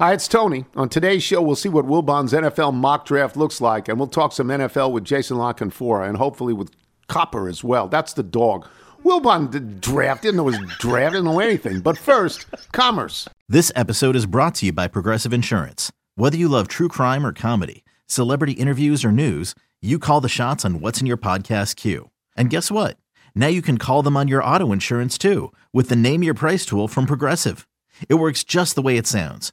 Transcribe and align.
Hi, 0.00 0.14
it's 0.14 0.28
Tony. 0.28 0.64
On 0.76 0.88
today's 0.88 1.22
show, 1.22 1.42
we'll 1.42 1.56
see 1.56 1.68
what 1.68 1.84
Wilbon's 1.84 2.32
NFL 2.32 2.72
mock 2.72 3.04
draft 3.04 3.36
looks 3.36 3.60
like, 3.60 3.86
and 3.86 3.98
we'll 3.98 4.08
talk 4.08 4.32
some 4.32 4.48
NFL 4.48 4.92
with 4.92 5.04
Jason 5.04 5.36
La 5.36 5.52
Canfora 5.52 6.08
and 6.08 6.16
hopefully 6.16 6.54
with 6.54 6.70
Copper 7.06 7.50
as 7.50 7.62
well. 7.62 7.86
That's 7.86 8.14
the 8.14 8.22
dog. 8.22 8.66
Wilbon 9.04 9.50
did 9.50 9.82
draft, 9.82 10.22
didn't 10.22 10.38
know 10.38 10.46
his 10.46 10.58
draft, 10.78 11.12
didn't 11.12 11.26
know 11.26 11.38
anything. 11.38 11.80
But 11.80 11.98
first, 11.98 12.46
commerce. 12.72 13.28
This 13.46 13.70
episode 13.76 14.16
is 14.16 14.24
brought 14.24 14.54
to 14.54 14.66
you 14.66 14.72
by 14.72 14.88
Progressive 14.88 15.34
Insurance. 15.34 15.92
Whether 16.14 16.38
you 16.38 16.48
love 16.48 16.66
true 16.66 16.88
crime 16.88 17.26
or 17.26 17.34
comedy, 17.34 17.84
celebrity 18.06 18.52
interviews 18.52 19.04
or 19.04 19.12
news, 19.12 19.54
you 19.82 19.98
call 19.98 20.22
the 20.22 20.30
shots 20.30 20.64
on 20.64 20.80
what's 20.80 21.02
in 21.02 21.06
your 21.06 21.18
podcast 21.18 21.76
queue. 21.76 22.08
And 22.38 22.48
guess 22.48 22.70
what? 22.70 22.96
Now 23.34 23.48
you 23.48 23.60
can 23.60 23.76
call 23.76 24.02
them 24.02 24.16
on 24.16 24.28
your 24.28 24.42
auto 24.42 24.72
insurance 24.72 25.18
too 25.18 25.52
with 25.74 25.90
the 25.90 25.94
Name 25.94 26.22
Your 26.22 26.32
Price 26.32 26.64
tool 26.64 26.88
from 26.88 27.04
Progressive. 27.04 27.68
It 28.08 28.14
works 28.14 28.44
just 28.44 28.76
the 28.76 28.82
way 28.82 28.96
it 28.96 29.06
sounds. 29.06 29.52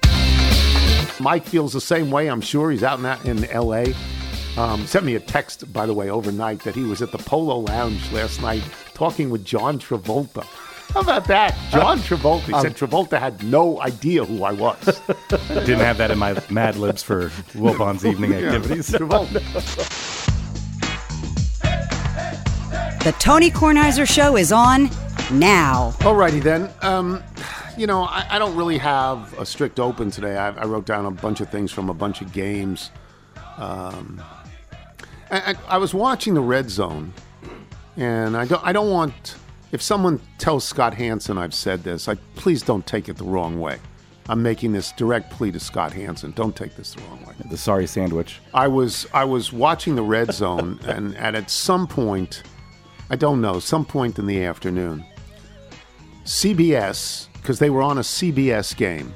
Mike 1.21 1.45
feels 1.45 1.73
the 1.73 1.81
same 1.81 2.11
way, 2.11 2.27
I'm 2.27 2.41
sure. 2.41 2.71
He's 2.71 2.83
out 2.83 2.97
in, 2.97 3.03
that, 3.03 3.25
in 3.25 3.45
L.A. 3.45 3.93
Um, 4.57 4.85
sent 4.85 5.05
me 5.05 5.15
a 5.15 5.19
text, 5.19 5.71
by 5.71 5.85
the 5.85 5.93
way, 5.93 6.09
overnight 6.09 6.63
that 6.63 6.75
he 6.75 6.83
was 6.83 7.01
at 7.01 7.11
the 7.11 7.17
Polo 7.17 7.59
Lounge 7.59 8.11
last 8.11 8.41
night 8.41 8.63
talking 8.93 9.29
with 9.29 9.45
John 9.45 9.79
Travolta. 9.79 10.43
How 10.93 10.99
about 10.99 11.25
that? 11.27 11.57
John 11.71 11.99
Travolta. 12.07 12.47
He 12.47 12.61
said 12.61 12.75
Travolta 12.75 13.17
had 13.17 13.41
no 13.43 13.79
idea 13.81 14.25
who 14.25 14.43
I 14.43 14.51
was. 14.51 15.01
Didn't 15.29 15.79
have 15.79 15.97
that 15.97 16.11
in 16.11 16.19
my 16.19 16.41
Mad 16.49 16.75
Libs 16.75 17.01
for 17.01 17.31
Wilbon's 17.55 18.05
evening 18.05 18.33
activities. 18.35 18.89
Travolta. 18.89 19.41
The 23.03 23.13
Tony 23.13 23.49
Kornheiser 23.49 24.07
Show 24.07 24.37
is 24.37 24.51
on 24.51 24.89
now. 25.31 25.93
Alrighty 25.99 26.43
then. 26.43 26.69
Um, 26.81 27.23
you 27.77 27.87
know, 27.87 28.03
I, 28.03 28.25
I, 28.31 28.39
don't 28.39 28.55
really 28.55 28.77
have 28.77 29.37
a 29.39 29.45
strict 29.45 29.79
open 29.79 30.11
today. 30.11 30.37
I, 30.37 30.49
I, 30.49 30.65
wrote 30.65 30.85
down 30.85 31.05
a 31.05 31.11
bunch 31.11 31.41
of 31.41 31.49
things 31.49 31.71
from 31.71 31.89
a 31.89 31.93
bunch 31.93 32.21
of 32.21 32.31
games. 32.33 32.91
Um, 33.57 34.21
I, 35.29 35.55
I, 35.67 35.77
was 35.77 35.93
watching 35.93 36.33
the 36.33 36.41
Red 36.41 36.69
Zone, 36.69 37.13
and 37.97 38.35
I 38.35 38.45
don't. 38.45 38.63
I 38.65 38.73
don't 38.73 38.89
want. 38.89 39.35
If 39.71 39.81
someone 39.81 40.19
tells 40.37 40.65
Scott 40.65 40.93
Hanson 40.93 41.37
I've 41.37 41.53
said 41.53 41.83
this, 41.83 42.09
I 42.09 42.15
please 42.35 42.61
don't 42.61 42.85
take 42.85 43.07
it 43.07 43.17
the 43.17 43.23
wrong 43.23 43.59
way. 43.59 43.79
I'm 44.27 44.43
making 44.43 44.71
this 44.71 44.91
direct 44.93 45.31
plea 45.31 45.51
to 45.51 45.59
Scott 45.59 45.93
Hanson. 45.93 46.31
Don't 46.31 46.55
take 46.55 46.75
this 46.75 46.93
the 46.93 47.01
wrong 47.03 47.25
way. 47.25 47.33
The 47.49 47.57
sorry 47.57 47.87
sandwich. 47.87 48.39
I 48.53 48.67
was 48.67 49.07
I 49.13 49.25
was 49.25 49.51
watching 49.51 49.95
the 49.95 50.03
Red 50.03 50.33
Zone, 50.33 50.79
and, 50.85 51.15
and 51.15 51.35
at 51.35 51.49
some 51.49 51.87
point, 51.87 52.43
I 53.09 53.15
don't 53.15 53.41
know, 53.41 53.59
some 53.59 53.85
point 53.85 54.19
in 54.19 54.27
the 54.27 54.43
afternoon, 54.43 55.05
CBS 56.25 57.27
because 57.33 57.59
they 57.59 57.69
were 57.69 57.81
on 57.81 57.97
a 57.97 58.01
CBS 58.01 58.75
game. 58.75 59.13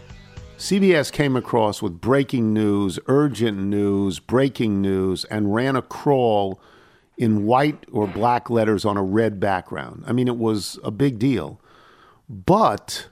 CBS 0.58 1.12
came 1.12 1.36
across 1.36 1.82
with 1.82 2.00
breaking 2.00 2.54
news, 2.54 2.98
urgent 3.08 3.58
news, 3.58 4.20
breaking 4.20 4.82
news, 4.82 5.26
and 5.26 5.54
ran 5.54 5.76
a 5.76 5.82
crawl 5.82 6.60
in 7.18 7.46
white 7.46 7.86
or 7.92 8.08
black 8.08 8.50
letters 8.50 8.86
on 8.86 8.98
a 8.98 9.04
red 9.04 9.40
background. 9.40 10.04
I 10.08 10.14
mean, 10.14 10.28
it 10.28 10.38
was 10.38 10.80
a 10.84 10.92
big 10.92 11.20
deal. 11.20 11.60
But 12.28 13.08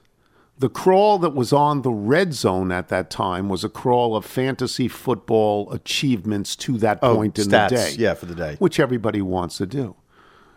the 0.58 0.68
crawl 0.68 1.18
that 1.18 1.34
was 1.34 1.52
on 1.52 1.82
the 1.82 1.92
red 1.92 2.34
zone 2.34 2.72
at 2.72 2.88
that 2.88 3.10
time 3.10 3.48
was 3.48 3.64
a 3.64 3.68
crawl 3.68 4.16
of 4.16 4.24
fantasy 4.24 4.88
football 4.88 5.70
achievements 5.72 6.56
to 6.56 6.78
that 6.78 6.98
oh, 7.02 7.16
point 7.16 7.38
in 7.38 7.46
stats, 7.46 7.68
the 7.68 7.76
day. 7.76 7.94
Yeah, 7.98 8.14
for 8.14 8.26
the 8.26 8.34
day. 8.34 8.56
Which 8.58 8.80
everybody 8.80 9.22
wants 9.22 9.58
to 9.58 9.66
do. 9.66 9.96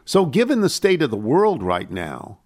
So, 0.06 0.26
given 0.26 0.62
the 0.62 0.70
state 0.70 1.02
of 1.02 1.12
the 1.12 1.18
world 1.18 1.62
right 1.62 1.92
now, 1.92 2.40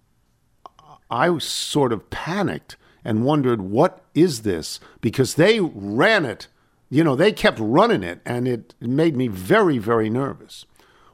I 1.12 1.28
was 1.28 1.44
sort 1.44 1.92
of 1.92 2.08
panicked 2.08 2.76
and 3.04 3.24
wondered, 3.24 3.60
what 3.60 4.02
is 4.14 4.42
this? 4.42 4.80
Because 5.02 5.34
they 5.34 5.60
ran 5.60 6.24
it, 6.24 6.48
you 6.88 7.04
know, 7.04 7.14
they 7.14 7.32
kept 7.32 7.58
running 7.60 8.02
it, 8.02 8.20
and 8.24 8.48
it 8.48 8.74
made 8.80 9.14
me 9.14 9.28
very, 9.28 9.76
very 9.76 10.08
nervous. 10.08 10.64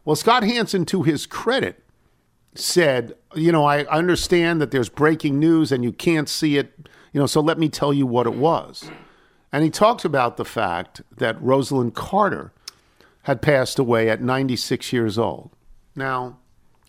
Well, 0.04 0.14
Scott 0.14 0.44
Hanson, 0.44 0.84
to 0.86 1.02
his 1.02 1.26
credit, 1.26 1.82
said, 2.54 3.14
you 3.34 3.50
know, 3.50 3.64
I 3.64 3.86
understand 3.86 4.60
that 4.60 4.70
there's 4.70 4.88
breaking 4.88 5.40
news 5.40 5.72
and 5.72 5.82
you 5.82 5.92
can't 5.92 6.28
see 6.28 6.58
it, 6.58 6.88
you 7.12 7.20
know, 7.20 7.26
so 7.26 7.40
let 7.40 7.58
me 7.58 7.68
tell 7.68 7.92
you 7.92 8.06
what 8.06 8.26
it 8.26 8.34
was. 8.34 8.90
And 9.52 9.64
he 9.64 9.70
talked 9.70 10.04
about 10.04 10.36
the 10.36 10.44
fact 10.44 11.02
that 11.16 11.42
Rosalind 11.42 11.94
Carter 11.94 12.52
had 13.22 13.42
passed 13.42 13.78
away 13.78 14.08
at 14.08 14.22
96 14.22 14.92
years 14.92 15.18
old. 15.18 15.50
Now, 15.96 16.38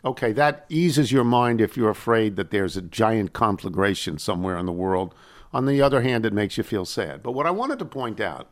Okay, 0.04 0.32
that 0.32 0.66
eases 0.70 1.12
your 1.12 1.24
mind 1.24 1.60
if 1.60 1.76
you're 1.76 1.90
afraid 1.90 2.36
that 2.38 2.52
there's 2.52 2.78
a 2.78 2.82
giant 2.82 3.34
conflagration 3.34 4.18
somewhere 4.18 4.58
in 4.58 4.66
the 4.66 4.72
world. 4.72 5.14
On 5.52 5.66
the 5.66 5.82
other 5.82 6.02
hand, 6.02 6.26
it 6.26 6.34
makes 6.34 6.58
you 6.58 6.64
feel 6.64 6.86
sad. 6.86 7.22
But 7.22 7.34
what 7.34 7.46
I 7.46 7.52
wanted 7.52 7.80
to 7.80 7.86
point 7.86 8.20
out 8.20 8.50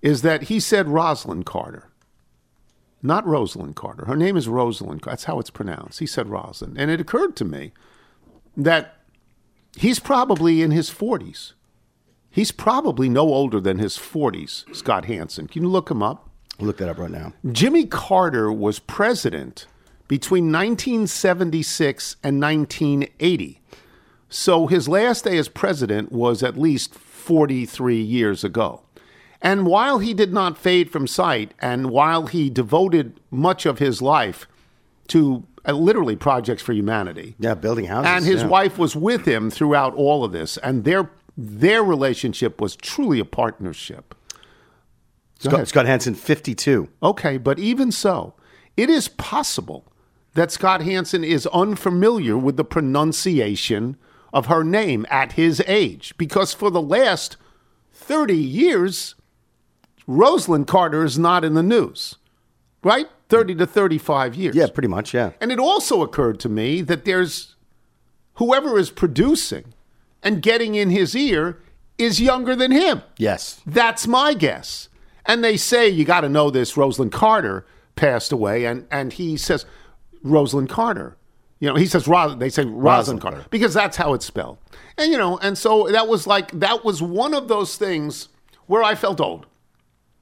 is 0.00 0.22
that 0.22 0.44
he 0.44 0.58
said 0.58 0.88
Rosalind 0.88 1.44
Carter, 1.44 1.88
not 3.02 3.26
Rosalind 3.26 3.76
Carter. 3.76 4.06
Her 4.06 4.16
name 4.16 4.36
is 4.36 4.48
Rosalind. 4.48 5.02
That's 5.04 5.24
how 5.24 5.38
it's 5.38 5.50
pronounced. 5.50 5.98
He 5.98 6.06
said 6.06 6.28
Rosalind. 6.28 6.78
And 6.78 6.90
it 6.90 7.00
occurred 7.00 7.36
to 7.36 7.44
me 7.44 7.72
that 8.56 8.96
he's 9.76 9.98
probably 9.98 10.62
in 10.62 10.70
his 10.70 10.90
40s. 10.90 11.52
He's 12.30 12.52
probably 12.52 13.08
no 13.08 13.22
older 13.22 13.60
than 13.60 13.78
his 13.78 13.98
40s, 13.98 14.74
Scott 14.74 15.04
Hanson. 15.04 15.46
Can 15.48 15.64
you 15.64 15.68
look 15.68 15.90
him 15.90 16.02
up? 16.02 16.30
I'll 16.58 16.66
look 16.66 16.78
that 16.78 16.88
up 16.88 16.98
right 16.98 17.10
now. 17.10 17.34
Jimmy 17.50 17.84
Carter 17.84 18.50
was 18.50 18.78
president 18.78 19.66
between 20.12 20.52
1976 20.52 22.16
and 22.22 22.38
1980. 22.38 23.62
So 24.28 24.66
his 24.66 24.86
last 24.86 25.24
day 25.24 25.38
as 25.38 25.48
president 25.48 26.12
was 26.12 26.42
at 26.42 26.58
least 26.58 26.94
43 26.94 27.98
years 27.98 28.44
ago. 28.44 28.82
And 29.40 29.64
while 29.66 30.00
he 30.00 30.12
did 30.12 30.30
not 30.30 30.58
fade 30.58 30.90
from 30.90 31.06
sight, 31.06 31.54
and 31.60 31.88
while 31.88 32.26
he 32.26 32.50
devoted 32.50 33.20
much 33.30 33.64
of 33.64 33.78
his 33.78 34.02
life 34.02 34.46
to 35.08 35.46
uh, 35.66 35.72
literally 35.72 36.16
projects 36.16 36.60
for 36.60 36.74
humanity, 36.74 37.34
yeah, 37.38 37.54
building 37.54 37.86
houses, 37.86 38.10
and 38.10 38.26
his 38.26 38.42
yeah. 38.42 38.48
wife 38.48 38.76
was 38.76 38.94
with 38.94 39.24
him 39.24 39.48
throughout 39.50 39.94
all 39.94 40.24
of 40.24 40.32
this, 40.32 40.58
and 40.58 40.84
their 40.84 41.10
their 41.38 41.82
relationship 41.82 42.60
was 42.60 42.76
truly 42.76 43.18
a 43.18 43.24
partnership. 43.24 44.14
Scott, 45.38 45.68
Scott 45.68 45.86
Hanson, 45.86 46.14
fifty-two. 46.14 46.90
Okay, 47.02 47.38
but 47.38 47.58
even 47.58 47.90
so, 47.90 48.34
it 48.76 48.90
is 48.90 49.08
possible 49.08 49.86
that 50.34 50.50
Scott 50.50 50.82
Hanson 50.82 51.24
is 51.24 51.46
unfamiliar 51.48 52.36
with 52.36 52.56
the 52.56 52.64
pronunciation 52.64 53.96
of 54.32 54.46
her 54.46 54.64
name 54.64 55.06
at 55.10 55.32
his 55.32 55.62
age 55.66 56.14
because 56.16 56.54
for 56.54 56.70
the 56.70 56.80
last 56.80 57.36
30 57.92 58.34
years, 58.34 59.14
Rosalind 60.06 60.66
Carter 60.66 61.04
is 61.04 61.18
not 61.18 61.44
in 61.44 61.54
the 61.54 61.62
news, 61.62 62.16
right? 62.82 63.08
30 63.28 63.56
to 63.56 63.66
35 63.66 64.34
years. 64.34 64.54
Yeah, 64.54 64.66
pretty 64.68 64.88
much, 64.88 65.14
yeah. 65.14 65.32
And 65.40 65.52
it 65.52 65.58
also 65.58 66.02
occurred 66.02 66.40
to 66.40 66.48
me 66.48 66.80
that 66.82 67.04
there's 67.04 67.54
whoever 68.34 68.78
is 68.78 68.90
producing 68.90 69.74
and 70.22 70.42
getting 70.42 70.74
in 70.74 70.90
his 70.90 71.14
ear 71.14 71.60
is 71.98 72.20
younger 72.20 72.56
than 72.56 72.70
him. 72.70 73.02
Yes. 73.18 73.60
That's 73.66 74.06
my 74.06 74.34
guess. 74.34 74.88
And 75.26 75.44
they 75.44 75.56
say, 75.56 75.88
you 75.88 76.04
got 76.04 76.22
to 76.22 76.28
know 76.28 76.50
this, 76.50 76.76
Rosalind 76.76 77.12
Carter 77.12 77.66
passed 77.94 78.32
away. 78.32 78.64
And, 78.64 78.86
and 78.90 79.12
he 79.12 79.36
says, 79.36 79.64
Rosalynn 80.24 80.68
Carter. 80.68 81.16
You 81.60 81.68
know, 81.68 81.76
he 81.76 81.86
says 81.86 82.08
Ros- 82.08 82.36
they 82.38 82.48
say 82.48 82.64
Rosalind 82.64 83.20
Carter, 83.20 83.36
Carter 83.36 83.48
because 83.50 83.72
that's 83.72 83.96
how 83.96 84.14
it's 84.14 84.26
spelled. 84.26 84.58
And 84.98 85.12
you 85.12 85.18
know, 85.18 85.38
and 85.38 85.56
so 85.56 85.88
that 85.88 86.08
was 86.08 86.26
like 86.26 86.50
that 86.58 86.84
was 86.84 87.00
one 87.00 87.34
of 87.34 87.48
those 87.48 87.76
things 87.76 88.28
where 88.66 88.82
I 88.82 88.94
felt 88.94 89.20
old. 89.20 89.46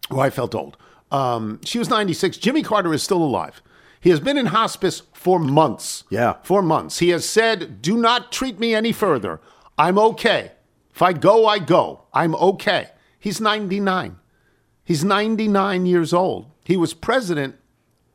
Where 0.09 0.27
I 0.27 0.31
felt 0.31 0.55
old. 0.55 0.77
Um, 1.11 1.61
she 1.65 1.79
was 1.79 1.89
96. 1.89 2.37
Jimmy 2.37 2.63
Carter 2.63 2.93
is 2.93 3.03
still 3.03 3.23
alive. 3.23 3.63
He 4.01 4.11
has 4.11 4.21
been 4.21 4.39
in 4.39 4.47
hospice 4.47 5.03
for 5.13 5.39
months. 5.39 6.05
Yeah. 6.09 6.35
For 6.43 6.63
months. 6.63 6.99
He 7.01 7.11
has 7.11 7.29
said, 7.29 7.83
Do 7.83 7.97
not 7.97 8.33
treat 8.33 8.59
me 8.59 8.75
any 8.75 8.93
further. 8.93 9.41
I'm 9.77 9.99
okay. 9.99 10.53
If 10.95 11.03
I 11.03 11.13
go, 11.13 11.47
I 11.47 11.59
go. 11.59 12.05
I'm 12.13 12.35
okay. 12.35 12.91
He's 13.19 13.41
99. 13.41 14.17
He's 14.85 15.05
99 15.05 15.87
years 15.87 16.13
old. 16.13 16.51
He 16.65 16.77
was 16.77 16.95
president 16.95 17.57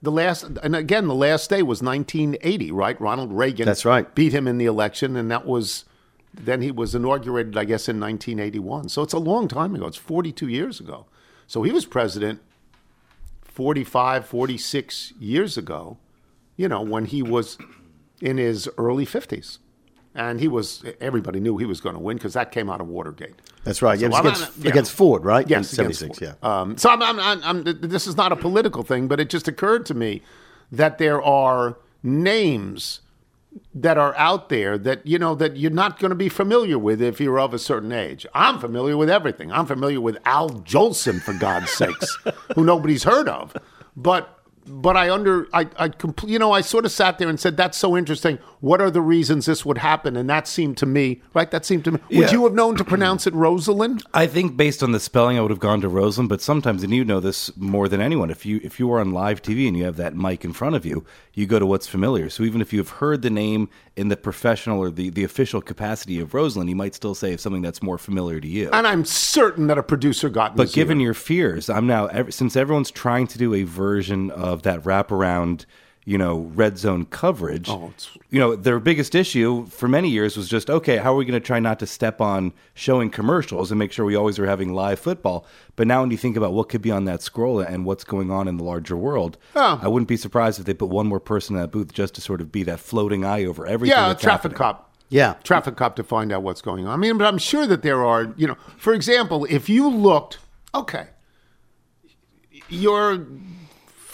the 0.06 0.12
last, 0.12 0.44
and 0.64 0.76
again, 0.76 1.08
the 1.08 1.16
last 1.16 1.50
day 1.50 1.62
was 1.62 1.82
1980, 1.82 2.72
right? 2.72 3.00
Ronald 3.02 3.34
Reagan. 3.34 3.66
That's 3.66 3.84
right. 3.84 4.14
Beat 4.16 4.34
him 4.34 4.48
in 4.48 4.58
the 4.58 4.66
election, 4.66 5.18
and 5.18 5.30
that 5.30 5.46
was, 5.46 5.84
then 6.34 6.62
he 6.62 6.72
was 6.72 6.96
inaugurated, 6.96 7.58
I 7.58 7.66
guess, 7.66 7.90
in 7.90 8.00
1981. 8.00 8.90
So 8.90 9.02
it's 9.02 9.14
a 9.14 9.20
long 9.20 9.48
time 9.48 9.76
ago. 9.76 9.88
It's 9.88 9.98
42 9.98 10.48
years 10.48 10.80
ago. 10.80 11.08
So 11.48 11.64
he 11.64 11.72
was 11.72 11.86
president 11.86 12.42
45, 13.44 14.26
46 14.26 15.14
years 15.20 15.58
ago, 15.58 15.98
you 16.56 16.68
know, 16.68 16.82
when 16.82 17.06
he 17.06 17.22
was 17.22 17.58
in 18.22 18.38
his 18.38 18.70
early 18.78 19.06
50s. 19.06 19.60
And 20.16 20.40
he 20.40 20.48
was, 20.48 20.84
everybody 21.02 21.40
knew 21.42 21.58
he 21.58 21.66
was 21.66 21.82
going 21.82 21.94
to 21.96 22.00
win 22.00 22.16
because 22.18 22.34
that 22.34 22.52
came 22.52 22.70
out 22.70 22.80
of 22.80 22.88
Watergate. 22.88 23.36
That's 23.66 23.82
right. 23.82 24.00
Yeah, 24.00 24.06
it 24.08 24.10
was 24.12 24.20
I'm 24.20 24.26
against, 24.28 24.42
not- 24.42 24.66
yeah. 24.66 24.72
against 24.72 24.92
Ford, 24.94 25.26
right? 25.26 25.48
Yes, 25.50 25.70
76, 25.70 26.22
yeah. 26.22 26.34
Um, 26.42 26.78
so 26.78 26.90
I'm, 26.90 27.02
I'm, 27.04 27.20
I'm, 27.20 27.44
I'm, 27.44 27.64
this 27.82 28.08
is 28.08 28.16
not 28.16 28.32
a 28.32 28.36
political 28.38 28.82
thing, 28.84 29.08
but 29.10 29.20
it 29.20 29.30
just 29.30 29.48
occurred 29.48 29.86
to 29.88 29.94
me 29.94 30.22
that 30.72 30.98
there 30.98 31.22
are 31.22 31.78
names 32.02 33.02
that 33.74 33.98
are 33.98 34.14
out 34.18 34.50
there 34.50 34.78
that 34.78 35.06
you 35.08 35.18
know 35.18 35.34
that 35.34 35.56
you're 35.56 35.72
not 35.72 35.98
going 35.98 36.10
to 36.10 36.16
be 36.16 36.28
familiar 36.28 36.78
with 36.78 37.02
if 37.02 37.22
you're 37.22 37.40
of 37.40 37.54
a 37.54 37.60
certain 37.60 37.92
age. 37.94 38.26
I'm 38.34 38.60
familiar 38.60 38.98
with 38.98 39.10
everything. 39.10 39.50
I'm 39.52 39.66
familiar 39.66 40.02
with 40.02 40.18
Al 40.26 40.50
Jolson, 40.50 41.22
for 41.22 41.34
God's 41.34 41.72
sakes, 41.72 42.18
who 42.56 42.66
nobody's 42.66 43.04
heard 43.04 43.30
of. 43.30 43.56
But 43.96 44.35
but 44.68 44.98
I 44.98 45.10
under 45.12 45.48
I 45.54 45.62
I 45.78 45.90
compl- 45.90 46.28
you 46.30 46.40
know 46.40 46.52
I 46.52 46.62
sort 46.62 46.86
of 46.86 46.92
sat 46.92 47.18
there 47.20 47.30
and 47.30 47.40
said 47.40 47.56
that's 47.58 47.78
so 47.78 47.96
interesting. 47.96 48.40
What 48.62 48.82
are 48.82 48.90
the 48.90 49.02
reasons 49.02 49.46
this 49.46 49.64
would 49.66 49.78
happen? 49.78 50.16
And 50.16 50.28
that 50.30 50.48
seemed 50.48 50.78
to 50.78 50.86
me 50.86 51.22
right. 51.34 51.50
That 51.52 51.66
seemed 51.66 51.84
to 51.86 51.92
me. 51.92 52.00
Would 52.10 52.18
Yeah. 52.28 52.32
you 52.32 52.44
have 52.46 52.54
known 52.54 52.76
to 52.78 52.84
pronounce 52.84 53.28
it 53.28 53.34
Rosalind? 53.34 54.04
I 54.14 54.26
think 54.28 54.58
based 54.58 54.82
on 54.82 54.92
the 54.92 55.00
spelling, 55.00 55.38
I 55.38 55.42
would 55.42 55.52
have 55.52 55.60
gone 55.60 55.82
to 55.82 55.90
Rosalind. 55.90 56.30
But 56.30 56.42
sometimes, 56.42 56.84
and 56.84 56.94
you 56.94 57.06
know 57.06 57.20
this 57.20 57.56
more 57.58 57.88
than 57.88 58.02
anyone, 58.02 58.30
if 58.32 58.46
you 58.46 58.60
if 58.64 58.80
you 58.80 58.92
are 58.92 59.00
on 59.00 59.12
live 59.12 59.42
TV 59.42 59.68
and 59.68 59.78
you 59.78 59.84
have 59.86 59.98
that 59.98 60.16
mic 60.16 60.44
in 60.44 60.54
front 60.54 60.76
of 60.76 60.86
you, 60.86 61.06
you 61.34 61.46
go 61.46 61.60
to 61.60 61.66
what's 61.66 61.86
familiar. 61.88 62.30
So 62.30 62.44
even 62.44 62.62
if 62.62 62.74
you've 62.74 62.90
heard 62.90 63.22
the 63.22 63.30
name 63.30 63.70
in 63.96 64.08
the 64.10 64.18
professional 64.18 64.80
or 64.80 64.90
the, 64.90 65.10
the 65.10 65.24
official 65.24 65.62
capacity 65.62 66.20
of 66.20 66.34
Rosalind, 66.34 66.70
you 66.70 66.76
might 66.76 66.96
still 66.96 67.16
say 67.16 67.38
something 67.38 67.62
that's 67.62 67.82
more 67.84 67.98
familiar 67.98 68.40
to 68.42 68.48
you. 68.48 68.70
And 68.74 68.86
I'm 68.88 69.06
certain 69.06 69.68
that 69.68 69.78
a 69.78 69.84
producer 69.84 70.28
got. 70.30 70.56
But 70.56 70.74
given 70.74 71.00
ear. 71.00 71.06
your 71.06 71.14
fears, 71.14 71.70
I'm 71.70 71.88
now 71.88 72.10
since 72.30 72.56
everyone's 72.56 72.92
trying 72.92 73.28
to 73.28 73.38
do 73.38 73.54
a 73.54 73.64
version 73.64 74.32
of 74.32 74.55
that 74.64 74.82
wraparound, 74.84 75.66
you 76.08 76.18
know, 76.18 76.52
red 76.54 76.78
zone 76.78 77.06
coverage. 77.06 77.68
Oh, 77.70 77.86
it's- 77.96 78.10
you 78.30 78.40
know, 78.40 78.56
their 78.56 78.80
biggest 78.80 79.16
issue 79.16 79.66
for 79.68 79.88
many 79.88 80.10
years 80.10 80.36
was 80.38 80.48
just 80.50 80.70
okay. 80.70 80.98
How 80.98 81.14
are 81.14 81.16
we 81.16 81.26
going 81.26 81.40
to 81.40 81.46
try 81.46 81.60
not 81.60 81.80
to 81.80 81.88
step 81.88 82.20
on 82.22 82.54
showing 82.74 83.10
commercials 83.10 83.72
and 83.72 83.80
make 83.80 83.92
sure 83.92 84.06
we 84.06 84.16
always 84.16 84.38
are 84.38 84.46
having 84.46 84.74
live 84.74 85.00
football? 85.00 85.46
But 85.76 85.88
now, 85.88 86.02
when 86.02 86.12
you 86.12 86.18
think 86.18 86.36
about 86.38 86.54
what 86.54 86.70
could 86.70 86.82
be 86.82 86.92
on 86.92 87.06
that 87.06 87.22
scroll 87.24 87.60
and 87.60 87.86
what's 87.86 88.04
going 88.04 88.30
on 88.30 88.48
in 88.48 88.58
the 88.58 88.64
larger 88.64 88.96
world, 88.98 89.38
Oh. 89.56 89.80
I 89.82 89.88
wouldn't 89.88 90.08
be 90.10 90.18
surprised 90.18 90.60
if 90.60 90.66
they 90.66 90.74
put 90.74 90.90
one 90.90 91.08
more 91.08 91.20
person 91.20 91.56
in 91.56 91.62
that 91.62 91.72
booth 91.72 91.92
just 91.94 92.14
to 92.16 92.22
sort 92.22 92.42
of 92.42 92.52
be 92.52 92.62
that 92.64 92.80
floating 92.80 93.24
eye 93.26 93.44
over 93.46 93.66
everything. 93.66 93.98
yeah, 93.98 94.12
a 94.12 94.16
traffic 94.16 94.52
happening. 94.52 94.58
cop. 94.58 94.92
Yeah. 95.10 95.36
traffic 95.44 95.76
cop 95.78 95.96
to 95.96 96.04
find 96.04 96.32
out 96.34 96.42
what's 96.44 96.62
going 96.62 96.86
on. 96.88 96.94
I 96.94 96.98
mean, 96.98 97.18
but 97.18 97.26
I'm 97.28 97.38
sure 97.38 97.66
that 97.68 97.84
there 97.84 98.04
are, 98.04 98.34
you 98.36 98.48
know, 98.48 98.58
for 98.78 98.94
example, 98.94 99.46
if 99.50 99.70
you 99.70 99.88
looked, 99.88 100.40
okay, 100.74 101.08
you're 102.70 103.26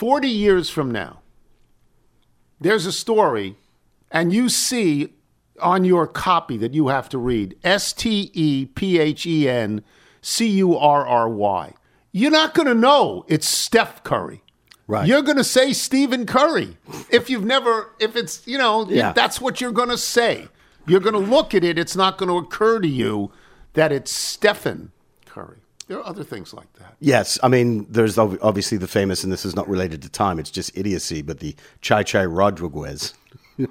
40 0.01 0.27
years 0.29 0.67
from 0.67 0.89
now, 0.89 1.19
there's 2.59 2.87
a 2.87 2.91
story, 2.91 3.55
and 4.09 4.33
you 4.33 4.49
see 4.49 5.13
on 5.61 5.85
your 5.85 6.07
copy 6.07 6.57
that 6.57 6.73
you 6.73 6.87
have 6.87 7.07
to 7.09 7.19
read 7.19 7.55
S 7.63 7.93
T 7.93 8.31
E 8.33 8.65
P 8.65 8.97
H 8.97 9.27
E 9.27 9.47
N 9.47 9.83
C 10.19 10.47
U 10.57 10.75
R 10.75 11.05
R 11.05 11.29
Y. 11.29 11.75
You're 12.11 12.31
not 12.31 12.55
going 12.55 12.67
to 12.67 12.73
know 12.73 13.25
it's 13.27 13.47
Steph 13.47 14.03
Curry. 14.03 14.41
Right. 14.87 15.07
You're 15.07 15.21
going 15.21 15.37
to 15.37 15.43
say 15.43 15.71
Stephen 15.71 16.25
Curry. 16.25 16.77
If 17.11 17.29
you've 17.29 17.45
never, 17.45 17.93
if 17.99 18.15
it's, 18.15 18.41
you 18.47 18.57
know, 18.57 18.89
Yeah. 18.89 19.13
that's 19.13 19.39
what 19.39 19.61
you're 19.61 19.71
going 19.71 19.89
to 19.89 19.99
say. 19.99 20.47
You're 20.87 20.99
going 20.99 21.13
to 21.13 21.19
look 21.19 21.53
at 21.53 21.63
it. 21.63 21.77
It's 21.77 21.95
not 21.95 22.17
going 22.17 22.29
to 22.29 22.37
occur 22.37 22.79
to 22.79 22.87
you 22.87 23.31
that 23.73 23.91
it's 23.91 24.09
Stephen 24.11 24.93
Curry. 25.27 25.60
There 25.91 25.99
are 25.99 26.07
other 26.07 26.23
things 26.23 26.53
like 26.53 26.71
that. 26.79 26.95
Yes, 27.01 27.37
I 27.43 27.49
mean, 27.49 27.85
there's 27.89 28.17
ob- 28.17 28.37
obviously 28.41 28.77
the 28.77 28.87
famous, 28.87 29.25
and 29.25 29.33
this 29.33 29.43
is 29.43 29.57
not 29.57 29.67
related 29.67 30.01
to 30.03 30.09
time, 30.09 30.39
it's 30.39 30.49
just 30.49 30.71
idiocy, 30.77 31.21
but 31.21 31.39
the 31.41 31.53
Chai 31.81 32.01
Chai 32.03 32.23
Rodriguez. 32.25 33.13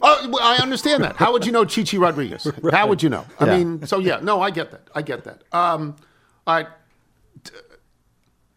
Oh, 0.02 0.28
well, 0.31 0.43
I 0.43 0.56
understand 0.62 1.02
that. 1.02 1.17
How 1.17 1.32
would 1.32 1.44
you 1.46 1.50
know 1.50 1.64
Chi 1.64 1.82
Chi 1.82 1.96
Rodriguez? 1.96 2.46
How 2.70 2.87
would 2.87 3.02
you 3.02 3.08
know? 3.08 3.25
I 3.40 3.46
Yeah. 3.46 3.56
mean, 3.56 3.87
so 3.87 3.99
yeah, 3.99 4.20
no, 4.22 4.40
I 4.40 4.50
get 4.50 4.70
that. 4.70 4.82
I 4.94 5.00
get 5.02 5.25
that. 5.25 5.43
Um, 5.50 5.96
all 6.46 6.55
right. 6.56 6.69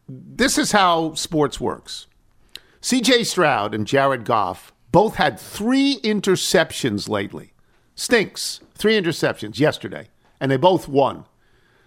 This 0.09 0.57
is 0.57 0.73
how 0.73 1.13
sports 1.13 1.59
works. 1.59 2.07
CJ 2.81 3.25
Stroud 3.25 3.73
and 3.73 3.87
Jared 3.87 4.25
Goff 4.25 4.73
both 4.91 5.15
had 5.15 5.39
three 5.39 5.99
interceptions 6.03 7.07
lately. 7.07 7.53
Stinks. 7.95 8.59
Three 8.75 8.99
interceptions 8.99 9.57
yesterday, 9.57 10.09
and 10.41 10.51
they 10.51 10.57
both 10.57 10.87
won. 10.89 11.25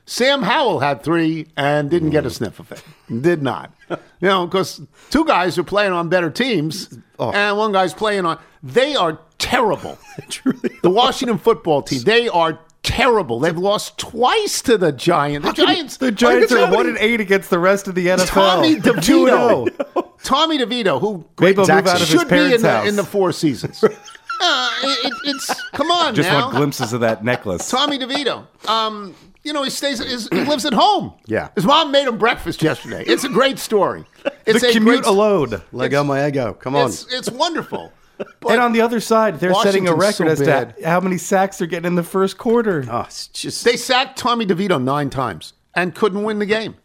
Sam 0.07 0.43
Howell 0.43 0.79
had 0.81 1.03
three 1.03 1.49
and 1.57 1.91
didn't 1.91 2.11
get 2.11 2.25
a 2.25 2.31
sniff 2.31 2.61
of 2.61 2.73
it. 2.73 2.83
Did 3.23 3.43
not. 3.43 3.73
You 4.19 4.29
know, 4.29 4.47
because 4.47 4.81
two 5.11 5.27
guys 5.27 5.59
are 5.59 5.63
playing 5.63 5.93
on 5.93 6.09
better 6.09 6.31
teams, 6.31 6.99
and 7.19 7.59
one 7.59 7.73
guy's 7.73 7.93
playing 7.93 8.25
on. 8.25 8.39
They 8.63 8.97
are 8.97 9.21
terrible. 9.39 9.99
The 10.83 10.91
Washington 10.91 11.37
football 11.37 11.83
team, 11.83 12.01
they 12.03 12.27
are 12.29 12.59
terrible. 12.83 13.41
They've 13.41 13.57
lost 13.57 13.99
twice 13.99 14.63
to 14.63 14.79
the 14.79 14.91
Giants. 14.91 15.47
The 15.47 15.53
Giants. 15.53 15.97
The 15.99 16.13
Giants 16.13 16.53
are 16.53 16.73
one 16.73 16.87
and 16.87 16.97
eight 16.99 17.21
against 17.21 17.51
the 17.51 17.59
rest 17.59 17.89
of 17.89 17.95
the 17.95 18.07
NFL. 18.07 18.27
Tommy 18.27 18.77
oh. 18.77 18.81
DeVito. 18.81 20.13
Tommy 20.23 20.59
DeVito, 20.59 21.01
who 21.01 21.27
Maybe 21.39 21.53
he'll 21.53 21.57
move 21.59 21.67
Jackson. 21.67 21.89
out 21.89 22.01
of 22.01 22.09
his 22.09 22.09
should 22.09 22.29
be 22.29 22.55
in 22.55 22.63
the, 22.63 22.85
in 22.87 22.97
the 22.97 23.05
Four 23.05 23.33
Seasons. 23.33 23.85
Uh, 24.39 24.71
it, 24.83 25.13
it's 25.25 25.63
come 25.71 25.91
on 25.91 26.15
Just 26.15 26.29
now. 26.29 26.43
want 26.43 26.57
glimpses 26.57 26.93
of 26.93 27.01
that 27.01 27.25
necklace. 27.25 27.71
Tommy 27.71 27.99
DeVito. 27.99 28.47
Um, 28.69 29.15
you 29.47 29.53
know, 29.53 29.63
he 29.63 29.71
stays. 29.71 30.01
Is, 30.01 30.29
he 30.31 30.45
lives 30.45 30.65
at 30.67 30.73
home. 30.75 31.15
Yeah. 31.27 31.49
his 31.55 31.65
mom 31.65 31.91
made 31.93 32.07
him 32.07 32.19
breakfast 32.19 32.63
yesterday. 32.63 33.05
It's 33.07 33.25
a 33.25 33.29
great 33.29 33.59
story. 33.59 34.05
It's 34.45 34.61
the 34.61 34.69
a 34.69 34.73
commute 34.73 35.03
great, 35.03 35.07
alone. 35.13 35.63
Lego 35.73 36.05
my 36.05 36.27
ego. 36.27 36.53
Come 36.55 36.77
on. 36.77 36.87
It's 36.89 37.13
it's 37.13 37.31
wonderful. 37.31 37.93
But 38.19 38.29
and 38.53 38.61
on 38.61 38.73
the 38.73 38.81
other 38.81 39.01
side, 39.01 39.41
they're 39.41 39.55
setting 39.55 39.89
a 39.89 39.95
record 39.95 40.27
so 40.27 40.33
as 40.35 40.41
bad. 40.41 40.77
to 40.77 40.89
how 40.89 41.01
many 41.01 41.19
sacks 41.19 41.59
they're 41.59 41.67
getting 41.67 41.87
in 41.87 41.95
the 41.97 42.03
first 42.05 42.39
quarter. 42.39 42.85
oh, 42.91 43.01
it's 43.03 43.27
just, 43.29 43.65
they 43.65 43.77
sacked 43.77 44.19
Tommy 44.19 44.47
DeVito 44.47 44.83
nine 44.83 45.11
times 45.11 45.53
and 45.75 45.95
couldn't 45.95 46.23
win 46.23 46.39
the 46.39 46.47
game. 46.47 46.77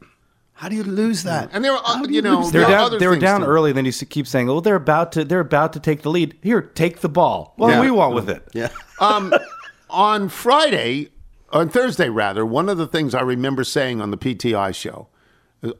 how 0.54 0.70
do 0.70 0.76
you 0.76 0.84
lose 0.84 1.22
that? 1.24 1.50
And 1.54 1.64
there 1.64 1.72
were, 1.72 1.80
uh, 1.80 1.98
How 1.98 2.04
do 2.04 2.14
you 2.14 2.22
know, 2.24 2.50
They're 2.50 2.62
down. 2.68 2.84
other 2.86 2.98
They 3.00 3.08
were 3.08 3.16
down 3.18 3.42
too. 3.42 3.48
early. 3.48 3.72
Then 3.74 3.86
you 3.86 3.92
keep 3.92 4.26
saying, 4.28 4.50
"Oh, 4.50 4.60
they're 4.60 4.76
about 4.76 5.12
to. 5.14 5.24
They're 5.24 5.40
about 5.40 5.74
to 5.74 5.80
take 5.80 6.02
the 6.02 6.10
lead. 6.10 6.36
Here, 6.42 6.62
take 6.62 7.02
the 7.02 7.10
ball." 7.10 7.54
What 7.58 7.70
Yeah. 7.70 7.76
do 7.78 7.82
we 7.84 7.92
want 7.92 8.14
with 8.16 8.30
it? 8.30 8.48
Yeah. 8.54 8.70
um, 9.00 9.34
on 9.90 10.30
Friday, 10.30 11.10
on 11.52 11.70
Thursday 11.70 12.10
rather, 12.10 12.46
one 12.46 12.70
of 12.70 12.78
the 12.78 12.88
things 12.88 13.14
I 13.16 13.22
remember 13.22 13.64
saying 13.64 14.02
on 14.02 14.12
the 14.12 14.18
PTI 14.18 14.74
show, 14.76 15.08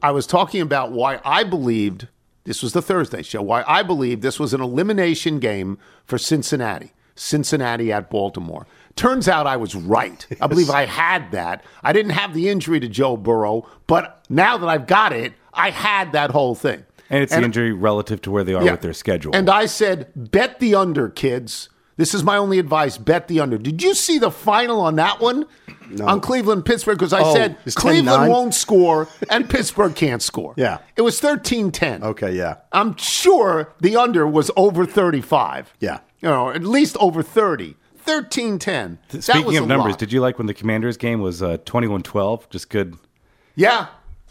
I 0.02 0.10
was 0.12 0.26
talking 0.26 0.60
about 0.60 0.92
why 0.92 1.20
I 1.24 1.44
believed 1.44 2.08
this 2.44 2.62
was 2.62 2.72
the 2.72 2.82
Thursday 2.82 3.22
show, 3.22 3.42
why 3.42 3.64
I 3.66 3.82
believed 3.82 4.22
this 4.22 4.38
was 4.40 4.52
an 4.54 4.60
elimination 4.60 5.38
game 5.38 5.78
for 6.04 6.18
Cincinnati, 6.18 6.92
Cincinnati 7.14 7.92
at 7.92 8.10
Baltimore. 8.10 8.66
Turns 8.96 9.28
out 9.28 9.46
I 9.46 9.56
was 9.56 9.74
right. 9.74 10.26
I 10.40 10.46
believe 10.46 10.68
I 10.70 10.84
had 10.86 11.30
that. 11.32 11.64
I 11.82 11.92
didn't 11.92 12.12
have 12.12 12.34
the 12.34 12.48
injury 12.48 12.78
to 12.80 12.88
Joe 12.88 13.16
Burrow, 13.16 13.66
but 13.86 14.24
now 14.28 14.58
that 14.58 14.68
I've 14.68 14.86
got 14.86 15.12
it, 15.12 15.32
I 15.54 15.70
had 15.70 16.12
that 16.12 16.30
whole 16.30 16.54
thing. 16.54 16.84
And 17.10 17.22
it's 17.22 17.34
the 17.34 17.42
injury 17.42 17.72
relative 17.72 18.22
to 18.22 18.30
where 18.30 18.42
they 18.44 18.54
are 18.54 18.64
Yeah. 18.64 18.72
with 18.72 18.80
their 18.80 18.94
schedule. 18.94 19.34
And 19.36 19.50
I 19.50 19.66
said, 19.66 20.08
bet 20.16 20.60
the 20.60 20.74
under, 20.74 21.08
kids. 21.08 21.68
This 21.96 22.14
is 22.14 22.24
my 22.24 22.36
only 22.36 22.58
advice. 22.58 22.96
Bet 22.98 23.28
the 23.28 23.40
under. 23.40 23.58
Did 23.58 23.82
you 23.82 23.94
see 23.94 24.18
the 24.18 24.30
final 24.30 24.80
on 24.80 24.96
that 24.96 25.20
one? 25.20 25.46
On 26.02 26.20
Cleveland 26.20 26.64
Pittsburgh? 26.64 26.96
Because 26.98 27.12
I 27.12 27.20
Oh, 27.22 27.34
said 27.34 27.58
Cleveland 27.74 28.28
10-9? 28.28 28.28
won't 28.30 28.54
score 28.54 29.08
and 29.28 29.48
Pittsburgh 29.48 29.94
can't 29.94 30.22
score. 30.22 30.54
Yeah. 30.56 30.78
It 30.96 31.02
was 31.02 31.20
13 31.20 31.70
10. 31.70 32.02
Okay, 32.02 32.32
yeah. 32.34 32.56
I'm 32.72 32.96
sure 32.96 33.72
the 33.80 33.96
under 33.96 34.26
was 34.26 34.50
over 34.56 34.86
35. 34.86 35.74
Yeah. 35.80 35.98
You 36.20 36.28
know, 36.30 36.50
at 36.50 36.64
least 36.64 36.96
over 36.98 37.22
30. 37.22 37.76
13 37.98 38.58
10. 38.58 38.98
Speaking 39.20 39.56
of 39.58 39.66
numbers, 39.68 39.94
did 39.96 40.12
you 40.12 40.20
like 40.20 40.38
when 40.38 40.46
the 40.46 40.54
Commanders 40.54 40.96
game 40.96 41.20
was 41.20 41.42
uh, 41.42 41.58
21-12? 41.58 42.48
Just 42.50 42.70
good. 42.70 42.96
Yeah. 43.54 43.88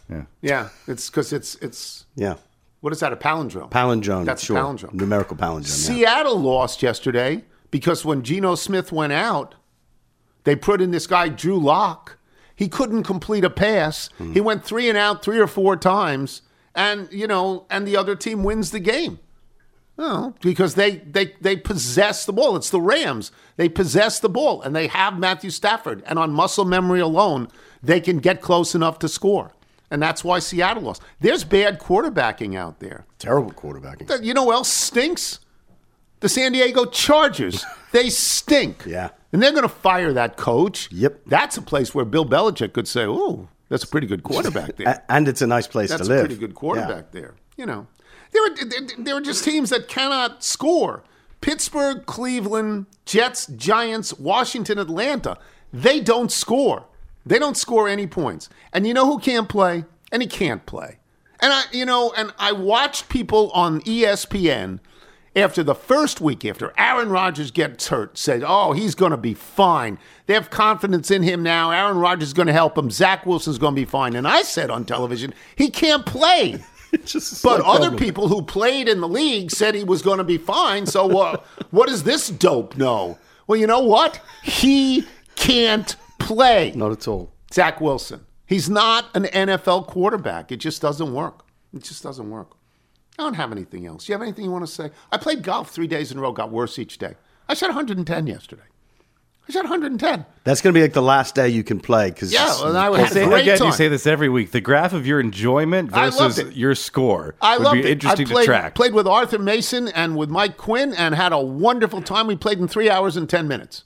Yeah. 0.09 0.23
Yeah. 0.41 0.69
It's 0.87 1.09
because 1.09 1.31
it's, 1.31 1.55
it's, 1.55 2.05
Yeah. 2.15 2.35
what 2.81 2.91
is 2.91 2.99
that, 3.01 3.13
a 3.13 3.15
palindrome? 3.15 3.69
Palindrome. 3.69 4.25
That's 4.25 4.41
a 4.43 4.45
sure. 4.47 4.57
palindrome. 4.57 4.93
Numerical 4.93 5.37
palindrome. 5.37 5.67
yeah. 5.89 5.95
Seattle 5.95 6.39
lost 6.41 6.81
yesterday 6.81 7.43
because 7.71 8.05
when 8.05 8.21
Geno 8.21 8.55
Smith 8.55 8.91
went 8.91 9.13
out, 9.13 9.55
they 10.43 10.55
put 10.55 10.81
in 10.81 10.91
this 10.91 11.07
guy 11.07 11.29
Drew 11.29 11.57
Lock. 11.57 12.17
He 12.55 12.67
couldn't 12.67 13.03
complete 13.03 13.43
a 13.43 13.49
pass. 13.49 14.09
Hmm. 14.17 14.33
He 14.33 14.41
went 14.41 14.63
three 14.63 14.87
and 14.87 14.97
out 14.97 15.23
three 15.23 15.39
or 15.39 15.47
four 15.47 15.75
times, 15.77 16.43
and 16.75 17.11
you 17.11 17.25
know, 17.25 17.65
and 17.69 17.87
the 17.87 17.97
other 17.97 18.15
team 18.15 18.43
wins 18.43 18.71
the 18.71 18.79
game. 18.79 19.19
Well, 19.97 20.35
because 20.41 20.75
they, 20.75 20.97
they 20.97 21.35
they 21.41 21.55
possess 21.55 22.25
the 22.25 22.33
ball. 22.33 22.55
It's 22.55 22.69
the 22.69 22.81
Rams. 22.81 23.31
They 23.55 23.69
possess 23.69 24.19
the 24.19 24.29
ball, 24.29 24.61
and 24.61 24.75
they 24.75 24.87
have 24.87 25.19
Matthew 25.19 25.49
Stafford. 25.49 26.03
And 26.05 26.17
on 26.17 26.31
muscle 26.31 26.65
memory 26.65 26.99
alone, 26.99 27.47
they 27.83 27.99
can 27.99 28.17
get 28.17 28.41
close 28.41 28.73
enough 28.73 28.99
to 28.99 29.09
score. 29.09 29.51
And 29.91 30.01
that's 30.01 30.23
why 30.23 30.39
Seattle 30.39 30.83
lost. 30.83 31.01
There's 31.19 31.43
bad 31.43 31.79
quarterbacking 31.79 32.55
out 32.55 32.79
there. 32.79 33.05
Terrible 33.19 33.51
quarterbacking. 33.51 34.23
You 34.23 34.33
know 34.33 34.49
else 34.51 34.69
stinks? 34.69 35.39
The 36.21 36.29
San 36.29 36.53
Diego 36.53 36.85
Chargers. 36.85 37.65
they 37.91 38.09
stink. 38.09 38.85
Yeah. 38.87 39.09
And 39.33 39.41
they're 39.41 39.51
going 39.51 39.63
to 39.63 39.69
fire 39.69 40.13
that 40.13 40.37
coach. 40.37 40.89
Yep. 40.91 41.21
That's 41.25 41.57
a 41.57 41.61
place 41.61 41.93
where 41.93 42.05
Bill 42.05 42.25
Belichick 42.25 42.73
could 42.73 42.87
say, 42.87 43.05
"Oh, 43.05 43.47
that's 43.69 43.83
a 43.83 43.87
pretty 43.87 44.07
good 44.07 44.23
quarterback 44.23 44.77
there." 44.77 45.03
And 45.09 45.27
it's 45.27 45.41
a 45.41 45.47
nice 45.47 45.67
place 45.67 45.89
to 45.89 45.97
live. 45.97 45.99
That's 45.99 46.07
to 46.07 46.13
a 46.13 46.15
live. 46.15 46.25
pretty 46.25 46.39
good 46.39 46.55
quarterback 46.55 47.11
there. 47.11 47.35
You 47.57 47.65
know, 47.65 47.87
there 48.31 48.43
are 48.43 48.55
there, 48.97 49.15
are 49.15 49.21
just 49.21 49.43
teams 49.43 49.69
that 49.69 49.87
cannot 49.87 50.43
score. 50.43 51.03
Pittsburgh, 51.41 52.05
Cleveland, 52.05 52.85
Jets, 53.05 53.47
Giants, 53.47 54.13
Washington, 54.13 54.77
Atlanta. 54.77 55.37
They 55.73 55.99
don't 55.99 56.31
score. 56.31 56.85
They 57.25 57.39
don't 57.39 57.57
score 57.57 57.87
any 57.87 58.07
points. 58.07 58.49
And 58.73 58.85
you 58.85 58.93
know 58.93 59.05
who 59.05 59.19
can't 59.19 59.49
play? 59.49 59.85
And 60.11 60.21
he 60.21 60.27
can't 60.27 60.65
play. 60.65 60.97
And 61.39 61.51
I, 61.51 61.63
you 61.71 61.85
know, 61.85 62.13
and 62.15 62.33
I 62.37 62.51
watched 62.51 63.09
people 63.09 63.49
on 63.51 63.81
ESPN 63.81 64.79
after 65.35 65.63
the 65.63 65.75
first 65.75 66.19
week 66.19 66.43
after 66.45 66.73
Aaron 66.77 67.09
Rodgers 67.09 67.51
gets 67.51 67.88
hurt, 67.88 68.17
said, 68.17 68.43
"Oh, 68.45 68.73
he's 68.73 68.95
going 68.95 69.11
to 69.11 69.17
be 69.17 69.33
fine. 69.33 69.97
They 70.25 70.33
have 70.33 70.50
confidence 70.50 71.09
in 71.09 71.23
him 71.23 71.43
now. 71.43 71.71
Aaron 71.71 71.97
Rodgers 71.97 72.29
is 72.29 72.33
going 72.33 72.47
to 72.47 72.53
help 72.53 72.77
him. 72.77 72.91
Zach 72.91 73.25
Wilson's 73.25 73.57
going 73.57 73.75
to 73.75 73.81
be 73.81 73.85
fine." 73.85 74.15
And 74.15 74.27
I 74.27 74.41
said 74.41 74.69
on 74.69 74.85
television, 74.85 75.33
"He 75.55 75.69
can't 75.69 76.05
play." 76.05 76.63
but 77.43 77.61
other 77.61 77.95
people 77.95 78.27
who 78.27 78.41
played 78.41 78.89
in 78.89 79.00
the 79.00 79.07
league 79.07 79.50
said 79.50 79.73
he 79.75 79.83
was 79.83 80.01
going 80.01 80.17
to 80.17 80.25
be 80.25 80.38
fine. 80.38 80.85
So 80.85 81.19
uh, 81.19 81.38
what 81.71 81.88
does 81.88 82.03
this 82.03 82.29
dope 82.29 82.75
know? 82.75 83.17
Well, 83.47 83.59
you 83.59 83.67
know 83.67 83.81
what? 83.81 84.19
He 84.43 85.05
can't 85.35 85.95
play. 86.19 86.73
Not 86.75 86.91
at 86.91 87.07
all. 87.07 87.31
Zach 87.53 87.79
Wilson. 87.79 88.25
He's 88.45 88.69
not 88.69 89.05
an 89.15 89.23
NFL 89.23 89.88
quarterback. 89.88 90.51
It 90.51 90.57
just 90.57 90.81
doesn't 90.81 91.13
work. 91.13 91.45
It 91.73 91.83
just 91.83 92.03
doesn't 92.03 92.29
work. 92.29 92.57
I 93.21 93.23
don't 93.25 93.35
have 93.35 93.51
anything 93.51 93.85
else. 93.85 94.09
You 94.09 94.13
have 94.13 94.21
anything 94.23 94.45
you 94.45 94.51
want 94.51 94.65
to 94.65 94.71
say? 94.71 94.89
I 95.11 95.17
played 95.17 95.43
golf 95.43 95.69
three 95.69 95.85
days 95.87 96.11
in 96.11 96.17
a 96.17 96.21
row, 96.21 96.31
got 96.31 96.49
worse 96.51 96.79
each 96.79 96.97
day. 96.97 97.13
I 97.47 97.53
shot 97.53 97.67
110 97.69 98.25
yesterday. 98.25 98.63
I 99.47 99.51
shot 99.51 99.63
110. 99.65 100.25
That's 100.43 100.59
going 100.61 100.73
to 100.73 100.77
be 100.77 100.81
like 100.81 100.93
the 100.93 101.03
last 101.03 101.35
day 101.35 101.49
you 101.49 101.63
can 101.63 101.79
play 101.79 102.09
because 102.09 102.33
Yeah, 102.33 102.45
well, 102.63 102.75
I 102.75 102.99
had 102.99 103.11
a 103.11 103.13
Say, 103.13 103.25
great 103.25 103.41
again, 103.43 103.57
time. 103.59 103.67
you 103.67 103.73
say 103.73 103.87
this 103.89 104.07
every 104.07 104.27
week. 104.27 104.51
The 104.51 104.61
graph 104.61 104.93
of 104.93 105.05
your 105.05 105.19
enjoyment 105.19 105.91
versus 105.91 106.55
your 106.57 106.73
score 106.73 107.35
I 107.41 107.57
would 107.57 107.63
loved 107.65 107.75
be 107.75 107.79
it. 107.81 107.91
interesting 107.91 108.25
I 108.27 108.31
played, 108.31 108.41
to 108.45 108.47
track. 108.47 108.75
played 108.75 108.93
with 108.95 109.05
Arthur 109.07 109.37
Mason 109.39 109.87
and 109.89 110.17
with 110.17 110.29
Mike 110.29 110.57
Quinn 110.57 110.91
and 110.95 111.13
had 111.13 111.31
a 111.31 111.39
wonderful 111.39 112.01
time. 112.01 112.25
We 112.25 112.35
played 112.35 112.57
in 112.57 112.67
three 112.67 112.89
hours 112.89 113.17
and 113.17 113.29
10 113.29 113.47
minutes. 113.47 113.83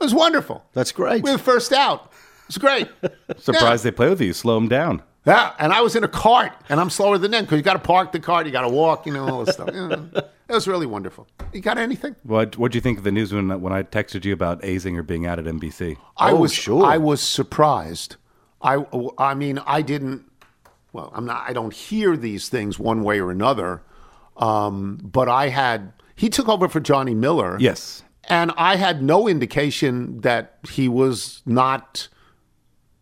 It 0.00 0.04
was 0.04 0.14
wonderful. 0.14 0.64
That's 0.72 0.92
great. 0.92 1.22
We 1.22 1.32
were 1.32 1.38
first 1.38 1.72
out. 1.72 2.04
It 2.04 2.46
was 2.48 2.58
great. 2.58 2.88
Surprised 3.38 3.84
they 3.84 3.90
play 3.90 4.08
with 4.08 4.22
you. 4.22 4.32
Slow 4.32 4.54
them 4.54 4.68
down. 4.68 5.02
Yeah, 5.30 5.52
and 5.58 5.72
I 5.72 5.80
was 5.80 5.96
in 5.96 6.04
a 6.04 6.08
cart, 6.08 6.52
and 6.68 6.80
I'm 6.80 6.90
slower 6.90 7.18
than 7.18 7.30
them 7.30 7.44
because 7.44 7.56
you 7.56 7.62
got 7.62 7.74
to 7.74 7.78
park 7.78 8.12
the 8.12 8.20
cart, 8.20 8.46
you 8.46 8.52
got 8.52 8.62
to 8.62 8.68
walk, 8.68 9.06
you 9.06 9.12
know, 9.12 9.28
all 9.28 9.44
this 9.44 9.54
stuff. 9.54 9.70
Yeah, 9.72 9.96
it 10.48 10.52
was 10.54 10.66
really 10.66 10.86
wonderful. 10.86 11.26
You 11.52 11.60
got 11.60 11.78
anything? 11.78 12.16
What 12.24 12.56
What 12.58 12.72
do 12.72 12.76
you 12.76 12.82
think 12.82 12.98
of 12.98 13.04
the 13.04 13.12
news 13.12 13.32
when 13.32 13.48
when 13.60 13.72
I 13.72 13.82
texted 13.82 14.24
you 14.24 14.32
about 14.32 14.60
Azinger 14.62 15.06
being 15.06 15.24
out 15.26 15.38
at 15.38 15.44
NBC? 15.44 15.96
I 16.16 16.32
Oh, 16.32 16.36
was 16.36 16.52
sure. 16.52 16.84
I 16.84 16.98
was 16.98 17.20
surprised. 17.22 18.16
I 18.60 18.84
I 19.18 19.34
mean 19.34 19.60
I 19.66 19.82
didn't. 19.82 20.24
Well, 20.92 21.12
I'm 21.14 21.24
not. 21.26 21.44
I 21.48 21.52
don't 21.52 21.72
hear 21.72 22.16
these 22.16 22.48
things 22.48 22.78
one 22.78 23.02
way 23.04 23.20
or 23.20 23.30
another. 23.30 23.82
Um, 24.36 24.98
but 25.02 25.28
I 25.28 25.48
had 25.50 25.92
he 26.16 26.28
took 26.28 26.48
over 26.48 26.68
for 26.68 26.80
Johnny 26.80 27.14
Miller. 27.14 27.56
Yes. 27.60 28.02
and 28.28 28.52
I 28.56 28.76
had 28.76 29.02
no 29.02 29.28
indication 29.28 30.20
that 30.22 30.58
he 30.68 30.88
was 30.88 31.42
not 31.46 32.08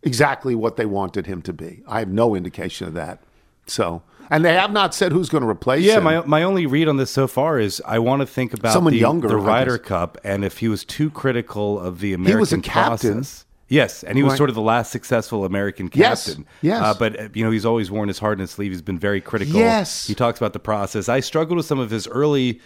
exactly 0.08 0.54
what 0.54 0.76
they 0.76 0.86
wanted 0.86 1.26
him 1.26 1.42
to 1.42 1.52
be. 1.52 1.82
I 1.86 2.00
have 2.00 2.08
no 2.08 2.34
indication 2.34 2.88
of 2.88 2.94
that. 2.94 3.22
So, 3.66 4.02
and 4.30 4.44
they 4.44 4.54
have 4.54 4.72
not 4.72 4.94
said 4.94 5.12
who's 5.12 5.28
going 5.28 5.42
to 5.42 5.48
replace 5.48 5.84
Yeah, 5.84 5.98
him. 5.98 6.06
Yeah, 6.06 6.20
my 6.20 6.26
my 6.26 6.42
only 6.42 6.66
read 6.66 6.88
on 6.88 6.96
this 6.96 7.10
so 7.10 7.26
far 7.26 7.58
is 7.58 7.82
I 7.86 7.98
want 7.98 8.20
to 8.20 8.26
think 8.26 8.52
about 8.54 8.72
Someone 8.72 8.92
the, 8.94 8.98
younger, 8.98 9.28
the 9.28 9.36
Ryder. 9.36 9.78
Cup, 9.78 10.18
and 10.24 10.44
if 10.44 10.58
he 10.58 10.68
was 10.68 10.84
too 10.84 11.10
critical 11.10 11.78
of 11.78 12.00
the 12.00 12.12
American 12.14 12.36
he 12.36 12.40
was 12.40 12.52
a 12.52 12.60
captain. 12.60 13.24
Yes, 13.70 14.02
and 14.02 14.16
he 14.16 14.22
was 14.22 14.30
Right. 14.32 14.38
sort 14.38 14.48
of 14.48 14.54
the 14.56 14.62
last 14.62 14.90
successful 14.90 15.44
American 15.44 15.90
captain. 15.90 16.46
yes. 16.62 16.82
Uh, 16.82 16.94
but 16.98 17.36
you 17.36 17.44
know, 17.44 17.50
he's 17.50 17.66
always 17.66 17.90
worn 17.90 18.08
his 18.08 18.18
heart 18.18 18.38
on 18.38 18.40
his 18.40 18.50
sleeve. 18.50 18.72
He's 18.72 18.80
been 18.80 18.98
very 18.98 19.20
critical. 19.20 19.56
Yes. 19.60 20.06
he 20.06 20.14
talks 20.14 20.38
about 20.40 20.54
the 20.54 20.58
process. 20.58 21.06
I 21.10 21.20
struggled 21.20 21.58
with 21.58 21.66
some 21.66 21.78
of 21.78 21.90
his 21.90 22.08
early. 22.08 22.60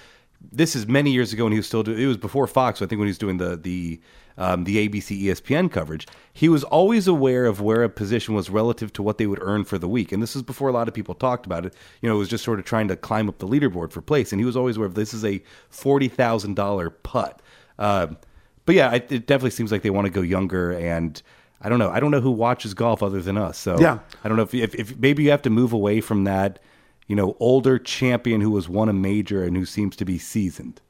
This 0.52 0.76
is 0.76 0.86
many 0.86 1.10
years 1.10 1.32
ago 1.32 1.42
when 1.44 1.52
he 1.52 1.58
was 1.58 1.66
still. 1.66 1.82
Do, 1.82 1.92
it 1.92 2.06
was 2.06 2.16
before 2.16 2.46
Fox. 2.46 2.80
I 2.82 2.86
think 2.86 3.00
when 3.00 3.06
he 3.08 3.10
was 3.10 3.18
doing 3.18 3.38
the 3.38 3.56
the 3.56 4.00
um, 4.38 4.64
the 4.64 4.88
ABC 4.88 5.22
ESPN 5.24 5.70
coverage, 5.70 6.06
he 6.32 6.48
was 6.48 6.64
always 6.64 7.06
aware 7.06 7.44
of 7.44 7.60
where 7.60 7.82
a 7.82 7.88
position 7.88 8.34
was 8.34 8.50
relative 8.50 8.92
to 8.94 9.02
what 9.02 9.18
they 9.18 9.26
would 9.26 9.40
earn 9.42 9.64
for 9.64 9.78
the 9.78 9.88
week. 9.88 10.12
And 10.12 10.22
this 10.22 10.34
is 10.34 10.42
before 10.42 10.68
a 10.68 10.72
lot 10.72 10.88
of 10.88 10.94
people 10.94 11.14
talked 11.14 11.46
about 11.46 11.66
it. 11.66 11.74
You 12.00 12.08
know, 12.08 12.16
it 12.16 12.18
was 12.18 12.28
just 12.28 12.44
sort 12.44 12.58
of 12.58 12.64
trying 12.64 12.88
to 12.88 12.96
climb 12.96 13.28
up 13.28 13.38
the 13.38 13.46
leaderboard 13.48 13.92
for 13.92 14.00
place. 14.00 14.32
And 14.32 14.40
he 14.40 14.44
was 14.44 14.56
always 14.56 14.76
aware 14.76 14.86
of 14.86 14.94
this 14.94 15.12
is 15.14 15.24
a 15.24 15.42
forty 15.68 16.08
thousand 16.08 16.54
dollar 16.54 16.90
putt. 16.90 17.40
Um, 17.78 18.16
but 18.64 18.74
yeah, 18.74 18.92
it, 18.94 19.10
it 19.10 19.26
definitely 19.26 19.50
seems 19.50 19.72
like 19.72 19.82
they 19.82 19.90
want 19.90 20.06
to 20.06 20.10
go 20.12 20.22
younger 20.22 20.72
and. 20.72 21.20
I 21.64 21.68
don't 21.68 21.78
know. 21.78 21.90
I 21.90 22.00
don't 22.00 22.10
know 22.10 22.20
who 22.20 22.32
watches 22.32 22.74
golf 22.74 23.04
other 23.04 23.22
than 23.22 23.38
us. 23.38 23.56
So 23.56 23.78
Yeah. 23.78 24.00
I 24.24 24.28
don't 24.28 24.36
know 24.36 24.42
if, 24.42 24.52
if, 24.52 24.74
if 24.74 24.98
maybe 24.98 25.22
you 25.22 25.30
have 25.30 25.42
to 25.42 25.50
move 25.50 25.72
away 25.72 26.00
from 26.00 26.24
that, 26.24 26.58
you 27.06 27.14
know, 27.14 27.36
older 27.38 27.78
champion 27.78 28.40
who 28.40 28.56
has 28.56 28.68
won 28.68 28.88
a 28.88 28.92
major 28.92 29.44
and 29.44 29.56
who 29.56 29.64
seems 29.64 29.94
to 29.94 30.04
be 30.04 30.18
seasoned. 30.18 30.80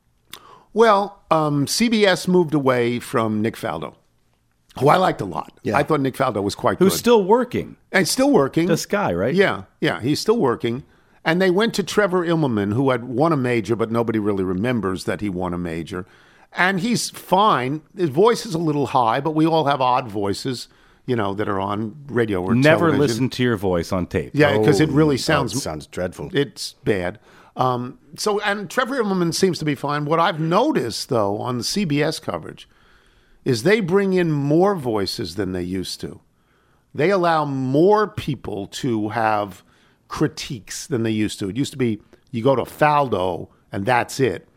Well, 0.74 1.22
um, 1.30 1.66
CBS 1.66 2.26
moved 2.28 2.54
away 2.54 2.98
from 2.98 3.42
Nick 3.42 3.56
Faldo, 3.56 3.94
who 4.78 4.88
I 4.88 4.96
liked 4.96 5.20
a 5.20 5.24
lot. 5.26 5.52
Yeah. 5.62 5.76
I 5.76 5.82
thought 5.82 6.00
Nick 6.00 6.14
Faldo 6.14 6.42
was 6.42 6.54
quite 6.54 6.78
Who's 6.78 6.92
good. 6.94 6.98
still 6.98 7.24
working? 7.24 7.76
and 7.90 8.08
still 8.08 8.30
working. 8.30 8.66
This 8.66 8.86
guy, 8.86 9.12
right? 9.12 9.34
Yeah, 9.34 9.64
yeah, 9.80 10.00
he's 10.00 10.18
still 10.20 10.38
working. 10.38 10.84
And 11.24 11.40
they 11.40 11.50
went 11.50 11.74
to 11.74 11.82
Trevor 11.82 12.26
Immelman, 12.26 12.72
who 12.72 12.90
had 12.90 13.04
won 13.04 13.32
a 13.32 13.36
major, 13.36 13.76
but 13.76 13.90
nobody 13.92 14.18
really 14.18 14.42
remembers 14.44 15.04
that 15.04 15.20
he 15.20 15.28
won 15.28 15.54
a 15.54 15.58
major. 15.58 16.04
And 16.54 16.80
he's 16.80 17.10
fine. 17.10 17.82
His 17.96 18.08
voice 18.08 18.44
is 18.44 18.54
a 18.54 18.58
little 18.58 18.86
high, 18.88 19.20
but 19.20 19.30
we 19.32 19.46
all 19.46 19.66
have 19.66 19.80
odd 19.80 20.08
voices, 20.08 20.68
you 21.06 21.14
know, 21.14 21.32
that 21.34 21.48
are 21.48 21.60
on 21.60 21.94
radio 22.08 22.42
or 22.42 22.54
Never 22.54 22.86
television. 22.86 23.00
listen 23.00 23.30
to 23.30 23.42
your 23.42 23.56
voice 23.56 23.92
on 23.92 24.06
tape. 24.06 24.32
Yeah, 24.34 24.58
because 24.58 24.80
it 24.80 24.88
really 24.88 25.14
oh, 25.14 25.18
sounds 25.18 25.62
sounds 25.62 25.86
dreadful. 25.86 26.30
it's 26.34 26.72
bad. 26.84 27.20
Um, 27.56 27.98
so, 28.16 28.40
and 28.40 28.70
Trevor 28.70 29.02
Immelman 29.02 29.34
seems 29.34 29.58
to 29.58 29.64
be 29.64 29.74
fine. 29.74 30.04
What 30.04 30.18
I've 30.18 30.40
noticed, 30.40 31.08
though, 31.08 31.38
on 31.38 31.58
the 31.58 31.64
CBS 31.64 32.20
coverage, 32.20 32.68
is 33.44 33.62
they 33.62 33.80
bring 33.80 34.12
in 34.14 34.32
more 34.32 34.74
voices 34.74 35.34
than 35.34 35.52
they 35.52 35.62
used 35.62 36.00
to. 36.00 36.20
They 36.94 37.10
allow 37.10 37.44
more 37.44 38.06
people 38.06 38.66
to 38.68 39.10
have 39.10 39.62
critiques 40.08 40.86
than 40.86 41.02
they 41.02 41.10
used 41.10 41.38
to. 41.38 41.48
It 41.48 41.56
used 41.56 41.72
to 41.72 41.78
be 41.78 42.00
you 42.30 42.42
go 42.42 42.54
to 42.54 42.62
Faldo 42.62 43.48
and 43.70 43.86
that's 43.86 44.20
it. 44.20 44.48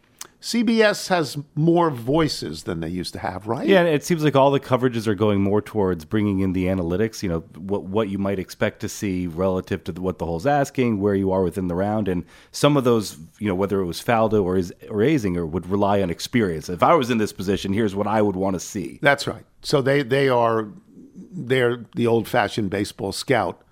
CBS 0.45 1.07
has 1.07 1.39
more 1.55 1.89
voices 1.89 2.65
than 2.65 2.79
they 2.79 2.87
used 2.87 3.13
to 3.13 3.19
have, 3.19 3.47
right? 3.47 3.67
Yeah, 3.67 3.81
it 3.81 4.03
seems 4.03 4.23
like 4.23 4.35
all 4.35 4.51
the 4.51 4.59
coverages 4.59 5.07
are 5.07 5.15
going 5.15 5.41
more 5.41 5.59
towards 5.59 6.05
bringing 6.05 6.41
in 6.41 6.53
the 6.53 6.65
analytics. 6.65 7.23
You 7.23 7.29
know, 7.29 7.39
what 7.57 7.85
what 7.85 8.09
you 8.09 8.19
might 8.19 8.37
expect 8.37 8.79
to 8.81 8.87
see 8.87 9.25
relative 9.25 9.83
to 9.85 9.93
what 9.93 10.19
the 10.19 10.27
hole's 10.27 10.45
asking, 10.45 10.99
where 10.99 11.15
you 11.15 11.31
are 11.31 11.41
within 11.41 11.67
the 11.67 11.73
round, 11.73 12.07
and 12.07 12.23
some 12.51 12.77
of 12.77 12.83
those, 12.83 13.17
you 13.39 13.47
know, 13.47 13.55
whether 13.55 13.79
it 13.79 13.85
was 13.85 13.99
Faldo 13.99 14.43
or 14.43 14.55
is 14.55 14.71
or 14.87 14.97
Azinger, 14.97 15.49
would 15.49 15.67
rely 15.67 15.99
on 16.03 16.11
experience. 16.11 16.69
If 16.69 16.83
I 16.83 16.93
was 16.93 17.09
in 17.09 17.17
this 17.17 17.33
position, 17.33 17.73
here's 17.73 17.95
what 17.95 18.05
I 18.05 18.21
would 18.21 18.35
want 18.35 18.53
to 18.53 18.59
see. 18.59 18.99
That's 19.01 19.25
right. 19.25 19.45
So 19.63 19.81
they 19.81 20.03
they 20.03 20.29
are 20.29 20.67
they're 21.15 21.85
the 21.95 22.05
old 22.05 22.27
fashioned 22.27 22.69
baseball 22.69 23.13
scout, 23.13 23.63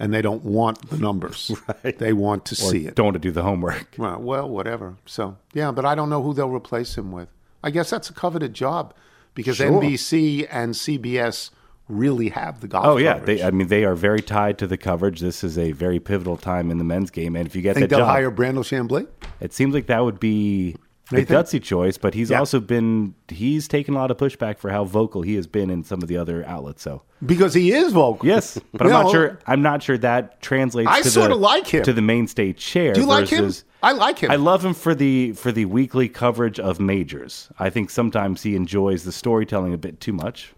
and 0.00 0.12
they 0.12 0.22
don't 0.22 0.42
want 0.44 0.88
the 0.90 0.96
numbers. 0.96 1.52
right. 1.84 1.96
They 1.96 2.12
want 2.12 2.46
to 2.46 2.56
see 2.56 2.86
it. 2.86 2.96
Don't 2.96 3.06
want 3.06 3.14
to 3.14 3.20
do 3.20 3.30
the 3.30 3.42
homework. 3.42 3.86
Well, 3.98 4.18
well, 4.18 4.48
whatever. 4.48 4.96
So 5.06 5.36
yeah, 5.52 5.70
but 5.70 5.84
I 5.84 5.94
don't 5.94 6.08
know 6.10 6.22
who 6.22 6.32
they'll 6.32 6.48
replace 6.48 6.96
him 6.96 7.12
with. 7.12 7.28
I 7.62 7.70
guess 7.70 7.90
that's 7.90 8.08
a 8.08 8.14
coveted 8.14 8.54
job 8.54 8.94
because 9.34 9.58
Sure. 9.58 9.70
NBC 9.70 10.48
and 10.50 10.72
CBS 10.74 11.50
really 11.88 12.30
have 12.30 12.60
the 12.60 12.68
golf. 12.68 12.86
Oh 12.86 12.96
yeah, 12.96 13.18
coverage. 13.18 13.38
they, 13.38 13.44
I 13.44 13.50
mean 13.50 13.68
they 13.68 13.84
are 13.84 13.94
very 13.94 14.22
tied 14.22 14.56
to 14.58 14.66
the 14.66 14.78
coverage. 14.78 15.20
This 15.20 15.44
is 15.44 15.58
a 15.58 15.72
very 15.72 16.00
pivotal 16.00 16.38
time 16.38 16.70
in 16.70 16.78
the 16.78 16.84
men's 16.84 17.10
game, 17.10 17.36
and 17.36 17.46
if 17.46 17.54
you 17.54 17.60
get 17.62 17.74
think 17.74 17.90
that 17.90 17.96
they'll 17.96 18.06
job, 18.06 18.14
hire 18.16 18.30
Brandel 18.30 18.64
Chamblee. 18.64 19.06
it 19.40 19.52
seems 19.52 19.74
like 19.74 19.86
that 19.86 20.02
would 20.02 20.18
be 20.20 20.76
a 21.12 21.24
gutsy 21.24 21.62
choice. 21.62 21.98
But 21.98 22.14
he's 22.14 22.30
Yeah. 22.30 22.38
also 22.38 22.60
been 22.60 23.14
he's 23.28 23.68
taken 23.68 23.94
a 23.94 23.98
lot 23.98 24.10
of 24.10 24.16
pushback 24.16 24.58
for 24.58 24.70
how 24.70 24.84
vocal 24.84 25.22
he 25.22 25.34
has 25.36 25.46
been 25.46 25.70
in 25.70 25.84
some 25.84 26.02
of 26.02 26.08
the 26.08 26.16
other 26.16 26.44
outlets. 26.46 26.82
So 26.82 27.02
Because 27.24 27.54
he 27.54 27.72
is 27.72 27.92
vocal. 27.92 28.26
yes, 28.26 28.58
but 28.72 28.82
I'm 28.82 28.92
No. 28.92 29.02
not 29.02 29.10
sure. 29.12 29.38
I'm 29.46 29.62
not 29.62 29.82
sure 29.82 29.98
that 29.98 30.40
translates. 30.42 30.90
I 30.90 31.02
to 31.02 31.10
sorta 31.10 31.34
like 31.34 31.66
him. 31.66 31.82
to 31.84 31.92
the 31.92 32.02
mainstay 32.02 32.52
chair. 32.52 32.92
Do 32.92 33.00
you 33.00 33.06
like 33.06 33.28
him? 33.28 33.52
I 33.82 33.92
like 33.92 34.18
him. 34.18 34.30
I 34.30 34.36
love 34.36 34.64
him 34.64 34.74
for 34.74 34.94
the 34.94 35.32
for 35.32 35.52
the 35.52 35.64
weekly 35.64 36.08
coverage 36.08 36.60
of 36.60 36.78
majors. 36.80 37.48
I 37.58 37.70
think 37.70 37.90
sometimes 37.90 38.42
he 38.42 38.54
enjoys 38.56 39.04
the 39.04 39.12
storytelling 39.12 39.72
a 39.74 39.78
bit 39.78 40.00
too 40.00 40.12
much. 40.12 40.52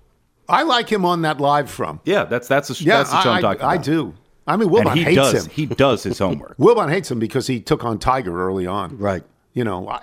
I 0.48 0.64
like 0.64 0.90
him 0.90 1.04
on 1.04 1.22
that 1.22 1.40
live 1.40 1.70
from. 1.70 2.00
Yeah, 2.04 2.24
that's 2.24 2.48
that's 2.48 2.68
the, 2.68 2.84
Yeah, 2.84 2.98
that's 2.98 3.10
the 3.10 3.22
show 3.22 3.30
I, 3.30 3.36
I'm 3.36 3.42
talking 3.42 3.62
I, 3.62 3.74
about. 3.74 3.80
I 3.80 3.82
do. 3.82 4.14
I 4.44 4.56
mean, 4.56 4.68
and 4.74 4.76
Wilbon 4.88 4.94
he 4.96 5.04
hates 5.04 5.16
does 5.16 5.46
him. 5.46 5.52
he 5.54 5.66
does 5.66 6.02
his 6.02 6.18
homework. 6.18 6.56
Wilbon 6.58 6.90
hates 6.90 7.08
him 7.10 7.20
because 7.20 7.46
he 7.46 7.60
took 7.60 7.84
on 7.84 7.98
Tiger 7.98 8.44
early 8.44 8.66
on. 8.66 8.98
Right. 8.98 9.22
you 9.54 9.62
know, 9.62 9.88
I, 9.88 10.00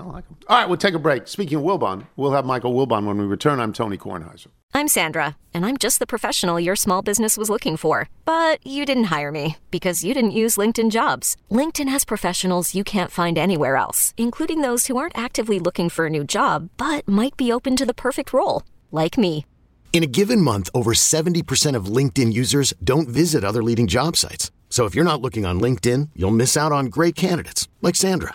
I 0.00 0.04
like 0.04 0.26
him. 0.26 0.36
All 0.48 0.58
right, 0.58 0.68
we'll 0.68 0.78
take 0.78 0.94
a 0.94 0.98
break. 0.98 1.28
Speaking 1.28 1.58
of 1.58 1.64
Wilbon, 1.64 2.06
we'll 2.16 2.32
have 2.32 2.44
Michael 2.44 2.74
Wilbon 2.74 3.04
when 3.04 3.18
we 3.18 3.24
return. 3.24 3.60
I'm 3.60 3.72
Tony 3.72 3.96
Kornheiser. 3.98 4.48
I'm 4.74 4.86
Sandra, 4.88 5.36
and 5.52 5.66
I'm 5.66 5.76
just 5.76 5.98
the 5.98 6.06
professional 6.06 6.60
your 6.60 6.76
small 6.76 7.02
business 7.02 7.36
was 7.36 7.50
looking 7.50 7.76
for. 7.76 8.08
But 8.24 8.64
you 8.64 8.86
didn't 8.86 9.04
hire 9.04 9.32
me 9.32 9.56
because 9.70 10.04
you 10.04 10.14
didn't 10.14 10.38
use 10.42 10.56
LinkedIn 10.56 10.90
jobs. 10.90 11.36
LinkedIn 11.50 11.88
has 11.88 12.04
professionals 12.04 12.74
you 12.74 12.84
can't 12.84 13.10
find 13.10 13.36
anywhere 13.36 13.76
else, 13.76 14.14
including 14.16 14.60
those 14.60 14.86
who 14.86 14.96
aren't 14.96 15.18
actively 15.18 15.58
looking 15.58 15.88
for 15.88 16.06
a 16.06 16.10
new 16.10 16.22
job 16.22 16.70
but 16.76 17.08
might 17.08 17.36
be 17.36 17.50
open 17.50 17.74
to 17.76 17.86
the 17.86 17.94
perfect 17.94 18.32
role, 18.32 18.62
like 18.92 19.18
me. 19.18 19.44
In 19.92 20.02
a 20.02 20.06
given 20.06 20.40
month, 20.40 20.70
over 20.74 20.92
70% 20.92 21.74
of 21.74 21.86
LinkedIn 21.86 22.32
users 22.32 22.72
don't 22.84 23.08
visit 23.08 23.42
other 23.42 23.62
leading 23.62 23.88
job 23.88 24.16
sites. 24.16 24.52
So 24.68 24.84
if 24.84 24.94
you're 24.94 25.02
not 25.02 25.20
looking 25.20 25.44
on 25.44 25.60
LinkedIn, 25.60 26.10
you'll 26.14 26.30
miss 26.30 26.56
out 26.56 26.70
on 26.72 26.86
great 26.86 27.16
candidates 27.16 27.66
like 27.80 27.96
Sandra. 27.96 28.34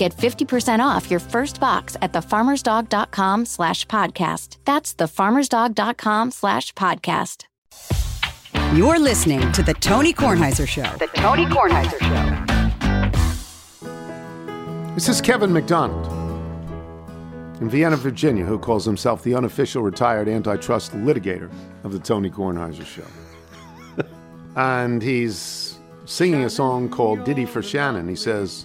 Get 0.00 0.16
50% 0.16 0.80
off 0.80 1.10
your 1.10 1.20
first 1.20 1.60
box 1.60 1.94
at 2.00 2.14
thefarmersdog.com 2.14 3.44
slash 3.44 3.84
podcast. 3.86 4.56
That's 4.64 4.94
thefarmersdog.com 4.94 6.30
slash 6.30 6.72
podcast. 6.72 7.44
You're 8.74 8.98
listening 8.98 9.52
to 9.52 9.62
The 9.62 9.74
Tony 9.74 10.14
Kornheiser 10.14 10.66
Show. 10.66 10.90
The 10.96 11.08
Tony 11.08 11.44
Kornheiser 11.44 12.00
Show. 14.88 14.94
This 14.94 15.10
is 15.10 15.20
Kevin 15.20 15.52
McDonald 15.52 16.10
in 17.60 17.68
Vienna, 17.68 17.96
Virginia, 17.96 18.46
who 18.46 18.58
calls 18.58 18.86
himself 18.86 19.22
the 19.22 19.34
unofficial 19.34 19.82
retired 19.82 20.30
antitrust 20.30 20.92
litigator 20.92 21.52
of 21.84 21.92
the 21.92 21.98
Tony 21.98 22.30
Kornheiser 22.30 22.86
Show. 22.86 23.04
and 24.56 25.02
he's 25.02 25.78
singing 26.06 26.44
a 26.44 26.50
song 26.50 26.88
called 26.88 27.24
Ditty 27.24 27.44
for 27.44 27.62
Shannon. 27.62 28.08
He 28.08 28.16
says, 28.16 28.64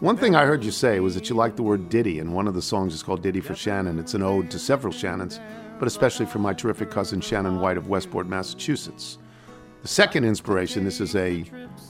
One 0.00 0.16
thing 0.16 0.36
I 0.36 0.44
heard 0.44 0.62
you 0.62 0.70
say 0.70 1.00
was 1.00 1.16
that 1.16 1.28
you 1.28 1.34
like 1.34 1.56
the 1.56 1.64
word 1.64 1.88
ditty, 1.88 2.20
and 2.20 2.32
one 2.32 2.46
of 2.46 2.54
the 2.54 2.62
songs 2.62 2.94
is 2.94 3.02
called 3.02 3.20
Ditty 3.20 3.40
for 3.40 3.56
Shannon. 3.56 3.98
It's 3.98 4.14
an 4.14 4.22
ode 4.22 4.48
to 4.52 4.58
several 4.58 4.92
Shannons, 4.92 5.40
but 5.80 5.88
especially 5.88 6.26
for 6.26 6.38
my 6.38 6.54
terrific 6.54 6.88
cousin 6.88 7.20
Shannon 7.20 7.58
White 7.58 7.76
of 7.76 7.88
Westport, 7.88 8.28
Massachusetts. 8.28 9.18
The 9.82 9.88
second 9.88 10.24
inspiration, 10.24 10.84
this 10.84 11.00
is 11.00 11.16
a 11.16 11.44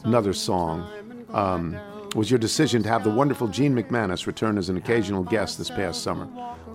another 0.05 0.33
song, 0.33 0.91
um, 1.35 1.79
was 2.15 2.31
your 2.31 2.39
decision 2.39 2.83
to 2.83 2.89
have 2.89 3.05
the 3.05 3.11
wonderful 3.11 3.47
Jeanne 3.47 3.75
McManus 3.75 4.27
return 4.27 4.57
as 4.57 4.71
an 4.71 4.79
occasional 4.79 5.23
guest 5.23 5.59
this 5.59 5.69
past 5.69 6.03
summer. 6.03 6.27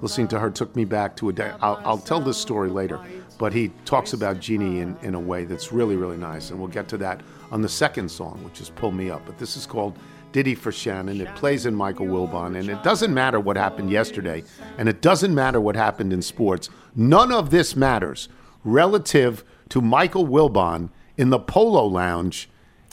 Listening 0.04 0.28
to 0.28 0.40
her 0.40 0.52
took 0.52 0.76
me 0.76 0.86
back 0.86 1.16
to 1.16 1.30
a 1.30 1.34
day. 1.34 1.52
I'll, 1.62 1.82
I'll 1.84 1.98
tell 1.98 2.20
this 2.20 2.38
story 2.38 2.70
later, 2.70 3.00
but 3.40 3.54
he 3.54 3.72
talks 3.86 4.14
about 4.14 4.40
Jeannie 4.40 4.82
in, 4.82 4.96
in 5.02 5.16
a 5.16 5.20
way 5.20 5.46
that's 5.46 5.72
really, 5.72 5.96
really 5.96 6.18
nice, 6.18 6.52
and 6.52 6.60
we'll 6.60 6.68
get 6.68 6.88
to 6.90 6.98
that 6.98 7.22
on 7.50 7.64
the 7.64 7.70
second 7.70 8.10
song, 8.10 8.40
which 8.44 8.62
is 8.62 8.70
Pull 8.70 8.92
Me 8.92 9.10
Up. 9.10 9.26
But 9.26 9.40
this 9.40 9.58
is 9.58 9.66
called 9.66 9.98
Ditty 10.34 10.56
for 10.56 10.72
Shannon. 10.72 11.22
It 11.22 11.34
plays 11.36 11.66
in 11.66 11.76
Michael 11.76 12.08
Wilbon, 12.08 12.60
and 12.60 12.68
it 12.68 12.82
doesn't 12.84 13.14
matter 13.14 13.40
what 13.40 13.56
happened 13.56 13.92
yesterday, 13.92 14.44
and 14.78 14.90
it 14.90 15.02
doesn't 15.02 15.34
matter 15.34 15.62
what 15.62 15.76
happened 15.76 16.12
in 16.12 16.22
sports. 16.22 16.70
None 16.96 17.32
of 17.32 17.52
this 17.52 17.76
matters 17.76 18.28
relative 18.66 19.44
to 19.70 19.80
Michael 19.80 20.28
Wilbon 20.28 20.90
in 21.18 21.30
the 21.30 21.40
Polo 21.40 21.86
Lounge 21.86 22.50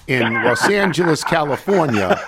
in 0.06 0.34
Los 0.34 0.68
Angeles, 0.68 1.24
California, 1.24 2.20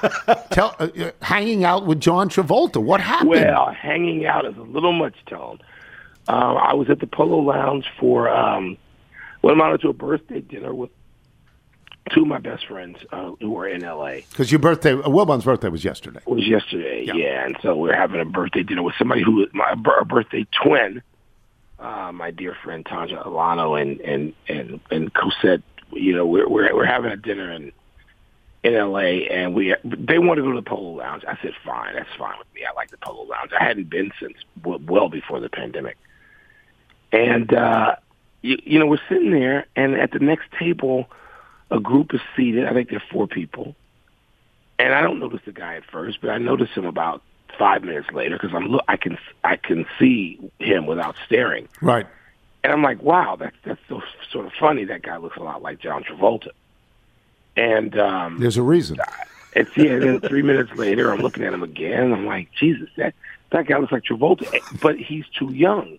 tell, 0.51 0.75
uh, 0.79 0.89
uh, 0.99 1.11
hanging 1.21 1.65
out 1.65 1.87
with 1.87 2.01
John 2.01 2.29
Travolta. 2.29 2.83
What 2.83 3.01
happened? 3.01 3.31
Well, 3.31 3.73
hanging 3.73 4.25
out 4.25 4.47
is 4.47 4.57
a 4.57 4.63
little 4.63 4.93
much, 4.93 5.15
Tone. 5.27 5.59
Um, 6.29 6.57
I 6.57 6.75
was 6.75 6.89
at 6.89 7.01
the 7.01 7.07
Polo 7.07 7.39
Lounge 7.39 7.85
for 7.99 8.31
um, 8.31 8.79
I'm 9.45 9.61
out 9.61 9.81
to 9.81 9.89
a 9.89 9.93
birthday 9.93 10.41
dinner 10.41 10.73
with 10.73 10.91
two 12.11 12.23
of 12.23 12.27
my 12.29 12.39
best 12.39 12.67
friends 12.67 12.99
uh, 13.13 13.33
who 13.41 13.57
are 13.59 13.69
in 13.69 13.85
L.A. 13.85 14.25
Because 14.31 14.51
your 14.51 14.59
birthday, 14.59 14.93
uh, 14.93 15.09
Wilbon's 15.09 15.45
birthday 15.45 15.69
was 15.69 15.85
yesterday. 15.85 16.21
It 16.27 16.29
was 16.31 16.47
yesterday, 16.47 17.05
Yeah. 17.07 17.15
yeah. 17.15 17.47
And 17.47 17.57
so 17.63 17.77
we 17.77 17.91
are 17.91 17.97
having 17.97 18.21
a 18.21 18.25
birthday 18.25 18.63
dinner 18.63 18.83
with 18.83 18.95
somebody 18.99 19.23
who 19.23 19.47
my 19.53 19.75
a 20.01 20.05
birthday 20.05 20.47
twin, 20.63 21.03
uh, 21.79 22.11
my 22.13 22.31
dear 22.31 22.57
friend 22.65 22.85
Tanja 22.85 23.25
Alano 23.25 23.81
and 23.81 24.01
and 24.01 24.33
and 24.49 24.81
and 24.91 25.13
Cosette. 25.15 25.63
You 25.93 26.17
know, 26.17 26.27
we're 26.27 26.49
we're 26.49 26.75
we're 26.75 26.87
having 26.87 27.13
a 27.13 27.17
dinner 27.17 27.53
in 27.53 27.73
in 28.65 28.75
L.A. 28.75 29.29
and 29.29 29.55
we 29.55 29.75
they 29.85 30.19
want 30.19 30.39
to 30.39 30.43
go 30.43 30.51
to 30.53 30.57
the 30.57 30.63
Polo 30.69 30.97
Lounge. 30.97 31.25
I 31.27 31.37
said, 31.43 31.53
fine, 31.65 31.95
that's 31.95 32.09
fine 32.19 32.39
with 32.39 32.47
me. 32.55 32.63
I 32.69 32.73
like 32.75 32.91
the 32.91 32.97
Polo 32.99 33.25
Lounge. 33.25 33.51
I 33.59 33.63
hadn't 33.65 33.91
been 33.91 34.11
since 34.21 34.35
well, 34.65 34.81
well 34.87 35.09
before 35.09 35.41
the 35.41 35.49
pandemic. 35.49 35.97
And 37.13 37.53
uh, 37.53 37.97
you, 38.41 38.59
you 38.65 38.79
know, 38.79 38.87
we're 38.87 38.99
sitting 39.09 39.31
there, 39.33 39.67
and 39.77 39.95
at 39.95 40.13
the 40.13 40.19
next 40.19 40.45
table, 40.59 41.07
a 41.73 41.81
group 41.81 42.15
is 42.15 42.21
seated. 42.37 42.67
I 42.67 42.73
think 42.73 42.91
there 42.91 42.99
are 42.99 43.11
four 43.11 43.27
people, 43.27 43.75
and 44.79 44.95
I 44.95 45.01
don't 45.03 45.19
notice 45.19 45.41
the 45.45 45.53
guy 45.53 45.75
at 45.77 45.85
first, 45.85 46.21
but 46.21 46.31
I 46.31 46.39
notice 46.39 46.71
him 46.71 46.85
about 46.85 47.23
five 47.59 47.83
minutes 47.83 48.11
later 48.13 48.39
because 48.41 48.55
I'm 48.55 48.67
look. 48.69 48.85
I 48.89 48.97
can 48.97 49.19
I 49.45 49.57
can 49.57 49.87
see 49.99 50.39
him 50.59 50.87
without 50.87 51.17
staring, 51.27 51.69
Right. 51.81 52.07
and 52.63 52.73
I'm 52.73 52.83
like, 52.83 53.03
wow, 53.03 53.37
that's 53.37 53.57
that's 53.65 53.81
so 53.89 54.03
sort 54.31 54.47
of 54.47 54.53
funny. 54.61 54.85
That 54.85 55.03
guy 55.03 55.17
looks 55.17 55.37
a 55.37 55.43
lot 55.43 55.63
like 55.63 55.79
John 55.81 56.05
Travolta. 56.05 56.49
And 57.57 57.99
um, 57.99 58.39
There's 58.41 58.57
a 58.57 58.63
reason. 58.63 58.99
it's 59.55 59.77
yeah. 59.77 59.99
Then 59.99 60.21
three 60.21 60.43
minutes 60.43 60.73
later, 60.77 61.13
I'm 61.13 61.21
looking 61.21 61.45
at 61.45 61.53
him 61.53 61.63
again. 61.63 62.13
I'm 62.13 62.25
like, 62.27 62.49
Jesus, 62.53 62.89
that 62.97 63.15
that 63.51 63.67
guy 63.67 63.79
looks 63.79 63.93
like 63.93 64.05
Travolta, 64.05 64.47
but 64.81 64.97
he's 64.99 65.27
too 65.39 65.53
young. 65.53 65.99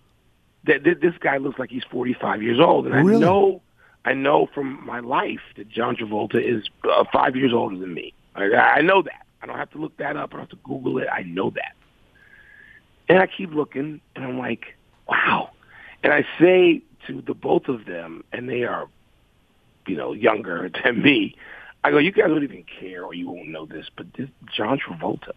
That 0.64 0.82
this 0.82 1.14
guy 1.20 1.36
looks 1.36 1.58
like 1.58 1.70
he's 1.70 1.84
45 1.84 2.42
years 2.42 2.58
old, 2.58 2.86
and 2.86 2.94
Really? 3.06 3.16
I 3.24 3.28
know, 3.28 3.60
I 4.04 4.12
know 4.12 4.48
from 4.54 4.84
my 4.84 5.00
life 5.00 5.40
that 5.56 5.68
John 5.68 5.96
Travolta 5.96 6.36
is 6.36 6.64
uh, 6.90 7.04
five 7.12 7.36
years 7.36 7.52
older 7.52 7.76
than 7.76 7.94
me. 7.94 8.12
I, 8.34 8.44
I 8.54 8.80
know 8.82 9.02
that. 9.02 9.26
I 9.42 9.46
don't 9.46 9.56
have 9.56 9.70
to 9.72 9.78
look 9.78 9.96
that 9.98 10.16
up. 10.16 10.30
I 10.30 10.36
don't 10.36 10.40
have 10.40 10.50
to 10.50 10.56
Google 10.64 10.98
it. 10.98 11.08
I 11.12 11.22
know 11.22 11.50
that. 11.50 11.72
And 13.08 13.18
I 13.18 13.26
keep 13.26 13.52
looking, 13.52 14.00
and 14.16 14.24
I'm 14.24 14.38
like, 14.38 14.74
wow. 15.08 15.50
And 16.02 16.12
I 16.12 16.24
say 16.38 16.82
to 17.06 17.22
the 17.22 17.34
both 17.34 17.68
of 17.68 17.84
them, 17.84 18.24
and 18.32 18.48
they 18.48 18.64
are, 18.64 18.88
you 19.86 19.96
know, 19.96 20.12
younger 20.12 20.70
than 20.84 21.02
me. 21.02 21.36
I 21.82 21.90
go, 21.90 21.98
you 21.98 22.12
guys 22.12 22.28
don't 22.28 22.42
even 22.42 22.64
care, 22.64 23.04
or 23.04 23.12
you 23.12 23.28
won't 23.28 23.48
know 23.48 23.66
this, 23.66 23.86
but 23.94 24.06
this 24.16 24.30
John 24.54 24.78
Travolta. 24.78 25.32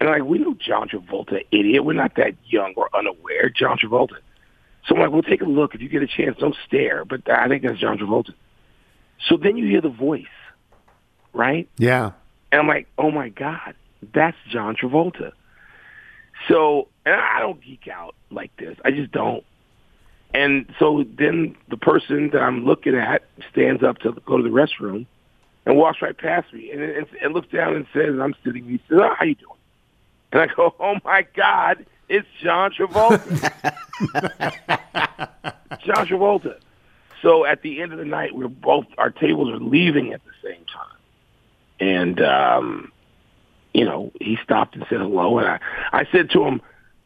And 0.00 0.08
I'm 0.08 0.20
like, 0.20 0.28
we 0.28 0.38
know 0.38 0.54
John 0.54 0.88
Travolta, 0.88 1.44
idiot. 1.50 1.84
We're 1.84 1.92
not 1.92 2.16
that 2.16 2.34
young 2.46 2.72
or 2.76 2.88
unaware. 2.94 3.50
John 3.50 3.78
Travolta. 3.78 4.16
So 4.86 4.94
I'm 4.94 5.00
like, 5.00 5.10
well, 5.10 5.22
take 5.22 5.40
a 5.40 5.46
look. 5.46 5.74
If 5.74 5.80
you 5.80 5.88
get 5.88 6.02
a 6.02 6.06
chance, 6.06 6.36
don't 6.38 6.56
stare. 6.66 7.04
But 7.04 7.28
I 7.28 7.48
think 7.48 7.62
that's 7.62 7.78
John 7.78 7.98
Travolta. 7.98 8.34
So 9.28 9.36
then 9.36 9.56
you 9.56 9.66
hear 9.66 9.80
the 9.80 9.88
voice, 9.88 10.26
right? 11.32 11.68
Yeah. 11.78 12.12
And 12.52 12.60
I'm 12.60 12.68
like, 12.68 12.88
oh 12.98 13.10
my 13.10 13.30
God, 13.30 13.74
that's 14.12 14.36
John 14.50 14.76
Travolta. 14.76 15.32
So, 16.48 16.88
and 17.06 17.14
I 17.14 17.40
don't 17.40 17.62
geek 17.62 17.88
out 17.88 18.14
like 18.30 18.54
this. 18.56 18.76
I 18.84 18.90
just 18.90 19.12
don't. 19.12 19.44
And 20.34 20.66
so 20.78 21.04
then 21.16 21.56
the 21.70 21.76
person 21.76 22.30
that 22.32 22.40
I'm 22.40 22.64
looking 22.64 22.96
at 22.96 23.22
stands 23.52 23.82
up 23.82 23.98
to 23.98 24.12
go 24.26 24.36
to 24.36 24.42
the 24.42 24.48
restroom 24.50 25.06
and 25.64 25.76
walks 25.76 26.02
right 26.02 26.16
past 26.16 26.52
me 26.52 26.70
and, 26.72 26.82
and, 26.82 27.06
and 27.22 27.32
looks 27.32 27.48
down 27.48 27.76
and 27.76 27.86
says, 27.94 28.18
I'm 28.20 28.34
sitting, 28.44 28.64
he 28.64 28.80
says, 28.88 28.98
oh, 29.00 29.14
how 29.16 29.24
you 29.24 29.36
doing? 29.36 29.58
And 30.32 30.42
I 30.42 30.46
go, 30.54 30.74
oh 30.80 30.96
my 31.04 31.26
God, 31.36 31.86
it's 32.08 32.26
John 32.42 32.72
Travolta. 32.72 33.52
John 35.84 36.06
Travolta. 36.06 36.58
So 37.22 37.44
at 37.46 37.62
the 37.62 37.80
end 37.80 37.92
of 37.92 37.98
the 37.98 38.04
night, 38.04 38.34
we're 38.34 38.48
both, 38.48 38.86
our 38.98 39.10
tables 39.10 39.48
are 39.50 39.58
leaving 39.58 40.12
at 40.12 40.20
the 40.24 40.32
same 40.48 40.64
time. 40.66 40.98
And, 41.80 42.20
um, 42.20 42.92
you 43.72 43.84
know, 43.84 44.12
he 44.20 44.36
stopped 44.42 44.74
and 44.76 44.84
said 44.88 44.98
hello. 45.00 45.38
And 45.38 45.48
I, 45.48 45.58
I 45.92 46.04
said 46.12 46.30
to 46.30 46.44
him, 46.44 46.60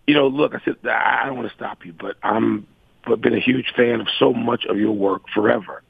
you 0.07 0.15
know, 0.15 0.27
look, 0.29 0.55
I 0.55 0.61
said, 0.65 0.77
I 0.87 1.25
don't 1.27 1.37
want 1.37 1.49
to 1.49 1.55
stop 1.55 1.85
you, 1.85 1.93
but 1.93 2.17
I'm, 2.23 2.67
but 3.07 3.21
been 3.21 3.35
a 3.35 3.41
huge 3.41 3.73
fan 3.77 4.01
of 4.01 4.09
so 4.19 4.33
much 4.33 4.65
of 4.67 4.77
your 4.79 4.93
work 4.93 5.23
forever. 5.35 5.83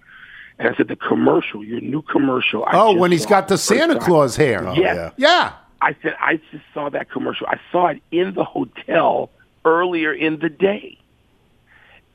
And 0.58 0.68
I 0.68 0.76
said, 0.76 0.88
the 0.88 0.96
commercial, 0.96 1.64
your 1.64 1.80
new 1.80 2.02
commercial. 2.02 2.64
I 2.64 2.70
Oh, 2.74 2.92
when 2.96 3.12
he's 3.12 3.26
got 3.26 3.48
the 3.48 3.56
Santa. 3.56 3.98
Claus 3.98 4.36
hair. 4.36 4.64
Yes. 4.76 4.76
yeah. 4.76 5.10
Yeah. 5.16 5.52
I 5.80 5.96
said, 6.02 6.16
I 6.20 6.36
just 6.50 6.64
saw 6.74 6.88
that 6.90 7.10
commercial. 7.10 7.46
I 7.46 7.58
saw 7.70 7.88
it 7.88 8.02
in 8.10 8.34
the 8.34 8.44
hotel 8.44 9.30
earlier 9.64 10.12
in 10.12 10.38
the 10.40 10.48
day. 10.48 10.98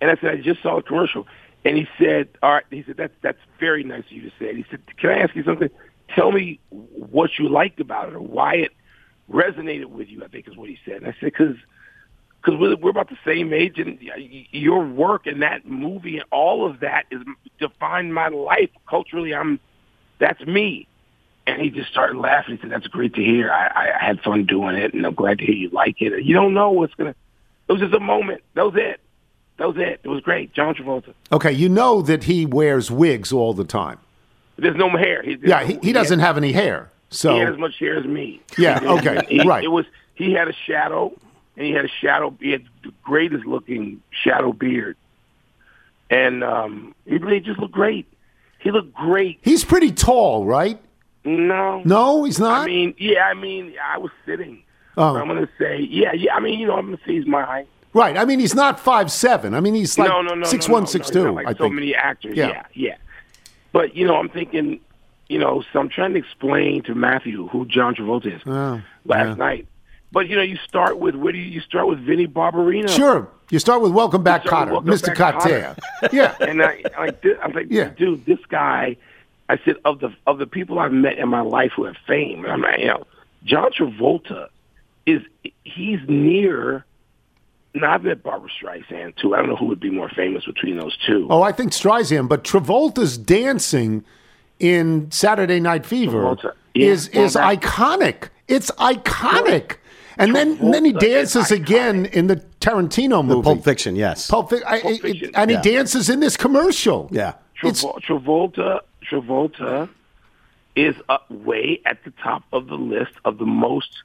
And 0.02 0.12
I 0.12 0.16
said, 0.20 0.32
I 0.32 0.42
just 0.42 0.62
saw 0.62 0.78
the 0.78 0.82
commercial. 0.82 1.28
And 1.66 1.78
he 1.78 1.88
said, 1.98 2.28
all 2.42 2.52
right. 2.52 2.66
He 2.70 2.84
said, 2.84 2.98
that's, 2.98 3.14
that's 3.22 3.38
very 3.60 3.84
nice 3.84 4.04
of 4.06 4.12
you 4.12 4.22
to 4.24 4.32
say. 4.38 4.54
He 4.54 4.66
said, 4.70 4.82
can 4.98 5.12
I 5.12 5.20
ask 5.20 5.36
you 5.36 5.44
something? 5.44 5.70
Tell 6.14 6.32
me 6.32 6.60
what 6.70 7.32
you 7.40 7.48
liked 7.48 7.80
about 7.80 8.10
it 8.10 8.16
or 8.16 8.20
why 8.20 8.56
it 8.56 8.72
resonated 9.32 9.86
with 9.86 10.10
you. 10.10 10.24
I 10.24 10.28
think 10.28 10.48
is 10.48 10.58
what 10.58 10.70
he 10.70 10.78
said. 10.86 10.98
And 10.98 11.08
I 11.08 11.16
said 11.20 11.32
because 11.32 11.56
because 12.44 12.60
we're, 12.60 12.76
we're 12.76 12.90
about 12.90 13.10
the 13.10 13.18
same 13.26 13.54
age, 13.54 13.80
and 13.80 13.98
your 14.52 14.86
work 14.86 15.26
and 15.26 15.42
that 15.42 15.66
movie 15.66 16.18
and 16.18 16.26
all 16.32 16.70
of 16.70 16.82
that 16.82 17.06
is 17.10 17.22
defined 17.60 18.14
my 18.14 18.28
life 18.28 18.70
culturally. 18.90 19.34
I'm 19.34 19.60
that's 20.20 20.42
me. 20.42 20.88
And 21.46 21.62
he 21.62 21.70
just 21.70 21.90
started 21.92 22.18
laughing. 22.18 22.56
He 22.56 22.62
said, 22.62 22.72
"That's 22.72 22.88
great 22.88 23.16
to 23.16 23.22
hear. 23.24 23.52
I, 23.52 23.92
I 24.00 24.06
had 24.06 24.22
fun 24.22 24.46
doing 24.46 24.76
it, 24.78 24.94
and 24.94 25.06
I'm 25.06 25.14
glad 25.14 25.40
to 25.40 25.46
hear 25.46 25.56
you 25.56 25.70
like 25.70 26.02
it. 26.02 26.24
You 26.24 26.34
don't 26.34 26.54
know 26.54 26.72
what's 26.72 26.94
gonna. 26.96 27.16
It 27.68 27.72
was 27.72 27.82
just 27.82 27.94
a 27.94 28.00
moment. 28.00 28.42
That 28.54 28.66
was 28.66 28.76
it. 28.78 29.02
That 29.58 29.68
was 29.68 29.78
it. 29.78 30.00
It 30.04 30.08
was 30.08 30.22
great. 30.22 30.54
John 30.54 30.74
Travolta. 30.74 31.14
Okay, 31.32 31.52
you 31.52 31.68
know 31.70 32.02
that 32.02 32.24
he 32.24 32.46
wears 32.46 32.90
wigs 32.90 33.34
all 33.34 33.54
the 33.54 33.66
time. 33.66 34.00
There's 34.58 34.76
no 34.78 34.90
hair. 34.90 35.22
He, 35.22 35.38
Yeah, 35.44 35.64
he, 35.64 35.78
he 35.84 35.92
doesn't 35.94 36.20
have 36.20 36.38
any 36.38 36.52
hair. 36.54 36.90
So 37.10 37.34
he 37.34 37.40
had 37.40 37.50
as 37.50 37.58
much 37.60 37.78
hair 37.78 37.98
as 37.98 38.06
me. 38.06 38.42
Yeah, 38.58 38.80
okay, 38.82 39.20
He- 39.30 39.46
right. 39.48 39.64
It 39.64 39.68
was 39.68 39.86
he 40.16 40.32
had 40.32 40.48
a 40.48 40.54
shadow, 40.66 41.12
and 41.58 41.66
he 41.66 41.74
had 41.74 41.84
a 41.86 41.90
shadow. 42.02 42.34
He 42.40 42.52
had 42.52 42.64
the 42.84 42.94
greatest 43.04 43.46
looking 43.46 44.02
shadow 44.12 44.54
beard, 44.54 44.96
and 46.10 46.44
um, 46.44 46.96
he 47.06 47.18
really 47.18 47.40
just 47.40 47.60
looked 47.60 47.74
great. 47.74 48.08
He 48.60 48.72
looked 48.72 48.94
great. 48.94 49.40
he's 49.42 49.66
pretty 49.66 49.92
tall, 49.92 50.46
right? 50.46 50.80
No, 51.26 51.82
No, 51.86 52.24
he's 52.26 52.40
not. 52.40 52.62
I 52.64 52.66
mean, 52.66 52.94
yeah, 52.98 53.26
I 53.28 53.34
mean, 53.34 53.74
I 53.84 53.98
was 53.98 54.12
sitting. 54.26 54.62
Oh. 54.98 55.16
I'm 55.16 55.28
gonna 55.28 55.50
say, 55.58 55.80
yeah, 55.80 56.14
yeah. 56.14 56.36
I 56.36 56.40
mean, 56.40 56.60
you 56.60 56.68
know, 56.68 56.76
I'm 56.76 56.86
gonna 56.86 56.98
say 57.06 57.14
he's 57.14 57.26
my 57.26 57.44
height. 57.44 57.68
right. 57.94 58.16
I 58.18 58.26
mean, 58.26 58.40
he's 58.40 58.54
not 58.54 58.80
five 58.80 59.12
seven. 59.12 59.54
I 59.56 59.60
mean, 59.60 59.74
he's 59.74 59.98
like 59.98 60.10
no, 60.10 60.22
no, 60.22 60.36
no, 60.36 60.46
six 60.46 60.68
no, 60.68 60.74
one, 60.76 60.84
no, 60.84 60.88
six 60.88 61.12
no, 61.14 61.24
two. 61.26 61.32
like 61.32 61.48
I 61.48 61.54
so 61.54 61.64
think. 61.66 61.76
many 61.76 61.96
actors. 61.96 62.36
Yeah. 62.38 62.48
Yeah. 62.50 62.64
yeah, 62.74 62.96
But 63.72 63.96
you 63.96 64.06
know, 64.06 64.16
I'm 64.18 64.30
thinking, 64.30 64.80
you 65.30 65.40
know, 65.40 65.64
so 65.74 65.80
I'm 65.80 65.90
trying 65.90 66.14
to 66.14 66.20
explain 66.20 66.84
to 66.84 66.94
Matthew 66.94 67.48
who 67.48 67.66
John 67.66 67.96
Travolta 67.96 68.36
is 68.36 68.42
Oh, 68.46 68.82
last 69.06 69.30
yeah. 69.30 69.34
night. 69.36 69.68
But 70.12 70.28
you 70.30 70.36
know, 70.36 70.44
you 70.44 70.58
start 70.58 71.00
with 71.00 71.16
where 71.16 71.32
do 71.34 71.40
you, 71.40 71.46
you 71.46 71.62
start 71.62 71.88
with 71.88 72.00
Vinnie 72.06 72.28
Barbarino? 72.28 72.88
Sure. 72.90 73.28
You 73.50 73.58
start 73.58 73.82
with 73.82 73.92
Welcome 73.94 74.22
Back, 74.24 74.44
Kotter, 74.44 74.84
Mr. 74.84 75.18
Welcome 75.18 75.42
Kotter. 75.50 75.78
Yeah. 76.12 76.36
and 76.42 76.62
I 76.62 76.84
like 77.00 77.26
I'm 77.42 77.54
like, 77.54 77.68
Yeah. 77.72 77.90
dude, 77.98 78.26
this 78.26 78.40
guy. 78.50 78.98
I 79.54 79.60
said 79.66 79.76
of 79.86 80.00
the 80.00 80.10
of 80.28 80.38
the 80.40 80.48
people 80.48 80.80
I've 80.80 80.92
met 80.92 81.18
in 81.18 81.30
my 81.30 81.42
life 81.42 81.72
who 81.76 81.84
have 81.86 81.96
fame, 82.08 82.46
I'm 82.46 82.62
like, 82.62 82.80
you 82.80 82.88
know, 82.88 83.06
John 83.46 83.72
Travolta 83.72 84.48
is 85.06 85.22
he's 85.64 86.00
near. 86.08 86.86
Now 87.76 87.94
I've 87.94 88.04
met 88.04 88.22
Barbra 88.24 88.50
Streisand 88.50 89.16
too. 89.18 89.34
I 89.34 89.40
don't 89.40 89.50
know 89.50 89.56
who 89.56 89.66
would 89.66 89.80
be 89.80 89.90
more 89.90 90.10
famous 90.10 90.46
between 90.46 90.78
those 90.78 90.96
two. 91.08 91.28
Oh, 91.30 91.42
I 91.42 91.52
think 91.52 91.72
Streisand, 91.72 92.30
but 92.30 92.44
Travolta's 92.44 93.18
dancing 93.18 94.04
in 94.60 95.10
Saturday 95.12 95.60
Night 95.60 95.86
Fever 95.86 96.36
Yeah, 96.74 96.86
is 96.88 97.10
well, 97.14 97.26
is 97.26 97.34
that- 97.34 97.62
iconic. 97.62 98.30
It's 98.48 98.70
iconic. 98.72 99.78
And 100.18 100.36
then, 100.36 100.58
and 100.60 100.72
then 100.74 100.86
he 100.86 100.94
dances 100.94 101.50
again 101.50 102.06
in 102.06 102.28
the 102.28 102.36
Tarantino 102.62 103.26
movie. 103.26 103.42
Pulp 103.42 103.64
Fiction, 103.64 103.96
yes. 103.96 104.28
Pulp 104.30 104.52
Fic- 104.52 104.62
I- 104.68 104.80
Pulp 104.82 104.94
it- 104.94 105.02
Fiction. 105.02 105.32
and 105.34 105.50
he 105.50 105.56
Yeah. 105.56 105.62
dances 105.64 106.08
in 106.10 106.20
this 106.20 106.38
commercial. 106.38 107.10
Yeah. 107.12 107.34
It's- 107.64 107.84
Travolta, 107.84 108.82
Travolta 109.04 109.90
is 110.76 110.96
up 111.10 111.30
way 111.30 111.82
at 111.86 112.04
the 112.04 112.12
top 112.24 112.44
of 112.52 112.68
the 112.68 112.76
list 112.78 113.12
of 113.26 113.38
the 113.38 113.46
most 113.46 114.02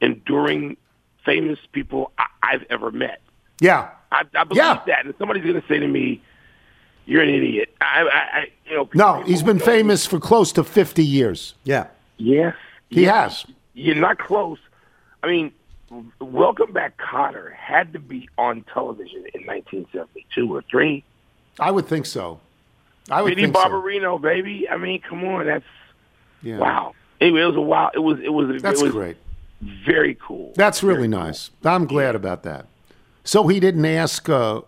enduring 0.00 0.76
famous 1.24 1.58
people 1.72 2.12
I- 2.18 2.26
I've 2.42 2.64
ever 2.70 2.90
met. 2.90 3.20
Yeah. 3.60 3.90
I, 4.12 4.22
I 4.34 4.44
believe 4.44 4.62
Yeah. 4.62 4.80
that, 4.86 5.06
and 5.06 5.14
somebody's 5.18 5.42
going 5.44 5.60
to 5.60 5.66
say 5.66 5.78
to 5.78 5.88
me, 5.88 6.22
"You're 7.06 7.22
an 7.22 7.28
idiot." 7.30 7.74
I, 7.80 8.02
I, 8.02 8.38
I 8.38 8.44
you 8.66 8.76
know. 8.76 8.88
No, 8.94 9.22
he's 9.22 9.42
been 9.42 9.58
don't- 9.58 9.66
famous 9.66 10.06
for 10.06 10.20
close 10.20 10.52
to 10.52 10.62
50 10.64 11.04
years. 11.04 11.54
Yeah. 11.64 11.86
Yes, 12.16 12.54
He 12.90 13.02
yes. 13.02 13.42
has. 13.44 13.54
You're 13.74 13.96
not 13.96 14.18
close. 14.18 14.58
I 15.22 15.26
mean, 15.28 15.52
Welcome 16.20 16.72
Back, 16.72 16.96
Kotter 16.98 17.52
had 17.54 17.92
to 17.94 17.98
be 17.98 18.28
on 18.38 18.62
television 18.72 19.24
in 19.34 19.44
1972 19.46 20.54
or 20.54 20.62
three. 20.70 21.02
I 21.58 21.70
would 21.72 21.86
think 21.86 22.06
so. 22.06 22.40
I 23.10 23.22
would 23.22 23.30
Vinnie 23.34 23.42
think 23.42 23.56
so. 23.56 23.64
Barbarino, 23.64 24.20
baby. 24.20 24.68
I 24.68 24.76
mean, 24.76 25.00
come 25.00 25.24
on, 25.24 25.46
that's 25.46 25.64
Yeah. 26.42 26.58
wow. 26.58 26.94
Anyway, 27.20 27.42
it 27.42 27.46
was 27.46 27.56
a 27.56 27.60
wow. 27.60 27.90
It 27.94 27.98
was 28.00 28.18
it 28.20 28.28
was 28.32 28.60
That's 28.62 28.80
it 28.80 28.84
was 28.84 28.92
great. 28.92 29.16
very 29.60 30.16
cool. 30.20 30.52
That's 30.56 30.82
really 30.82 31.08
nice. 31.08 31.50
I'm 31.64 31.86
glad 31.86 32.14
about 32.14 32.42
that. 32.44 32.66
So 33.24 33.46
he 33.48 33.60
didn't 33.60 33.86
ask 33.86 34.28
uh, 34.28 34.58
uh, 34.58 34.62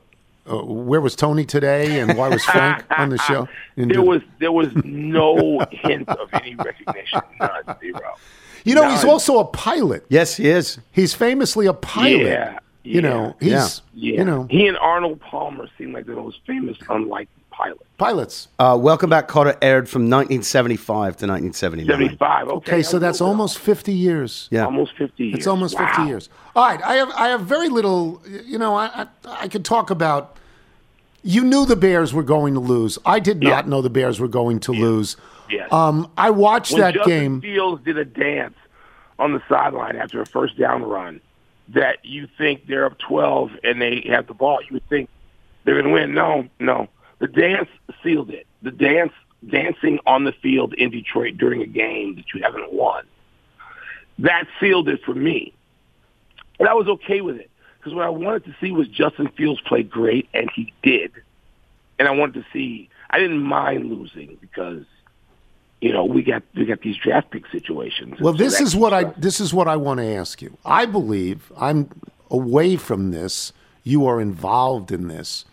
where 0.65 1.01
was 1.01 1.17
Tony 1.17 1.45
today 1.45 1.99
and 2.01 2.17
why 2.17 2.29
was 2.29 2.45
Frank 2.45 2.85
on 2.99 3.11
the 3.11 3.19
show? 3.19 3.49
Didn't 3.77 3.93
There 3.93 4.03
do- 4.03 4.09
was 4.09 4.23
there 4.39 4.53
was 4.53 4.69
no 4.85 5.61
hint 5.71 6.09
of 6.09 6.29
any 6.33 6.55
recognition. 6.55 7.21
None, 7.41 7.77
zero. 7.81 8.15
you 8.65 8.75
know, 8.75 8.89
he's 8.91 9.05
also 9.05 9.39
a 9.41 9.45
pilot. 9.45 10.07
Yes, 10.09 10.37
he 10.37 10.49
is. 10.49 10.79
He's 10.93 11.13
famously 11.15 11.67
a 11.67 11.75
pilot. 11.75 12.23
Yeah, 12.27 12.59
You 12.85 13.03
know, 13.03 13.35
he's 13.41 13.83
Yeah. 13.93 14.19
you 14.21 14.25
know 14.25 14.47
he 14.49 14.67
and 14.69 14.79
Arnold 14.79 15.21
Palmer 15.21 15.69
seem 15.77 15.93
like 15.93 16.07
the 16.07 16.15
most 16.15 16.39
famous 16.47 16.79
unlikely 16.89 17.36
pilots. 17.57 17.83
pilots. 17.99 18.49
Uh, 18.59 18.77
Welcome 18.81 19.11
Back, 19.11 19.29
Kotter 19.29 19.57
aired 19.63 19.89
from 19.89 20.03
1975 20.11 21.17
to 21.19 21.27
1979. 21.27 21.87
Seventy 21.87 22.17
five. 22.17 22.49
Okay, 22.49 22.57
Okay, 22.75 22.83
so 22.83 22.99
that's 22.99 23.21
almost 23.21 23.59
50 23.59 23.93
years. 23.93 24.49
Yeah. 24.51 24.65
almost 24.65 24.93
fifty. 24.97 25.27
Years. 25.27 25.39
It's 25.39 25.47
almost 25.47 25.77
50 25.79 26.03
Wow. 26.03 26.07
years. 26.09 26.29
All 26.55 26.67
right, 26.67 26.83
I 26.83 26.95
have 26.97 27.11
I 27.17 27.29
have 27.29 27.43
very 27.43 27.69
little. 27.69 28.23
You 28.45 28.59
know, 28.59 28.75
I 28.75 28.87
I, 28.87 29.07
I 29.45 29.49
could 29.49 29.65
talk 29.65 29.91
about. 29.91 30.37
You 31.23 31.43
knew 31.43 31.67
the 31.67 31.75
Bears 31.77 32.15
were 32.15 32.23
going 32.23 32.55
to 32.55 32.61
lose. 32.61 32.99
I 33.05 33.19
did 33.19 33.43
not 33.43 33.65
Yeah. 33.65 33.71
know 33.71 33.83
the 33.83 33.91
Bears 33.91 34.21
were 34.21 34.29
going 34.29 34.61
to 34.61 34.73
lose. 34.73 35.17
Yes. 35.51 35.73
Um, 35.73 36.09
I 36.17 36.31
watched 36.31 36.73
when 36.73 36.83
that 36.83 36.95
Justin 36.95 37.11
game. 37.19 37.41
Fields 37.41 37.85
did 37.85 37.99
a 37.99 38.05
dance 38.05 38.55
on 39.19 39.33
the 39.33 39.43
sideline 39.49 39.97
after 39.97 40.21
a 40.21 40.27
first 40.27 40.57
down 40.57 40.85
run 40.85 41.21
that 41.71 42.05
you 42.05 42.29
think 42.39 42.67
they're 42.69 42.85
up 42.87 42.97
12 42.99 43.51
and 43.65 43.83
they 43.83 44.03
have 44.09 44.29
the 44.29 44.35
ball. 44.35 44.61
You 44.63 44.75
would 44.75 44.89
think 44.89 45.09
they're 45.65 45.75
going 45.75 45.87
to 45.87 45.91
win. 45.93 46.15
No, 46.15 46.47
no. 46.61 46.87
The 47.19 47.27
dance 47.27 47.69
sealed 48.03 48.31
it. 48.31 48.47
The 48.63 48.71
dance, 48.71 49.13
dancing 49.49 49.99
on 50.07 50.25
the 50.25 50.33
field 50.33 50.75
in 50.75 50.91
Detroit 50.91 51.37
during 51.39 51.63
a 51.63 51.67
game 51.67 52.17
that 52.17 52.25
you 52.35 52.43
haven't 52.43 52.73
won, 52.73 53.05
that 54.19 54.47
sealed 54.61 54.89
it 54.89 55.01
for 55.05 55.15
me. 55.15 55.53
And 56.59 56.69
I 56.69 56.75
was 56.75 56.89
okay 56.89 57.21
with 57.21 57.37
it 57.37 57.51
because 57.79 57.95
what 57.95 58.05
I 58.05 58.09
wanted 58.09 58.45
to 58.45 58.55
see 58.61 58.73
was 58.73 58.89
Justin 58.89 59.29
Fields 59.29 59.61
play 59.63 59.83
great, 59.83 60.29
and 60.35 60.51
he 60.55 60.73
did. 60.83 61.13
And 61.99 62.09
I 62.09 62.11
wanted 62.11 62.35
to 62.35 62.47
see. 62.53 62.89
I 63.11 63.19
didn't 63.19 63.43
mind 63.43 63.87
losing 63.87 64.37
because 64.41 64.85
you 65.81 65.93
know, 65.93 66.05
we 66.05 66.23
got 66.23 66.43
we 66.55 66.65
got 66.65 66.81
these 66.81 66.97
draft 66.97 67.31
pick 67.31 67.47
situations. 67.49 68.21
Well, 68.21 68.33
So 68.33 68.39
this 68.39 68.61
is 68.61 68.75
what 68.75 68.93
I 68.93 69.05
this 69.05 69.41
is 69.41 69.53
what 69.53 69.69
I 69.69 69.77
want 69.77 69.99
to 69.99 70.07
ask 70.07 70.41
you. 70.41 70.57
I 70.65 70.87
believe 70.87 71.53
I'm 71.57 71.91
away 72.31 72.77
from 72.77 73.11
this. 73.11 73.53
You 73.85 74.07
are 74.07 74.21
involved 74.21 74.91
in 74.91 75.09
this. 75.09 75.45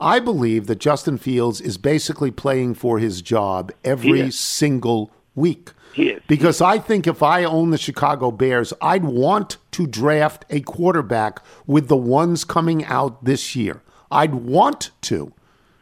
I 0.00 0.20
believe 0.20 0.66
that 0.68 0.78
Justin 0.78 1.18
Fields 1.18 1.60
is 1.60 1.76
basically 1.76 2.30
playing 2.30 2.74
for 2.74 2.98
his 2.98 3.20
job 3.22 3.72
every 3.84 4.30
single 4.30 5.10
week. 5.34 5.72
He 5.94 6.10
is. 6.10 6.22
Because 6.28 6.60
I 6.60 6.78
think 6.78 7.06
if 7.06 7.22
I 7.22 7.42
own 7.44 7.70
the 7.70 7.78
Chicago 7.78 8.30
Bears, 8.30 8.72
I'd 8.80 9.04
want 9.04 9.56
to 9.72 9.86
draft 9.86 10.44
a 10.50 10.60
quarterback 10.60 11.40
with 11.66 11.88
the 11.88 11.96
ones 11.96 12.44
coming 12.44 12.84
out 12.84 13.24
this 13.24 13.56
year. 13.56 13.82
I'd 14.10 14.34
want 14.34 14.90
to. 15.02 15.32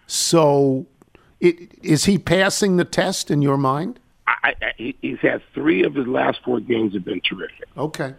So, 0.07 0.87
it, 1.41 1.73
is 1.83 2.05
he 2.07 2.17
passing 2.19 2.77
the 2.77 2.85
test 2.85 3.31
in 3.31 3.43
your 3.43 3.57
mind? 3.59 3.99
I, 4.27 4.55
I, 4.63 4.73
he- 4.77 4.97
he's 5.03 5.19
had 5.21 5.43
three 5.53 5.85
of 5.85 5.95
his 5.95 6.07
last 6.07 6.39
four 6.45 6.61
games 6.61 6.95
have 6.95 7.05
been 7.05 7.21
terrific. 7.21 7.69
Okay. 7.77 8.15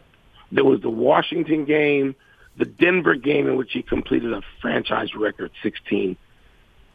There 0.51 0.63
was 0.65 0.81
the 0.81 0.89
Washington 0.89 1.65
game, 1.65 2.15
the 2.57 2.65
Denver 2.65 3.15
game 3.15 3.47
in 3.47 3.55
which 3.55 3.71
he 3.71 3.81
completed 3.81 4.33
a 4.33 4.41
franchise 4.61 5.15
record 5.15 5.51
16 5.63 6.17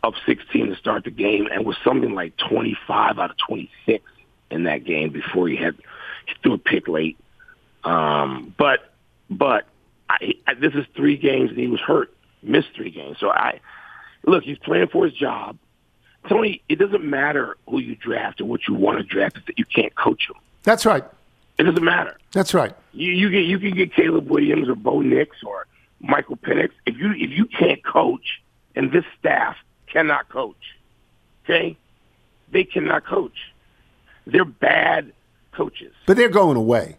of 0.03 0.14
16 0.27 0.68
to 0.68 0.77
start 0.77 1.05
the 1.05 1.11
game 1.11 1.46
and 1.51 1.64
was 1.64 1.77
something 1.85 2.14
like 2.14 2.37
25 2.37 3.18
out 3.18 3.31
of 3.31 3.37
26 3.38 4.05
in 4.51 4.64
that 4.64 4.85
game 4.85 5.11
before 5.11 5.48
he 5.48 5.57
had 5.57 5.77
he 6.27 6.35
threw 6.42 6.55
a 6.55 6.59
pick 6.59 6.88
late. 6.88 7.18
Um, 7.85 8.55
but 8.59 8.92
but 9.31 9.66
I, 10.09 10.35
I, 10.46 10.55
this 10.55 10.75
is 10.75 10.85
three 10.94 11.16
games 11.16 11.51
and 11.51 11.59
he 11.59 11.68
was 11.68 11.81
hurt, 11.81 12.12
missed 12.42 12.68
three 12.75 12.90
games. 12.90 13.18
So 13.20 13.31
I 13.31 13.61
look, 14.27 14.42
he's 14.42 14.59
playing 14.59 14.88
for 14.88 15.05
his 15.05 15.14
job. 15.14 15.59
Tony, 16.29 16.62
it 16.68 16.79
doesn't 16.79 17.05
matter 17.05 17.57
who 17.68 17.81
you 17.81 17.96
draft 17.96 18.40
or 18.40 18.44
what 18.44 18.61
you 18.68 18.75
want 18.75 18.98
to 18.98 19.05
draft. 19.05 19.38
You 19.57 19.64
can't 19.64 19.94
coach 19.94 20.29
him. 20.29 20.37
That's 20.62 20.87
right. 20.87 21.05
It 21.59 21.65
doesn't 21.65 21.85
matter. 21.85 22.17
That's 22.33 22.55
right. 22.55 22.75
You 22.93 23.12
you 23.12 23.31
get 23.31 23.45
you 23.45 23.59
can 23.59 23.73
get 23.77 23.95
Caleb 23.95 24.29
Williams 24.29 24.69
or 24.69 24.75
Bo 24.75 25.01
Nix 25.01 25.37
or 25.45 25.67
Michael 26.01 26.37
Penix. 26.37 26.71
If 26.87 26.97
you 26.97 27.12
if 27.12 27.31
you 27.31 27.47
can't 27.47 27.85
coach, 27.85 28.41
and 28.75 28.91
this 28.91 29.05
staff 29.19 29.57
cannot 29.87 30.29
coach, 30.29 30.77
okay, 31.45 31.77
they 32.51 32.65
cannot 32.65 33.05
coach. 33.07 33.37
They're 34.27 34.45
bad 34.45 35.12
coaches. 35.53 35.93
But 36.07 36.17
they're 36.17 36.29
going 36.31 36.57
away. 36.57 36.97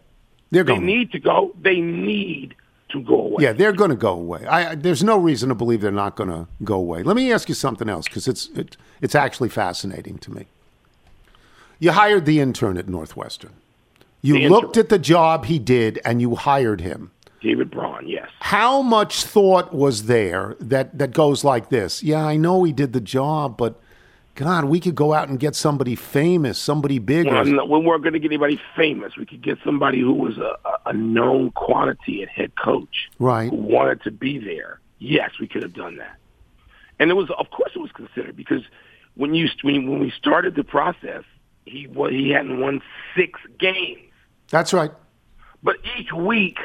They're 0.50 0.64
going. 0.64 0.80
They 0.80 0.86
need 0.86 1.12
to 1.12 1.18
go. 1.18 1.52
They 1.60 1.80
need 1.80 2.54
to 2.90 3.00
go 3.02 3.20
away. 3.22 3.42
yeah, 3.42 3.52
they're 3.52 3.72
going 3.72 3.90
to 3.90 3.96
go 3.96 4.12
away. 4.12 4.46
I, 4.46 4.70
I- 4.70 4.74
there's 4.76 5.02
no 5.02 5.18
reason 5.18 5.48
to 5.48 5.54
believe 5.56 5.80
they're 5.80 5.90
not 5.90 6.14
going 6.14 6.28
to 6.30 6.46
go 6.62 6.74
away. 6.76 7.02
Let 7.02 7.16
me 7.16 7.32
ask 7.32 7.48
you 7.48 7.54
something 7.54 7.88
else 7.88 8.04
because 8.06 8.28
it's 8.28 8.48
it, 8.54 8.76
it's 9.00 9.14
actually 9.16 9.48
fascinating 9.48 10.18
to 10.18 10.32
me. 10.32 10.46
You 11.80 11.90
hired 11.92 12.24
the 12.24 12.38
intern 12.40 12.78
at 12.78 12.88
Northwestern. 12.88 13.52
You 14.24 14.48
looked 14.48 14.76
at 14.76 14.88
the 14.88 14.98
job 14.98 15.44
he 15.44 15.58
did 15.58 16.00
and 16.04 16.20
you 16.20 16.34
hired 16.34 16.80
him. 16.80 17.10
David 17.42 17.70
Braun, 17.70 18.08
yes. 18.08 18.28
How 18.40 18.80
much 18.80 19.24
thought 19.24 19.74
was 19.74 20.04
there 20.06 20.56
that, 20.60 20.96
that 20.98 21.12
goes 21.12 21.44
like 21.44 21.68
this? 21.68 22.02
Yeah, 22.02 22.24
I 22.24 22.36
know 22.36 22.64
he 22.64 22.72
did 22.72 22.94
the 22.94 23.02
job, 23.02 23.58
but 23.58 23.78
God, 24.34 24.64
we 24.64 24.80
could 24.80 24.94
go 24.94 25.12
out 25.12 25.28
and 25.28 25.38
get 25.38 25.54
somebody 25.54 25.94
famous, 25.94 26.58
somebody 26.58 26.98
big. 26.98 27.26
Well, 27.26 27.44
no, 27.44 27.66
we 27.66 27.78
weren't 27.80 28.02
going 28.02 28.14
to 28.14 28.18
get 28.18 28.28
anybody 28.28 28.58
famous. 28.74 29.16
We 29.18 29.26
could 29.26 29.42
get 29.42 29.58
somebody 29.62 30.00
who 30.00 30.14
was 30.14 30.38
a, 30.38 30.56
a- 30.86 30.92
known 30.94 31.50
quantity 31.50 32.22
at 32.22 32.30
head 32.30 32.52
coach, 32.56 33.10
Right. 33.18 33.50
who 33.50 33.56
wanted 33.56 34.02
to 34.04 34.10
be 34.10 34.38
there. 34.38 34.80
Yes, 34.98 35.32
we 35.38 35.46
could 35.46 35.62
have 35.62 35.74
done 35.74 35.98
that, 35.98 36.16
and 36.98 37.10
it 37.10 37.14
was, 37.14 37.28
of 37.38 37.50
course, 37.50 37.72
it 37.76 37.78
was 37.78 37.92
considered 37.92 38.36
because 38.36 38.62
when 39.16 39.34
you 39.34 39.48
when, 39.62 39.90
when 39.90 40.00
we 40.00 40.10
started 40.16 40.54
the 40.54 40.64
process, 40.64 41.24
he 41.66 41.86
he 42.10 42.30
hadn't 42.30 42.58
won 42.58 42.80
six 43.14 43.38
games, 43.58 44.00
That's 44.54 44.72
right. 44.72 44.92
but 45.64 45.76
each 45.98 46.12
week 46.12 46.58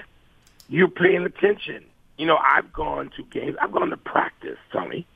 you're 0.68 0.90
paying 0.90 1.24
attention. 1.26 1.84
You 2.20 2.28
know, 2.28 2.38
I've 2.38 2.72
gone 2.72 3.10
to 3.18 3.24
games. 3.24 3.58
I've 3.60 3.72
gone 3.72 3.90
to 3.90 3.98
practice, 3.98 4.60
Tony. 4.72 5.08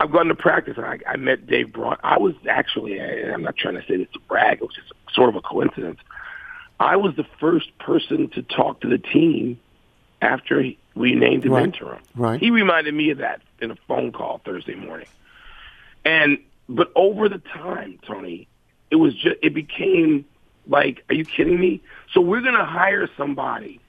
I've 0.00 0.10
gone 0.10 0.28
to 0.28 0.34
practice, 0.34 0.78
and 0.78 0.86
I, 0.86 0.98
I 1.06 1.16
met 1.18 1.46
Dave 1.46 1.74
Braun. 1.74 1.98
I 2.02 2.16
was 2.18 2.32
actually, 2.48 2.96
and 2.98 3.30
I'm 3.32 3.42
not 3.42 3.58
trying 3.58 3.74
to 3.74 3.82
say 3.86 3.98
this 3.98 4.08
to 4.14 4.18
brag, 4.20 4.58
it 4.62 4.62
was 4.62 4.74
just 4.74 4.90
sort 5.14 5.28
of 5.28 5.34
a 5.36 5.42
coincidence. 5.42 6.00
I 6.78 6.96
was 6.96 7.14
the 7.16 7.26
first 7.38 7.76
person 7.78 8.30
to 8.30 8.40
talk 8.42 8.80
to 8.80 8.88
the 8.88 8.96
team 8.96 9.60
after 10.22 10.64
we 10.94 11.14
named 11.14 11.44
him 11.44 11.52
Right. 11.52 11.64
interim. 11.64 12.00
Right. 12.14 12.40
He 12.40 12.50
reminded 12.50 12.94
me 12.94 13.10
of 13.10 13.18
that 13.18 13.42
in 13.60 13.70
a 13.72 13.76
phone 13.86 14.10
call 14.12 14.40
Thursday 14.42 14.74
morning. 14.74 15.08
And 16.06 16.38
but 16.66 16.90
over 16.96 17.28
the 17.28 17.40
time, 17.40 17.98
Tony, 18.06 18.48
it 18.90 18.96
was 18.96 19.14
just 19.14 19.36
it 19.42 19.52
became 19.52 20.24
like, 20.70 21.04
are 21.10 21.14
you 21.14 21.24
kidding 21.26 21.60
me? 21.60 21.82
So 22.12 22.20
we're 22.22 22.40
going 22.40 22.54
to 22.56 22.64
hire 22.64 23.08
somebody 23.18 23.80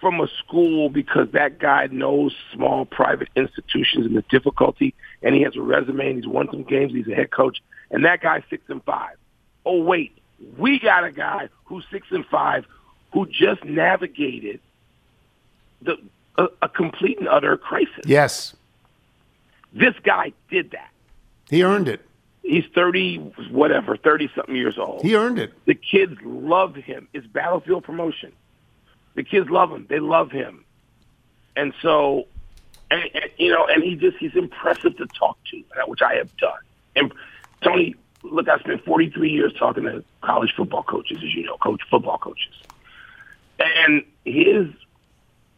from 0.00 0.20
a 0.20 0.28
school 0.38 0.88
because 0.90 1.28
that 1.32 1.58
guy 1.58 1.86
knows 1.90 2.34
small 2.54 2.84
private 2.84 3.28
institutions 3.36 4.06
and 4.06 4.16
the 4.16 4.22
difficulty, 4.30 4.94
and 5.22 5.34
he 5.34 5.42
has 5.42 5.56
a 5.56 5.60
resume 5.62 6.06
and 6.08 6.16
he's 6.16 6.26
won 6.26 6.48
some 6.50 6.62
games. 6.64 6.92
He's 6.92 7.08
a 7.08 7.14
head 7.14 7.30
coach, 7.30 7.58
and 7.90 8.04
that 8.04 8.20
guy's 8.20 8.42
six 8.50 8.62
and 8.68 8.82
five. 8.84 9.16
Oh 9.64 9.82
wait, 9.82 10.16
we 10.58 10.78
got 10.78 11.04
a 11.04 11.12
guy 11.12 11.48
who's 11.66 11.84
six 11.90 12.06
and 12.10 12.24
five 12.26 12.64
who 13.12 13.26
just 13.26 13.64
navigated 13.64 14.60
the 15.82 15.96
a, 16.38 16.46
a 16.62 16.68
complete 16.68 17.18
and 17.18 17.28
utter 17.28 17.56
crisis. 17.58 18.04
Yes, 18.06 18.54
This 19.74 19.94
guy 20.02 20.32
did 20.50 20.70
that. 20.70 20.90
he 21.50 21.62
earned 21.62 21.88
it. 21.88 22.00
He's 22.42 22.64
thirty, 22.74 23.16
whatever, 23.50 23.96
thirty 23.96 24.30
something 24.34 24.56
years 24.56 24.78
old. 24.78 25.02
He 25.02 25.14
earned 25.14 25.38
it. 25.38 25.52
The 25.66 25.74
kids 25.74 26.16
love 26.22 26.74
him. 26.74 27.08
It's 27.12 27.26
battlefield 27.26 27.84
promotion. 27.84 28.32
The 29.14 29.22
kids 29.22 29.50
love 29.50 29.70
him. 29.70 29.86
They 29.88 30.00
love 30.00 30.30
him, 30.30 30.64
and 31.56 31.74
so, 31.82 32.26
and, 32.90 33.02
and 33.14 33.24
you 33.36 33.52
know, 33.52 33.66
and 33.66 33.82
he 33.82 33.94
just 33.96 34.16
he's 34.18 34.34
impressive 34.34 34.96
to 34.96 35.06
talk 35.06 35.38
to, 35.50 35.62
which 35.86 36.02
I 36.02 36.14
have 36.14 36.34
done. 36.38 36.58
And 36.96 37.12
Tony, 37.62 37.94
look, 38.22 38.48
I 38.48 38.58
spent 38.58 38.84
43 38.84 39.30
years 39.30 39.52
talking 39.58 39.84
to 39.84 40.02
college 40.22 40.54
football 40.56 40.82
coaches, 40.82 41.18
as 41.18 41.34
you 41.34 41.44
know, 41.44 41.56
coach 41.58 41.82
football 41.90 42.18
coaches, 42.18 42.54
and 43.58 44.04
his 44.24 44.68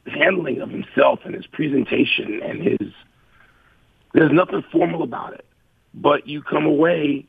handling 0.07 0.61
of 0.61 0.71
himself 0.71 1.21
and 1.25 1.35
his 1.35 1.47
presentation 1.47 2.42
and 2.42 2.61
his 2.61 2.92
there's 4.12 4.33
nothing 4.33 4.62
formal 4.71 5.03
about 5.03 5.35
it, 5.35 5.45
but 5.94 6.26
you 6.26 6.42
come 6.42 6.66
away 6.66 7.26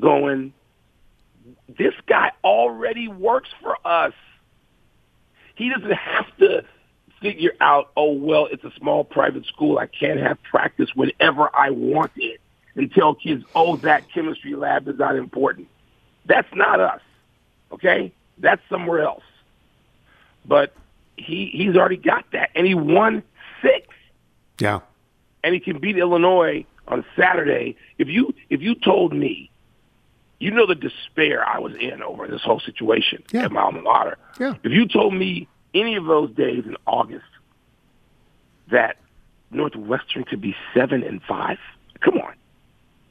going, 0.00 0.52
this 1.68 1.94
guy 2.06 2.32
already 2.44 3.08
works 3.08 3.48
for 3.62 3.76
us. 3.84 4.12
He 5.54 5.68
doesn't 5.68 5.92
have 5.92 6.36
to 6.38 6.64
figure 7.20 7.52
out, 7.60 7.90
oh, 7.96 8.12
well, 8.12 8.46
it's 8.50 8.64
a 8.64 8.72
small 8.78 9.04
private 9.04 9.44
school. 9.46 9.78
I 9.78 9.86
can't 9.86 10.18
have 10.20 10.42
practice 10.42 10.88
whenever 10.94 11.50
I 11.54 11.70
want 11.70 12.12
it 12.16 12.40
and 12.74 12.90
tell 12.92 13.14
kids, 13.14 13.44
oh, 13.54 13.76
that 13.78 14.10
chemistry 14.12 14.54
lab 14.54 14.88
is 14.88 14.98
not 14.98 15.16
important. 15.16 15.68
That's 16.24 16.48
not 16.54 16.80
us, 16.80 17.00
okay? 17.72 18.12
That's 18.38 18.62
somewhere 18.70 19.02
else. 19.02 19.22
But 20.46 20.72
he 21.16 21.50
he's 21.52 21.76
already 21.76 21.98
got 21.98 22.24
that, 22.32 22.50
and 22.54 22.66
he 22.66 22.74
won 22.74 23.22
six 23.60 23.86
Yeah. 24.58 24.80
and 25.44 25.52
he 25.52 25.60
can 25.60 25.78
beat 25.78 25.98
Illinois 25.98 26.64
on 26.90 27.04
Saturday. 27.16 27.76
If 27.98 28.08
you 28.08 28.34
if 28.50 28.60
you 28.60 28.74
told 28.74 29.12
me, 29.14 29.50
you 30.38 30.50
know 30.50 30.66
the 30.66 30.74
despair 30.74 31.46
I 31.46 31.58
was 31.58 31.74
in 31.80 32.02
over 32.02 32.26
this 32.26 32.42
whole 32.42 32.60
situation 32.60 33.22
Yeah. 33.32 33.44
at 33.44 33.52
my 33.52 33.62
alma 33.62 33.82
mater. 33.82 34.18
Yeah. 34.38 34.54
If 34.62 34.72
you 34.72 34.86
told 34.86 35.14
me 35.14 35.48
any 35.74 35.94
of 35.96 36.04
those 36.04 36.30
days 36.34 36.64
in 36.66 36.76
August 36.86 37.24
that 38.70 38.96
Northwestern 39.50 40.24
could 40.24 40.40
be 40.40 40.54
seven 40.74 41.02
and 41.02 41.22
five, 41.22 41.58
come 42.00 42.18
on. 42.18 42.34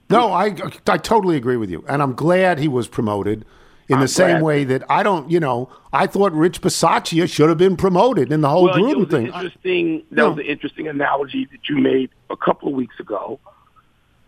No, 0.09 0.31
I 0.33 0.55
I 0.87 0.97
totally 0.97 1.37
agree 1.37 1.57
with 1.57 1.69
you, 1.69 1.83
and 1.87 2.01
I'm 2.01 2.13
glad 2.13 2.59
he 2.59 2.67
was 2.67 2.87
promoted. 2.87 3.45
In 3.87 3.97
the 3.97 4.01
I'm 4.03 4.07
same 4.07 4.29
glad. 4.35 4.43
way 4.43 4.63
that 4.65 4.83
I 4.87 5.01
don't, 5.01 5.31
you 5.31 5.39
know, 5.39 5.67
I 5.91 6.05
thought 6.05 6.31
Rich 6.33 6.61
Bisaccia 6.61 7.27
should 7.27 7.49
have 7.49 7.57
been 7.57 7.75
promoted 7.75 8.31
in 8.31 8.41
the 8.41 8.47
whole 8.49 8.65
well, 8.65 8.75
Gruden 8.75 9.09
thing. 9.09 9.25
interesting. 9.27 10.03
That 10.11 10.15
No. 10.15 10.29
was 10.29 10.37
an 10.37 10.45
interesting 10.45 10.87
analogy 10.87 11.45
that 11.51 11.67
you 11.67 11.77
made 11.79 12.11
a 12.29 12.37
couple 12.37 12.69
of 12.69 12.75
weeks 12.75 12.99
ago, 12.99 13.39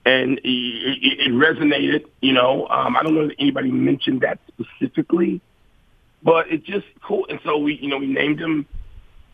and 0.05 0.39
it, 0.39 0.41
it, 0.47 1.19
it 1.19 1.31
resonated. 1.31 2.05
You 2.21 2.33
know, 2.33 2.67
um, 2.67 2.95
I 2.95 3.03
don't 3.03 3.15
know 3.15 3.25
if 3.25 3.33
anybody 3.39 3.71
mentioned 3.71 4.21
that 4.21 4.39
specifically, 4.47 5.41
but 6.23 6.51
it's 6.51 6.65
just 6.65 6.85
cool. 7.03 7.25
And 7.29 7.39
so 7.43 7.57
we, 7.57 7.75
you 7.75 7.87
know, 7.87 7.97
we 7.97 8.07
named 8.07 8.39
him 8.39 8.65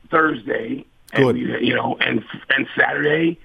Thursday, 0.10 0.86
and 1.13 1.23
Good. 1.23 1.36
we, 1.36 1.67
you 1.67 1.75
know, 1.75 1.97
and 1.99 2.23
and 2.49 2.67
Saturday 2.77 3.39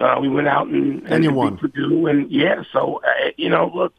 uh, 0.00 0.18
we 0.20 0.28
went 0.28 0.48
out 0.48 0.66
and 0.66 1.06
And 1.06 1.22
you 1.22 1.32
won. 1.32 1.56
Purdue, 1.56 2.06
and 2.06 2.30
yeah. 2.30 2.64
So 2.72 3.00
uh, 3.04 3.30
you 3.36 3.48
know, 3.48 3.70
look. 3.74 3.94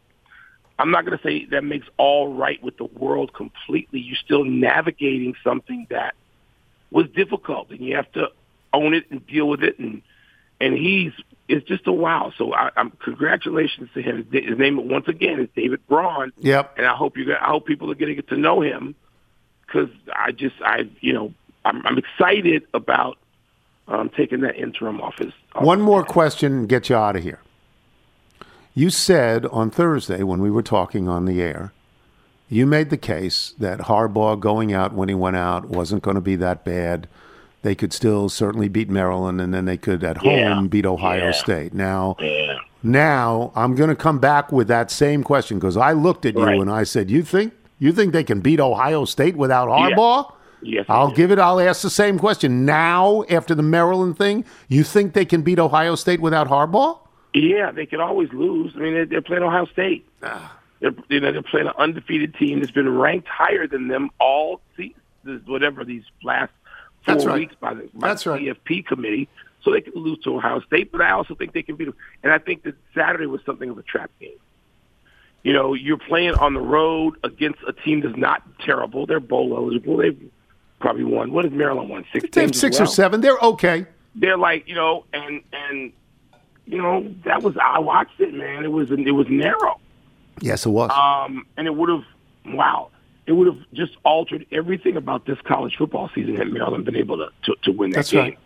I'm 0.80 0.90
not 0.90 1.06
going 1.06 1.16
to 1.16 1.24
say 1.24 1.46
that 1.52 1.64
makes 1.64 1.88
all 1.98 2.34
right 2.34 2.62
with 2.64 2.78
the 2.78 2.86
world 2.86 3.32
completely. 3.34 4.00
You're 4.00 4.18
still 4.18 4.44
navigating 4.44 5.36
something 5.44 5.86
that 5.92 6.16
was 6.90 7.06
difficult, 7.16 7.70
and 7.70 7.80
you 7.80 7.96
have 7.96 8.12
to 8.14 8.30
own 8.74 8.96
it 8.96 9.06
and 9.12 9.26
deal 9.28 9.48
with 9.48 9.64
it. 9.64 9.78
And 9.78 10.02
and 10.64 10.74
he's 10.78 11.12
it's 11.48 11.68
just 11.68 11.86
a 11.88 11.92
wow. 11.92 12.32
So 12.38 12.54
I, 12.54 12.72
I'm 12.78 12.92
congratulations 12.92 13.90
to 13.94 14.02
him. 14.02 14.28
His 14.32 14.58
name 14.58 14.88
once 14.90 15.08
again 15.08 15.40
is 15.40 15.50
David 15.56 15.86
Braun, 15.88 16.32
Yep. 16.38 16.78
and 16.78 16.86
I 16.88 16.96
hope 16.96 17.18
you 17.18 17.34
I 17.34 17.50
hope 17.50 17.66
people 17.66 17.92
are 17.92 17.96
going 17.96 18.10
to 18.10 18.16
get 18.16 18.30
to 18.30 18.38
know 18.38 18.62
him 18.62 18.96
because 19.66 19.90
I 20.16 20.32
just 20.32 20.56
I 20.64 20.90
you 21.02 21.14
know 21.14 21.34
I'm, 21.66 21.86
I'm 21.86 21.98
excited 21.98 22.64
about 22.74 23.18
um, 23.88 24.10
taking 24.10 24.42
that 24.42 24.56
interim 24.56 25.02
office. 25.02 25.26
his. 25.26 25.34
Off 25.56 25.64
One 25.64 25.82
more 25.82 26.04
question 26.04 26.54
and 26.54 26.70
get 26.70 26.90
you 26.90 26.96
out 26.96 27.16
of 27.16 27.24
here. 27.24 27.40
You 28.74 28.90
said 28.90 29.46
on 29.48 29.70
Thursday 29.70 30.24
when 30.24 30.42
we 30.42 30.50
were 30.50 30.64
talking 30.64 31.08
on 31.08 31.26
the 31.26 31.42
air, 31.42 31.74
you 32.50 32.66
made 32.66 32.90
the 32.90 32.98
case 32.98 33.54
that 33.60 33.82
Harbaugh 33.82 34.40
going 34.40 34.74
out 34.74 34.94
when 34.94 35.10
he 35.10 35.16
went 35.16 35.36
out 35.36 35.70
wasn't 35.70 36.04
going 36.04 36.16
to 36.16 36.22
be 36.22 36.36
that 36.38 36.64
bad. 36.64 37.08
They 37.64 37.76
could 37.76 37.92
still 37.94 38.30
certainly 38.30 38.68
beat 38.70 38.90
Maryland, 38.90 39.42
and 39.42 39.54
then 39.54 39.66
they 39.66 39.78
could 39.78 40.04
at 40.04 40.24
Yeah. 40.24 40.54
home 40.54 40.68
beat 40.68 40.86
Ohio 40.86 41.26
Yeah. 41.28 41.32
State. 41.32 41.74
Now, 41.74 42.16
Yeah. 42.20 42.58
now 42.84 43.52
I'm 43.56 43.74
going 43.76 43.90
to 43.90 43.96
come 43.96 44.20
back 44.20 44.52
with 44.52 44.68
that 44.68 44.92
same 44.92 45.24
question 45.24 45.58
because 45.58 45.76
I 45.78 45.94
looked 45.94 46.26
at 46.26 46.36
Right. 46.36 46.56
you 46.56 46.62
and 46.62 46.70
I 46.70 46.84
said, 46.84 47.10
"You 47.10 47.24
think 47.24 47.54
you 47.80 47.92
think 47.92 48.14
they 48.14 48.24
can 48.24 48.40
beat 48.42 48.60
Ohio 48.60 49.06
State 49.06 49.36
without. 49.36 49.68
Harbaugh?" 49.70 50.32
Yes, 50.62 50.86
I'll 50.88 51.12
give 51.12 51.30
it. 51.32 51.40
I'll 51.40 51.60
ask 51.60 51.82
the 51.82 51.90
same 51.90 52.18
question 52.18 52.66
now 52.66 53.24
after 53.30 53.54
the 53.54 53.64
Maryland 53.64 54.18
thing. 54.18 54.46
You 54.70 54.84
think 54.84 55.12
they 55.14 55.26
can 55.26 55.42
beat 55.42 55.60
Ohio 55.60 55.96
State 55.96 56.22
without 56.22 56.48
Harbaugh? 56.48 57.00
Yeah, 57.34 57.72
they 57.72 57.86
could 57.86 58.00
always 58.00 58.32
lose. 58.32 58.72
I 58.76 58.80
mean, 58.80 58.94
they're, 58.94 59.06
they're 59.06 59.22
playing 59.22 59.44
Ohio 59.44 59.66
State. 59.66 60.06
Ah. 60.22 60.54
They're, 60.80 60.94
you 61.10 61.20
know, 61.20 61.32
they're 61.34 61.42
playing 61.42 61.68
an 61.68 61.74
undefeated 61.78 62.36
team 62.36 62.60
that's 62.60 62.72
been 62.72 62.98
ranked 62.98 63.28
higher 63.28 63.68
than 63.68 63.88
them 63.88 64.10
all 64.20 64.62
season, 64.78 65.42
whatever 65.48 65.84
these 65.84 66.04
last 66.24 66.52
four 67.06 67.16
That's 67.16 67.26
right. 67.26 67.40
weeks 67.40 67.56
by 67.60 67.74
the, 67.74 67.90
by 67.94 68.08
That's 68.10 68.24
the 68.24 68.30
right. 68.32 68.42
CFP 68.42 68.86
committee. 68.86 69.30
So 69.64 69.72
they 69.72 69.80
could 69.82 69.96
lose 69.96 70.20
to 70.26 70.36
Ohio 70.36 70.60
State, 70.62 70.92
but 70.92 71.02
I 71.02 71.12
also 71.12 71.36
think 71.36 71.54
they 71.54 71.64
can 71.64 71.78
beat 71.78 71.86
them. 71.86 71.96
And 72.22 72.34
I 72.34 72.38
think 72.38 72.64
that 72.64 72.76
Saturday 72.94 73.28
was 73.28 73.40
something 73.46 73.70
of 73.70 73.78
a 73.78 73.82
trap 73.84 74.12
game. 74.20 74.32
You 75.44 75.54
know, 75.54 75.74
you're 75.74 75.98
playing 75.98 76.34
on 76.36 76.54
the 76.54 76.60
road 76.62 77.16
against 77.24 77.60
a 77.68 77.72
team 77.74 78.02
that's 78.02 78.18
not 78.18 78.44
terrible. 78.60 79.06
They're 79.06 79.20
bowl 79.22 79.56
eligible. 79.56 79.98
They've 79.98 80.20
probably 80.82 81.06
won. 81.06 81.32
What 81.32 81.46
has 81.46 81.54
Maryland 81.54 81.90
won? 81.90 82.06
Six 82.12 82.30
They 82.32 82.42
have 82.42 82.56
six 82.56 82.80
or 82.80 82.86
seven. 82.86 83.22
They're 83.22 83.40
okay. 83.40 83.86
they're 84.16 84.38
like, 84.38 84.68
you 84.68 84.76
know, 84.76 85.06
and 85.14 85.42
and 85.54 85.94
you 86.66 86.82
know, 86.82 87.14
that 87.26 87.42
was 87.44 87.56
I 87.62 87.80
watched 87.80 88.20
it, 88.20 88.34
man. 88.34 88.64
It 88.66 88.72
was 88.72 88.90
it 88.92 89.12
was 89.12 89.28
narrow, 89.30 89.80
Yes, 90.42 90.66
it 90.66 90.70
was. 90.70 90.92
um, 90.92 91.46
and 91.58 91.68
it 91.68 91.76
would 91.76 91.90
have, 91.90 92.04
wow, 92.46 92.90
it 93.26 93.32
would 93.32 93.48
have 93.48 93.64
just 93.74 93.94
altered 94.04 94.46
everything 94.52 94.98
about 94.98 95.26
this 95.26 95.38
college 95.46 95.76
football 95.78 96.10
season 96.14 96.36
had 96.36 96.52
Maryland 96.52 96.86
been 96.86 96.96
able 96.96 97.18
to 97.18 97.30
to, 97.44 97.56
to 97.64 97.72
win 97.72 97.92
that 97.92 97.98
That's 97.98 98.12
game. 98.12 98.22
right. 98.22 98.40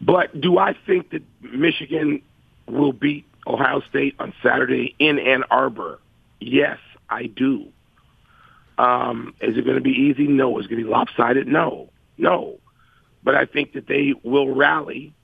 But 0.00 0.40
do 0.40 0.58
I 0.58 0.74
think 0.86 1.10
that 1.10 1.22
Michigan 1.40 2.22
will 2.66 2.92
beat 2.92 3.24
Ohio 3.46 3.80
State 3.88 4.14
on 4.18 4.32
Saturday 4.42 4.94
in 4.98 5.18
Ann 5.18 5.42
Arbor? 5.50 6.00
Yes, 6.40 6.78
I 7.08 7.26
do. 7.26 7.68
Um, 8.78 9.34
is 9.40 9.56
it 9.56 9.64
going 9.64 9.76
to 9.76 9.82
be 9.82 9.90
easy? 9.92 10.26
No. 10.26 10.58
Is 10.58 10.66
it 10.66 10.68
going 10.68 10.82
to 10.82 10.84
be 10.86 10.90
lopsided? 10.90 11.46
No. 11.46 11.88
No. 12.18 12.58
But 13.24 13.34
I 13.34 13.46
think 13.46 13.72
that 13.72 13.86
they 13.88 14.12
will 14.22 14.54
rally 14.54 15.14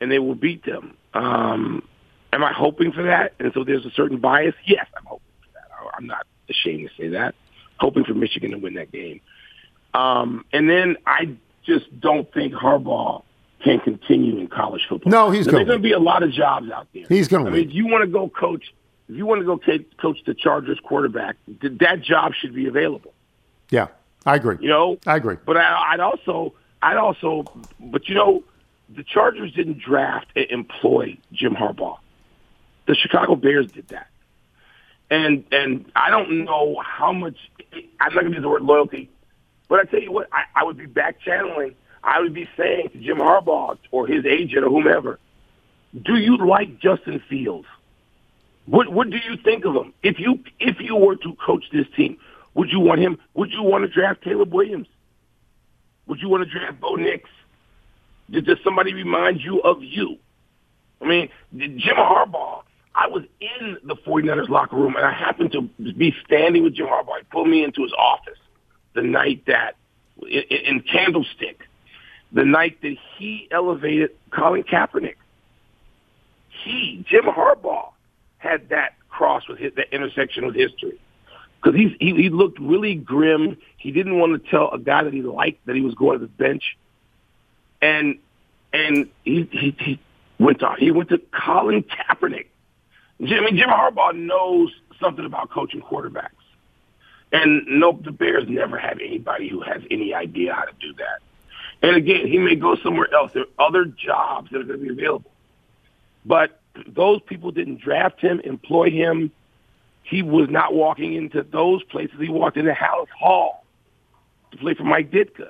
and 0.00 0.10
they 0.10 0.18
will 0.18 0.34
beat 0.34 0.64
them. 0.64 0.96
Um, 1.12 1.86
am 2.32 2.42
I 2.42 2.52
hoping 2.52 2.92
for 2.92 3.02
that? 3.04 3.34
And 3.38 3.52
so 3.52 3.62
there's 3.62 3.84
a 3.84 3.90
certain 3.90 4.18
bias? 4.18 4.54
Yes, 4.66 4.86
I'm 4.96 5.04
hoping 5.04 5.26
for 5.42 5.52
that. 5.52 5.96
I'm 5.96 6.06
not 6.06 6.26
ashamed 6.48 6.88
to 6.88 7.02
say 7.02 7.08
that. 7.10 7.34
Hoping 7.84 8.04
for 8.04 8.14
Michigan 8.14 8.52
to 8.52 8.56
win 8.56 8.74
that 8.74 8.90
game. 8.90 9.20
Um, 9.92 10.46
and 10.54 10.70
then 10.70 10.96
I 11.06 11.36
just 11.66 12.00
don't 12.00 12.32
think 12.32 12.54
Harbaugh 12.54 13.22
can 13.62 13.78
continue 13.78 14.38
in 14.38 14.48
college 14.48 14.80
football. 14.88 15.10
No, 15.10 15.30
he's 15.30 15.44
gonna 15.46 15.58
There's 15.58 15.68
going 15.68 15.78
to 15.80 15.82
be 15.82 15.92
a 15.92 15.98
lot 15.98 16.22
of 16.22 16.32
jobs 16.32 16.70
out 16.70 16.86
there. 16.94 17.04
He's 17.10 17.28
gonna 17.28 17.50
I 17.50 17.52
mean, 17.52 17.68
if 17.68 17.74
you 17.74 17.86
want 17.86 18.02
to 18.02 18.10
go 18.10 18.30
coach, 18.30 18.72
if 19.10 19.16
you 19.16 19.26
want 19.26 19.42
to 19.42 19.44
go 19.44 19.58
coach 20.00 20.16
the 20.24 20.32
Chargers 20.32 20.80
quarterback, 20.82 21.36
that 21.60 22.00
job 22.00 22.32
should 22.32 22.54
be 22.54 22.66
available. 22.68 23.12
Yeah, 23.68 23.88
I 24.24 24.36
agree. 24.36 24.56
You 24.60 24.68
know, 24.70 24.98
I 25.06 25.16
agree. 25.16 25.36
but 25.44 25.58
I, 25.58 25.92
I'd 25.92 26.00
also, 26.00 26.54
I'd 26.80 26.96
also, 26.96 27.44
but 27.80 28.08
you 28.08 28.14
know, 28.14 28.42
the 28.88 29.04
Chargers 29.04 29.52
didn't 29.52 29.78
draft 29.78 30.28
and 30.34 30.46
employ 30.50 31.18
Jim 31.34 31.54
Harbaugh. 31.54 31.98
The 32.86 32.94
Chicago 32.94 33.34
Bears 33.36 33.70
did 33.70 33.88
that, 33.88 34.08
and 35.10 35.44
and 35.52 35.90
I 35.94 36.08
don't 36.10 36.44
know 36.44 36.80
how 36.82 37.12
much. 37.12 37.36
I'm 38.00 38.14
not 38.14 38.22
going 38.22 38.32
to 38.32 38.38
use 38.38 38.42
the 38.42 38.48
word 38.48 38.62
loyalty, 38.62 39.10
but 39.68 39.80
I 39.80 39.84
tell 39.84 40.00
you 40.00 40.12
what, 40.12 40.28
I, 40.32 40.44
I 40.60 40.64
would 40.64 40.76
be 40.76 40.86
back 40.86 41.20
channeling. 41.20 41.74
I 42.02 42.20
would 42.20 42.34
be 42.34 42.48
saying 42.56 42.90
to 42.92 42.98
Jim 43.00 43.16
Harbaugh 43.18 43.78
or 43.90 44.06
his 44.06 44.26
agent 44.26 44.64
or 44.64 44.68
whomever, 44.68 45.18
"Do 46.00 46.16
you 46.16 46.36
like 46.36 46.78
Justin 46.80 47.22
Fields? 47.28 47.66
What 48.66 48.90
what 48.90 49.10
do 49.10 49.16
you 49.16 49.36
think 49.42 49.64
of 49.64 49.74
him? 49.74 49.92
If 50.02 50.18
you 50.18 50.40
if 50.60 50.76
you 50.80 50.96
were 50.96 51.16
to 51.16 51.34
coach 51.44 51.64
this 51.72 51.86
team, 51.96 52.18
would 52.54 52.70
you 52.70 52.80
want 52.80 53.00
him? 53.00 53.18
Would 53.34 53.52
you 53.52 53.62
want 53.62 53.84
to 53.84 53.88
draft 53.88 54.22
Caleb 54.22 54.52
Williams? 54.52 54.86
Would 56.06 56.20
you 56.20 56.28
want 56.28 56.44
to 56.44 56.50
draft 56.50 56.80
Bo 56.80 56.96
Nix? 56.96 57.28
Did, 58.30 58.46
does 58.46 58.58
somebody 58.64 58.94
remind 58.94 59.40
you 59.40 59.60
of 59.60 59.82
you? 59.82 60.18
I 61.00 61.06
mean, 61.06 61.28
Jim 61.56 61.96
Harbaugh. 61.96 62.62
I 62.94 63.08
was 63.08 63.24
in 63.40 63.78
the 63.82 63.96
49ers 63.96 64.48
locker 64.48 64.76
room, 64.76 64.94
and 64.96 65.04
I 65.04 65.12
happened 65.12 65.52
to 65.52 65.62
be 65.94 66.14
standing 66.24 66.62
with 66.62 66.74
Jim 66.74 66.86
Harbaugh. 66.86 67.18
He 67.18 67.24
pulled 67.30 67.48
me 67.48 67.64
into 67.64 67.82
his 67.82 67.92
office 67.92 68.38
the 68.94 69.02
night 69.02 69.44
that 69.46 69.76
in, 70.22 70.80
Candlestick, 70.80 71.60
the 72.32 72.44
night 72.44 72.80
that 72.82 72.96
he 73.18 73.48
elevated 73.50 74.10
Colin 74.30 74.62
Kaepernick. 74.62 75.16
He, 76.62 77.04
Jim 77.08 77.24
Harbaugh, 77.24 77.90
had 78.38 78.68
that 78.68 78.94
cross 79.08 79.48
with 79.48 79.58
his, 79.58 79.72
that 79.74 79.92
intersection 79.92 80.46
with 80.46 80.54
history 80.54 81.00
because 81.64 81.78
he, 81.78 81.96
he 81.98 82.14
he 82.14 82.28
looked 82.28 82.58
really 82.60 82.94
grim. 82.94 83.56
He 83.76 83.90
didn't 83.90 84.18
want 84.18 84.42
to 84.42 84.50
tell 84.50 84.70
a 84.70 84.78
guy 84.78 85.04
that 85.04 85.12
he 85.12 85.22
liked 85.22 85.66
that 85.66 85.74
he 85.74 85.82
was 85.82 85.94
going 85.94 86.18
to 86.18 86.26
the 86.26 86.30
bench, 86.30 86.76
and 87.80 88.18
and 88.72 89.08
he 89.24 89.48
he, 89.50 89.76
he 89.78 90.00
went 90.38 90.60
to 90.60 90.74
he 90.78 90.90
went 90.90 91.08
to 91.08 91.20
Colin 91.32 91.84
Kaepernick. 91.84 92.46
I 93.20 93.40
mean, 93.40 93.56
Jim 93.56 93.68
Harbaugh 93.68 94.14
knows 94.14 94.70
something 95.00 95.24
about 95.24 95.50
coaching 95.50 95.80
quarterbacks, 95.80 96.30
and 97.32 97.66
no, 97.66 97.92
the 97.92 98.12
Bears 98.12 98.48
never 98.48 98.78
have 98.78 98.98
anybody 99.00 99.48
who 99.48 99.60
has 99.60 99.82
any 99.90 100.14
idea 100.14 100.54
how 100.54 100.64
to 100.64 100.72
do 100.80 100.92
that. 100.94 101.20
And 101.82 101.96
again, 101.96 102.26
he 102.26 102.38
may 102.38 102.54
go 102.56 102.76
somewhere 102.76 103.12
else. 103.12 103.32
There 103.32 103.44
are 103.58 103.66
other 103.66 103.84
jobs 103.84 104.50
that 104.50 104.60
are 104.60 104.64
going 104.64 104.80
to 104.80 104.84
be 104.84 104.92
available, 104.92 105.30
but 106.24 106.60
those 106.86 107.20
people 107.22 107.50
didn't 107.50 107.80
draft 107.80 108.20
him, 108.20 108.40
employ 108.40 108.90
him 108.90 109.30
he 110.04 110.22
was 110.22 110.48
not 110.50 110.74
walking 110.74 111.14
into 111.14 111.42
those 111.42 111.82
places. 111.84 112.16
He 112.20 112.28
walked 112.28 112.56
into 112.56 112.72
Halas 112.72 113.08
Hall 113.18 113.64
to 114.52 114.58
play 114.58 114.74
for 114.74 114.84
Mike 114.84 115.10
Ditka. 115.10 115.48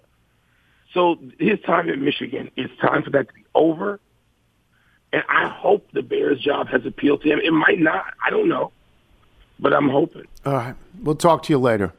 So 0.92 1.18
his 1.38 1.60
time 1.60 1.88
in 1.90 2.04
Michigan, 2.04 2.50
it's 2.56 2.72
time 2.80 3.02
for 3.02 3.10
that 3.10 3.28
to 3.28 3.34
be 3.34 3.44
over. 3.54 4.00
And 5.14 5.22
I 5.28 5.46
hope 5.46 5.86
the 5.92 6.02
Bears 6.02 6.40
job 6.40 6.66
has 6.70 6.84
appealed 6.84 7.22
to 7.22 7.28
him. 7.28 7.38
It 7.38 7.52
might 7.52 7.78
not. 7.78 8.04
I 8.26 8.30
don't 8.30 8.48
know. 8.48 8.72
But 9.60 9.72
I'm 9.72 9.88
hoping. 9.88 10.24
All 10.44 10.54
right. 10.54 10.74
We'll 11.04 11.14
talk 11.14 11.44
to 11.44 11.52
you 11.52 11.58
later. 11.60 11.92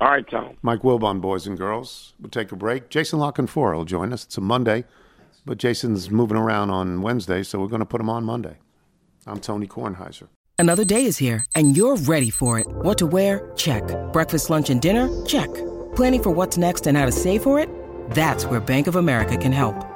All 0.00 0.08
right, 0.08 0.28
Tom. 0.28 0.56
Mike 0.62 0.80
Wilbon, 0.80 1.20
boys 1.20 1.46
and 1.46 1.56
girls. 1.56 2.14
We'll 2.20 2.28
take 2.30 2.50
a 2.50 2.56
break. 2.56 2.88
Jason 2.88 3.20
La 3.20 3.30
Canfora 3.30 3.76
will 3.76 3.84
join 3.84 4.12
us. 4.12 4.24
It's 4.24 4.36
a 4.36 4.40
Monday, 4.40 4.84
but 5.46 5.58
Jason's 5.58 6.10
moving 6.10 6.36
around 6.36 6.70
on 6.70 7.02
Wednesday, 7.02 7.44
so 7.44 7.60
we're 7.60 7.68
going 7.68 7.80
to 7.80 7.86
put 7.86 8.00
him 8.00 8.10
on 8.10 8.24
Monday. 8.24 8.56
I'm 9.28 9.38
Tony 9.38 9.68
Kornheiser. 9.68 10.26
Another 10.58 10.84
day 10.84 11.04
is 11.04 11.18
here, 11.18 11.46
and 11.54 11.76
you're 11.76 11.96
ready 11.96 12.30
for 12.30 12.58
it. 12.58 12.66
What 12.66 12.98
to 12.98 13.06
wear? 13.06 13.52
Check. 13.54 13.84
Breakfast, 14.12 14.50
lunch, 14.50 14.70
and 14.70 14.82
dinner? 14.82 15.24
Check. 15.24 15.54
Planning 15.94 16.22
for 16.24 16.30
what's 16.32 16.58
next 16.58 16.88
and 16.88 16.98
how 16.98 17.06
to 17.06 17.12
save 17.12 17.44
for 17.44 17.60
it? 17.60 17.70
That's 18.10 18.44
where 18.46 18.58
Bank 18.58 18.88
of 18.88 18.96
America 18.96 19.36
can 19.36 19.52
help. 19.52 19.95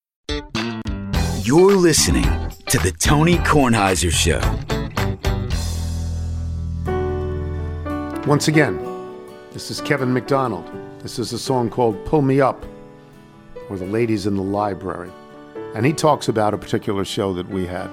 You're 1.51 1.75
listening 1.75 2.23
to 2.67 2.77
the 2.77 2.93
Tony 2.97 3.35
Kornheiser 3.35 4.09
Show. 4.09 4.39
Once 8.25 8.47
again, 8.47 8.77
this 9.51 9.69
is 9.69 9.81
Kevin 9.81 10.13
McDonald. 10.13 10.71
This 10.99 11.19
is 11.19 11.33
a 11.33 11.37
song 11.37 11.69
called 11.69 12.05
Pull 12.05 12.21
Me 12.21 12.39
Up, 12.39 12.65
or 13.69 13.75
The 13.75 13.85
Ladies 13.85 14.27
in 14.27 14.37
the 14.37 14.41
Library. 14.41 15.11
And 15.75 15.85
he 15.85 15.91
talks 15.91 16.29
about 16.29 16.53
a 16.53 16.57
particular 16.57 17.03
show 17.03 17.33
that 17.33 17.49
we 17.49 17.67
had. 17.67 17.89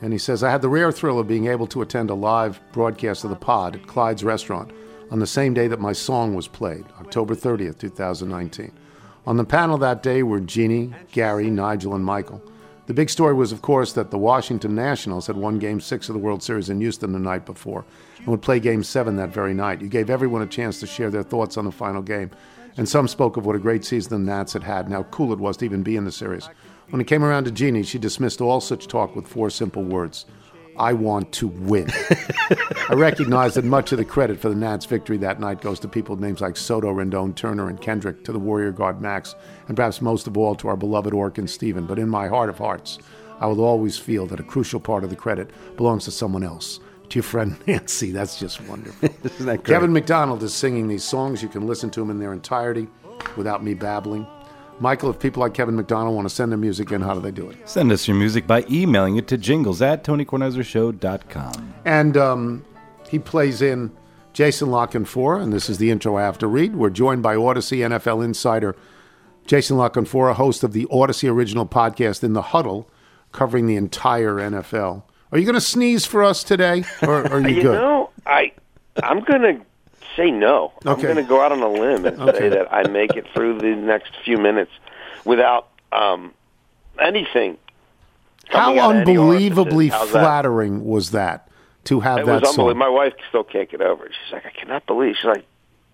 And 0.00 0.12
he 0.12 0.18
says, 0.18 0.42
I 0.42 0.50
had 0.50 0.60
the 0.60 0.68
rare 0.68 0.90
thrill 0.90 1.20
of 1.20 1.28
being 1.28 1.46
able 1.46 1.68
to 1.68 1.82
attend 1.82 2.10
a 2.10 2.14
live 2.14 2.60
broadcast 2.72 3.22
of 3.22 3.30
the 3.30 3.36
pod 3.36 3.76
at 3.76 3.86
Clyde's 3.86 4.24
restaurant 4.24 4.72
on 5.12 5.20
the 5.20 5.26
same 5.28 5.54
day 5.54 5.68
that 5.68 5.78
my 5.78 5.92
song 5.92 6.34
was 6.34 6.48
played, 6.48 6.84
October 6.98 7.36
30th, 7.36 7.78
2019. 7.78 8.72
On 9.24 9.36
the 9.36 9.44
panel 9.44 9.78
that 9.78 10.02
day 10.02 10.24
were 10.24 10.40
Jeannie, 10.40 10.92
Gary, 11.12 11.48
Nigel, 11.48 11.94
and 11.94 12.04
Michael. 12.04 12.42
The 12.86 12.94
big 12.94 13.10
story 13.10 13.32
was, 13.32 13.52
of 13.52 13.62
course, 13.62 13.92
that 13.92 14.10
the 14.10 14.18
Washington 14.18 14.74
Nationals 14.74 15.28
had 15.28 15.36
won 15.36 15.60
Game 15.60 15.80
6 15.80 16.08
of 16.08 16.14
the 16.14 16.18
World 16.18 16.42
Series 16.42 16.68
in 16.68 16.80
Houston 16.80 17.12
the 17.12 17.18
night 17.20 17.46
before 17.46 17.84
and 18.18 18.26
would 18.26 18.42
play 18.42 18.58
Game 18.58 18.82
7 18.82 19.14
that 19.16 19.28
very 19.28 19.54
night. 19.54 19.80
You 19.80 19.88
gave 19.88 20.10
everyone 20.10 20.42
a 20.42 20.46
chance 20.46 20.80
to 20.80 20.86
share 20.86 21.10
their 21.10 21.22
thoughts 21.22 21.56
on 21.56 21.64
the 21.64 21.70
final 21.70 22.02
game, 22.02 22.32
and 22.76 22.88
some 22.88 23.06
spoke 23.06 23.36
of 23.36 23.46
what 23.46 23.54
a 23.54 23.60
great 23.60 23.84
season 23.84 24.24
the 24.24 24.32
Nats 24.32 24.52
had 24.52 24.64
had 24.64 24.86
and 24.86 24.94
how 24.94 25.04
cool 25.04 25.32
it 25.32 25.38
was 25.38 25.56
to 25.58 25.64
even 25.64 25.84
be 25.84 25.94
in 25.94 26.04
the 26.04 26.12
series. 26.12 26.48
When 26.90 27.00
it 27.00 27.06
came 27.06 27.22
around 27.22 27.44
to 27.44 27.52
Jeannie, 27.52 27.84
she 27.84 27.98
dismissed 27.98 28.40
all 28.40 28.60
such 28.60 28.88
talk 28.88 29.14
with 29.14 29.28
four 29.28 29.48
simple 29.48 29.84
words 29.84 30.26
I 30.76 30.92
want 30.92 31.32
to 31.32 31.48
win. 31.48 31.88
I 32.88 32.94
recognize 32.94 33.54
that 33.54 33.64
much 33.64 33.92
of 33.92 33.98
the 33.98 34.04
credit 34.04 34.40
for 34.40 34.48
the 34.48 34.54
Nats' 34.54 34.86
victory 34.86 35.16
that 35.18 35.40
night 35.40 35.60
goes 35.60 35.78
to 35.80 35.88
people 35.88 36.16
names 36.16 36.40
like 36.40 36.56
Soto, 36.56 36.92
Rendon, 36.92 37.34
Turner, 37.34 37.68
and 37.68 37.80
Kendrick, 37.80 38.24
to 38.24 38.32
the 38.32 38.38
Warrior 38.38 38.72
Guard 38.72 39.00
Max, 39.00 39.34
and 39.68 39.76
perhaps 39.76 40.00
most 40.00 40.26
of 40.26 40.36
all 40.36 40.54
to 40.56 40.68
our 40.68 40.76
beloved 40.76 41.12
Orkin 41.12 41.48
Steven. 41.48 41.86
But 41.86 41.98
in 41.98 42.08
my 42.08 42.28
heart 42.28 42.48
of 42.48 42.58
hearts, 42.58 42.98
I 43.40 43.46
will 43.46 43.64
always 43.64 43.98
feel 43.98 44.26
that 44.26 44.40
a 44.40 44.44
crucial 44.44 44.80
part 44.80 45.04
of 45.04 45.10
the 45.10 45.16
credit 45.16 45.50
belongs 45.76 46.04
to 46.04 46.10
someone 46.10 46.44
else. 46.44 46.80
To 47.10 47.16
your 47.16 47.24
friend 47.24 47.56
Nancy, 47.66 48.10
that's 48.10 48.38
just 48.38 48.60
wonderful. 48.62 49.08
Isn't 49.24 49.46
that 49.46 49.64
great? 49.64 49.74
Kevin 49.74 49.92
McDonald 49.92 50.42
is 50.42 50.54
singing 50.54 50.88
these 50.88 51.04
songs. 51.04 51.42
You 51.42 51.48
can 51.48 51.66
listen 51.66 51.90
to 51.90 52.00
them 52.00 52.10
in 52.10 52.18
their 52.18 52.32
entirety 52.32 52.88
without 53.36 53.62
me 53.62 53.74
babbling. 53.74 54.26
Michael, 54.82 55.10
if 55.10 55.20
people 55.20 55.40
like 55.40 55.54
Kevin 55.54 55.76
McDonald 55.76 56.16
want 56.16 56.28
to 56.28 56.34
send 56.34 56.50
their 56.50 56.58
music 56.58 56.90
in, 56.90 57.02
how 57.02 57.14
do 57.14 57.20
they 57.20 57.30
do 57.30 57.48
it? 57.48 57.68
Send 57.68 57.92
us 57.92 58.08
your 58.08 58.16
music 58.16 58.48
by 58.48 58.66
emailing 58.68 59.14
it 59.14 59.28
to 59.28 59.38
jingles 59.38 59.80
at 59.80 60.02
tonykornheisershow.com. 60.02 61.74
And 61.84 62.16
um, 62.16 62.64
he 63.08 63.20
plays 63.20 63.62
in 63.62 63.92
Jason 64.32 64.72
La 64.72 64.88
Canfora, 64.88 65.40
and 65.40 65.52
this 65.52 65.70
is 65.70 65.78
the 65.78 65.92
intro 65.92 66.16
I 66.16 66.22
have 66.22 66.36
to 66.38 66.48
read. 66.48 66.74
We're 66.74 66.90
joined 66.90 67.22
by 67.22 67.36
Audacy 67.36 67.78
NFL 67.78 68.24
insider 68.24 68.74
Jason 69.46 69.76
La 69.76 69.88
Canfora, 69.88 70.34
host 70.34 70.64
of 70.64 70.72
the 70.72 70.86
Audacy 70.86 71.30
original 71.30 71.64
podcast 71.64 72.24
In 72.24 72.32
the 72.32 72.42
Huddle, 72.42 72.90
covering 73.30 73.66
the 73.66 73.76
entire 73.76 74.34
NFL. 74.34 75.04
Are 75.30 75.38
you 75.38 75.44
going 75.44 75.54
to 75.54 75.60
sneeze 75.60 76.04
for 76.06 76.24
us 76.24 76.42
today, 76.42 76.82
or 77.02 77.24
are 77.32 77.40
you, 77.40 77.54
you 77.54 77.62
good? 77.62 77.74
know, 77.74 78.10
I 78.26 78.50
I'm 79.00 79.20
gonna 79.20 79.64
say 80.16 80.30
no. 80.30 80.72
I'm 80.84 81.00
gonna 81.00 81.22
go 81.22 81.40
out 81.40 81.52
on 81.52 81.60
a 81.62 81.68
limb 81.68 82.04
and 82.06 82.20
Okay. 82.20 82.38
say 82.38 82.48
that 82.50 82.72
I 82.72 82.88
make 82.88 83.16
it 83.16 83.26
through 83.34 83.58
the 83.58 83.74
next 83.76 84.12
few 84.24 84.38
minutes 84.38 84.72
without 85.24 85.68
um, 85.92 86.32
anything. 86.98 87.58
How 88.48 88.66
coming 88.66 88.78
out 88.80 88.90
of 88.90 88.96
any 89.08 89.16
unbelievably. 89.18 89.88
How's 89.88 90.12
that? 90.12 90.20
flattering 90.20 90.84
was 90.84 91.12
that 91.12 91.48
to 91.84 92.00
have 92.00 92.18
It 92.20 92.26
that 92.26 92.42
was 92.42 92.54
song? 92.54 92.76
My 92.76 92.88
wife 92.88 93.14
still 93.28 93.44
can't 93.44 93.70
get 93.70 93.80
over 93.80 94.06
it. 94.06 94.12
She's 94.24 94.32
like, 94.32 94.46
I 94.46 94.50
cannot 94.50 94.86
believe. 94.86 95.16
She's 95.16 95.24
like, 95.24 95.44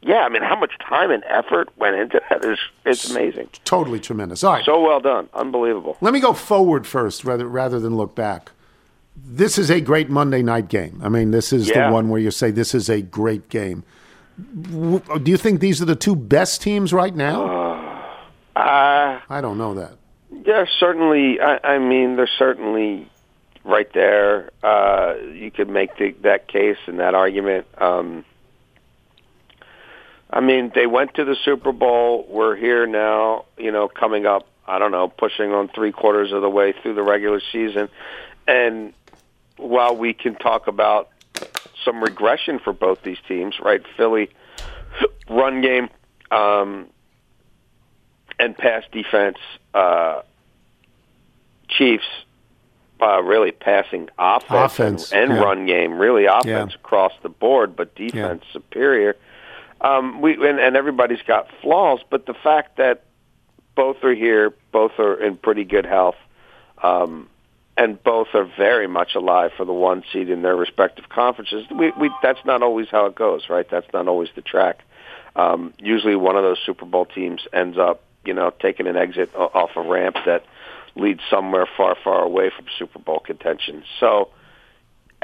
Yeah, 0.03 0.23
I 0.25 0.29
mean, 0.29 0.43
how 0.43 0.59
much 0.59 0.73
time 0.79 1.11
and 1.11 1.23
effort 1.25 1.69
went 1.77 1.97
into 1.97 2.21
that? 2.31 2.45
It's, 2.45 2.61
it's 2.85 3.11
amazing. 3.11 3.49
Totally 3.65 4.01
tremendous. 4.01 4.43
All 4.45 4.55
right. 4.55 4.65
So 4.65 4.81
well 4.81 5.01
done. 5.01 5.29
Unbelievable. 5.35 5.97
Let 6.01 6.13
me 6.15 6.21
go 6.21 6.33
forward 6.33 6.87
first 6.87 7.25
rather 7.25 7.47
rather 7.47 7.79
than 7.81 7.97
look 7.97 8.15
back. 8.15 8.51
This 9.17 9.59
is 9.59 9.69
a 9.71 9.81
great 9.81 10.09
Monday 10.09 10.43
night 10.43 10.69
game. 10.69 11.01
I 11.03 11.09
mean, 11.09 11.33
this 11.33 11.53
is 11.53 11.69
Yeah. 11.69 11.89
the 11.89 11.93
one 11.93 12.09
where 12.09 12.21
you 12.21 12.31
say 12.31 12.51
this 12.53 12.75
is 12.75 12.89
a 12.89 13.03
great 13.03 13.49
game. 13.49 13.83
Do 14.39 15.23
you 15.25 15.37
think 15.37 15.61
these 15.61 15.83
are 15.83 15.85
the 15.85 15.97
two 15.97 16.15
best 16.15 16.63
teams 16.63 16.93
right 16.93 17.15
now? 17.15 17.45
Uh, 18.55 19.21
I 19.29 19.41
don't 19.41 19.59
know 19.59 19.75
that. 19.75 19.95
They're 20.31 20.69
certainly. 20.79 21.41
I, 21.41 21.75
I 21.75 21.79
mean, 21.79 22.17
they're 22.17 22.31
certainly 22.39 23.11
right 23.65 23.93
there. 23.93 24.51
Uh, 24.63 25.15
you 25.33 25.51
could 25.51 25.69
make 25.69 25.97
the, 25.97 26.13
that 26.23 26.49
case 26.49 26.79
and 26.87 27.01
that 27.01 27.15
argument. 27.15 27.67
Um, 27.81 28.25
I 30.31 30.41
mean, 30.41 30.71
they 30.75 30.87
went 30.87 31.15
to 31.15 31.25
the 31.25 31.37
Super 31.45 31.73
Bowl. 31.73 32.27
We're 32.29 32.57
here 32.57 32.87
now. 32.87 33.47
You 33.57 33.73
know, 33.73 33.89
coming 33.89 34.27
up. 34.27 34.47
I 34.67 34.79
don't 34.79 34.93
know, 34.93 35.09
pushing 35.09 35.53
on 35.53 35.69
three 35.69 35.93
quarters 35.93 36.31
of 36.31 36.43
the 36.43 36.51
way 36.51 36.75
through 36.83 36.95
the 36.95 37.03
regular 37.03 37.41
season, 37.51 37.89
and 38.47 38.93
while 39.57 39.97
we 39.97 40.13
can 40.13 40.35
talk 40.35 40.67
about 40.67 41.09
some 41.89 42.03
regression 42.03 42.59
for 42.59 42.73
both 42.75 43.03
these 43.03 43.19
teams, 43.27 43.59
right? 43.61 43.83
Philly 43.97 44.31
run 45.31 45.63
game 45.63 45.89
um, 46.31 46.87
and 48.39 48.57
pass 48.57 48.85
defense. 48.93 49.39
Uh, 49.73 50.21
Chiefs 51.69 52.07
uh, 53.01 53.23
really 53.23 53.53
passing 53.53 54.09
offense, 54.19 54.73
Offense, 54.73 55.13
and, 55.13 55.31
and 55.31 55.33
yeah. 55.39 55.45
run 55.45 55.67
game, 55.67 55.99
really 55.99 56.27
offense 56.27 56.75
across 56.75 57.13
the 57.23 57.29
board, 57.29 57.77
but 57.77 57.95
defense 57.95 58.43
superior. 58.53 59.17
Um, 59.81 60.21
we 60.21 60.35
and, 60.35 60.59
and 60.59 60.77
everybody's 60.77 61.23
got 61.23 61.49
flaws, 61.63 62.01
but 62.11 62.27
the 62.27 62.35
fact 62.35 62.79
that 62.79 63.05
both 63.77 64.03
are 64.03 64.15
here, 64.15 64.53
both 64.73 64.99
are 64.99 65.15
in 65.23 65.37
pretty 65.37 65.65
good 65.65 65.87
health, 65.87 66.17
um, 66.83 67.29
and 67.79 68.03
both 68.03 68.27
are 68.35 68.45
very 68.45 68.89
much 68.89 69.15
alive 69.15 69.53
for 69.57 69.65
the 69.65 69.73
one 69.73 70.03
seed 70.13 70.29
in 70.29 70.43
their 70.43 70.57
respective 70.57 71.09
conferences. 71.09 71.65
We, 71.71 71.93
we 71.93 72.11
that's 72.23 72.45
not 72.45 72.61
always 72.61 72.89
how 72.91 73.07
it 73.07 73.15
goes, 73.15 73.49
right? 73.49 73.67
That's 73.71 73.87
not 73.95 74.09
always 74.09 74.29
the 74.35 74.43
track. 74.43 74.81
Um, 75.37 75.73
usually, 75.79 76.17
one 76.17 76.37
of 76.37 76.43
those 76.43 76.59
Super 76.67 76.85
Bowl 76.85 77.07
teams 77.07 77.47
ends 77.53 77.79
up, 77.79 78.03
you 78.25 78.35
know, 78.35 78.53
taking 78.61 78.89
an 78.89 78.97
exit 78.97 79.33
off 79.37 79.71
a 79.77 79.83
ramp 79.83 80.17
that 80.27 80.45
leads 80.97 81.21
somewhere 81.31 81.69
far, 81.77 81.97
far 82.03 82.23
away 82.25 82.51
from 82.55 82.67
Super 82.77 82.99
Bowl 82.99 83.21
contention. 83.21 83.85
So, 84.01 84.31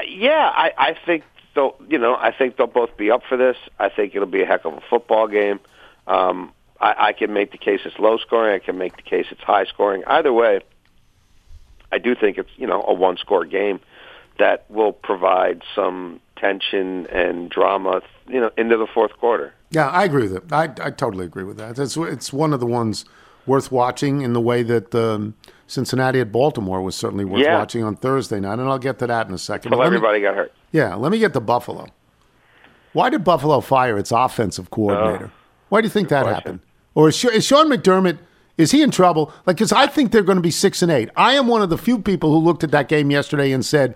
yeah, 0.07 0.49
I, 0.55 0.71
I 0.77 0.97
think 1.05 1.25
they'll, 1.55 1.75
you 1.89 1.97
know, 1.97 2.15
I 2.15 2.31
think 2.31 2.55
they'll 2.55 2.67
both 2.67 2.95
be 2.95 3.11
up 3.11 3.23
for 3.27 3.35
this. 3.35 3.57
I 3.77 3.89
think 3.89 4.15
it'll 4.15 4.27
be 4.27 4.41
a 4.41 4.45
heck 4.45 4.63
of 4.63 4.75
a 4.75 4.81
football 4.89 5.27
game. 5.27 5.59
Um, 6.07 6.53
I, 6.79 7.07
I 7.07 7.13
can 7.13 7.33
make 7.33 7.51
the 7.51 7.57
case 7.57 7.81
it's 7.83 7.99
low 7.99 8.17
scoring. 8.17 8.55
I 8.55 8.63
can 8.63 8.77
make 8.77 8.95
the 8.95 9.01
case 9.01 9.25
it's 9.29 9.41
high 9.41 9.65
scoring. 9.65 10.03
Either 10.07 10.31
way, 10.31 10.61
I 11.95 11.97
do 11.97 12.13
think 12.13 12.37
it's 12.37 12.49
you 12.57 12.67
know 12.67 12.83
a 12.87 12.93
one 12.93 13.17
score 13.17 13.45
game 13.45 13.79
that 14.37 14.65
will 14.69 14.91
provide 14.91 15.61
some 15.73 16.19
tension 16.35 17.07
and 17.07 17.49
drama, 17.49 18.01
you 18.27 18.39
know, 18.41 18.51
into 18.57 18.75
the 18.77 18.87
fourth 18.93 19.13
quarter. 19.17 19.53
Yeah, 19.71 19.87
I 19.87 20.03
agree 20.03 20.23
with 20.27 20.35
it. 20.35 20.51
I, 20.51 20.63
I 20.87 20.91
totally 20.91 21.25
agree 21.25 21.45
with 21.45 21.57
that. 21.57 21.79
It's 21.79 21.95
it's 21.97 22.33
one 22.33 22.51
of 22.53 22.59
the 22.59 22.65
ones 22.65 23.05
worth 23.45 23.71
watching 23.71 24.21
in 24.21 24.33
the 24.33 24.41
way 24.41 24.61
that 24.63 24.93
um, 24.93 25.35
Cincinnati 25.67 26.19
at 26.19 26.31
Baltimore 26.31 26.81
was 26.81 26.95
certainly 26.95 27.23
worth 27.25 27.41
Yeah. 27.43 27.57
watching 27.59 27.83
on 27.83 27.95
Thursday 27.95 28.39
night, 28.39 28.59
and 28.59 28.67
I'll 28.67 28.79
get 28.79 28.99
to 28.99 29.07
that 29.07 29.27
in 29.27 29.33
a 29.33 29.37
second. 29.37 29.71
Until 29.71 29.77
But 29.85 29.91
me- 29.91 29.95
everybody 29.95 30.19
got 30.21 30.35
hurt. 30.35 30.51
yeah, 30.71 30.95
let 30.95 31.11
me 31.11 31.19
get 31.19 31.31
to 31.33 31.39
Buffalo. 31.39 31.87
Why 32.93 33.09
did 33.09 33.23
Buffalo 33.23 33.59
fire 33.61 33.97
its 33.97 34.11
offensive 34.11 34.69
coordinator? 34.71 35.31
Why 35.69 35.81
do 35.81 35.85
you 35.85 35.91
think 35.91 36.09
that 36.09 36.25
happened? 36.25 36.59
Or 36.93 37.09
is, 37.09 37.23
is 37.25 37.45
Sean 37.45 37.69
McDermott? 37.69 38.17
Is 38.57 38.71
he 38.71 38.81
in 38.81 38.91
trouble? 38.91 39.33
Like, 39.45 39.57
because 39.57 39.71
I 39.71 39.87
think 39.87 40.11
they're 40.11 40.23
going 40.23 40.37
to 40.37 40.41
be 40.41 40.51
six 40.51 40.81
and 40.81 40.91
eight. 40.91 41.09
I 41.15 41.33
am 41.33 41.47
one 41.47 41.61
of 41.61 41.69
the 41.69 41.77
few 41.77 41.99
people 41.99 42.31
who 42.31 42.39
looked 42.39 42.63
at 42.63 42.71
that 42.71 42.87
game 42.87 43.11
yesterday 43.11 43.51
and 43.51 43.65
said, 43.65 43.95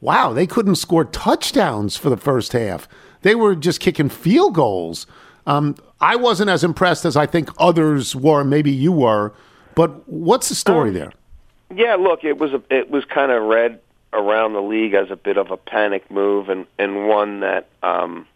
"Wow, 0.00 0.32
they 0.32 0.46
couldn't 0.46 0.76
score 0.76 1.04
touchdowns 1.04 1.96
for 1.96 2.10
the 2.10 2.16
first 2.16 2.52
half. 2.52 2.88
They 3.22 3.34
were 3.34 3.54
just 3.54 3.80
kicking 3.80 4.08
field 4.08 4.54
goals." 4.54 5.06
Um, 5.46 5.76
I 6.00 6.16
wasn't 6.16 6.50
as 6.50 6.64
impressed 6.64 7.04
as 7.04 7.16
I 7.16 7.26
think 7.26 7.48
others 7.58 8.14
were. 8.14 8.44
Maybe 8.44 8.70
you 8.70 8.92
were, 8.92 9.32
but 9.74 10.06
what's 10.08 10.48
the 10.48 10.54
story 10.54 10.90
there? 10.90 11.12
Yeah, 11.74 11.96
look, 11.96 12.24
it 12.24 12.38
was 12.38 12.52
a, 12.52 12.62
it 12.70 12.90
was 12.90 13.04
kind 13.04 13.32
of 13.32 13.42
read 13.44 13.80
around 14.12 14.52
the 14.52 14.62
league 14.62 14.94
as 14.94 15.10
a 15.10 15.16
bit 15.16 15.36
of 15.36 15.50
a 15.50 15.56
panic 15.56 16.10
move 16.10 16.48
and 16.48 16.66
and 16.78 17.08
one 17.08 17.40
that 17.40 17.68
um, 17.82 18.26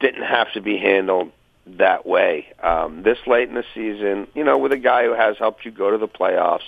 didn't 0.00 0.22
have 0.22 0.52
to 0.52 0.60
be 0.60 0.76
handled 0.76 1.32
that 1.66 2.06
way. 2.06 2.46
Um, 2.62 3.02
this 3.02 3.18
late 3.26 3.48
in 3.48 3.54
the 3.54 3.64
season, 3.74 4.26
you 4.34 4.44
know, 4.44 4.58
with 4.58 4.72
a 4.72 4.76
guy 4.76 5.04
who 5.04 5.14
has 5.14 5.36
helped 5.38 5.64
you 5.64 5.70
go 5.70 5.90
to 5.90 5.98
the 5.98 6.08
playoffs, 6.08 6.60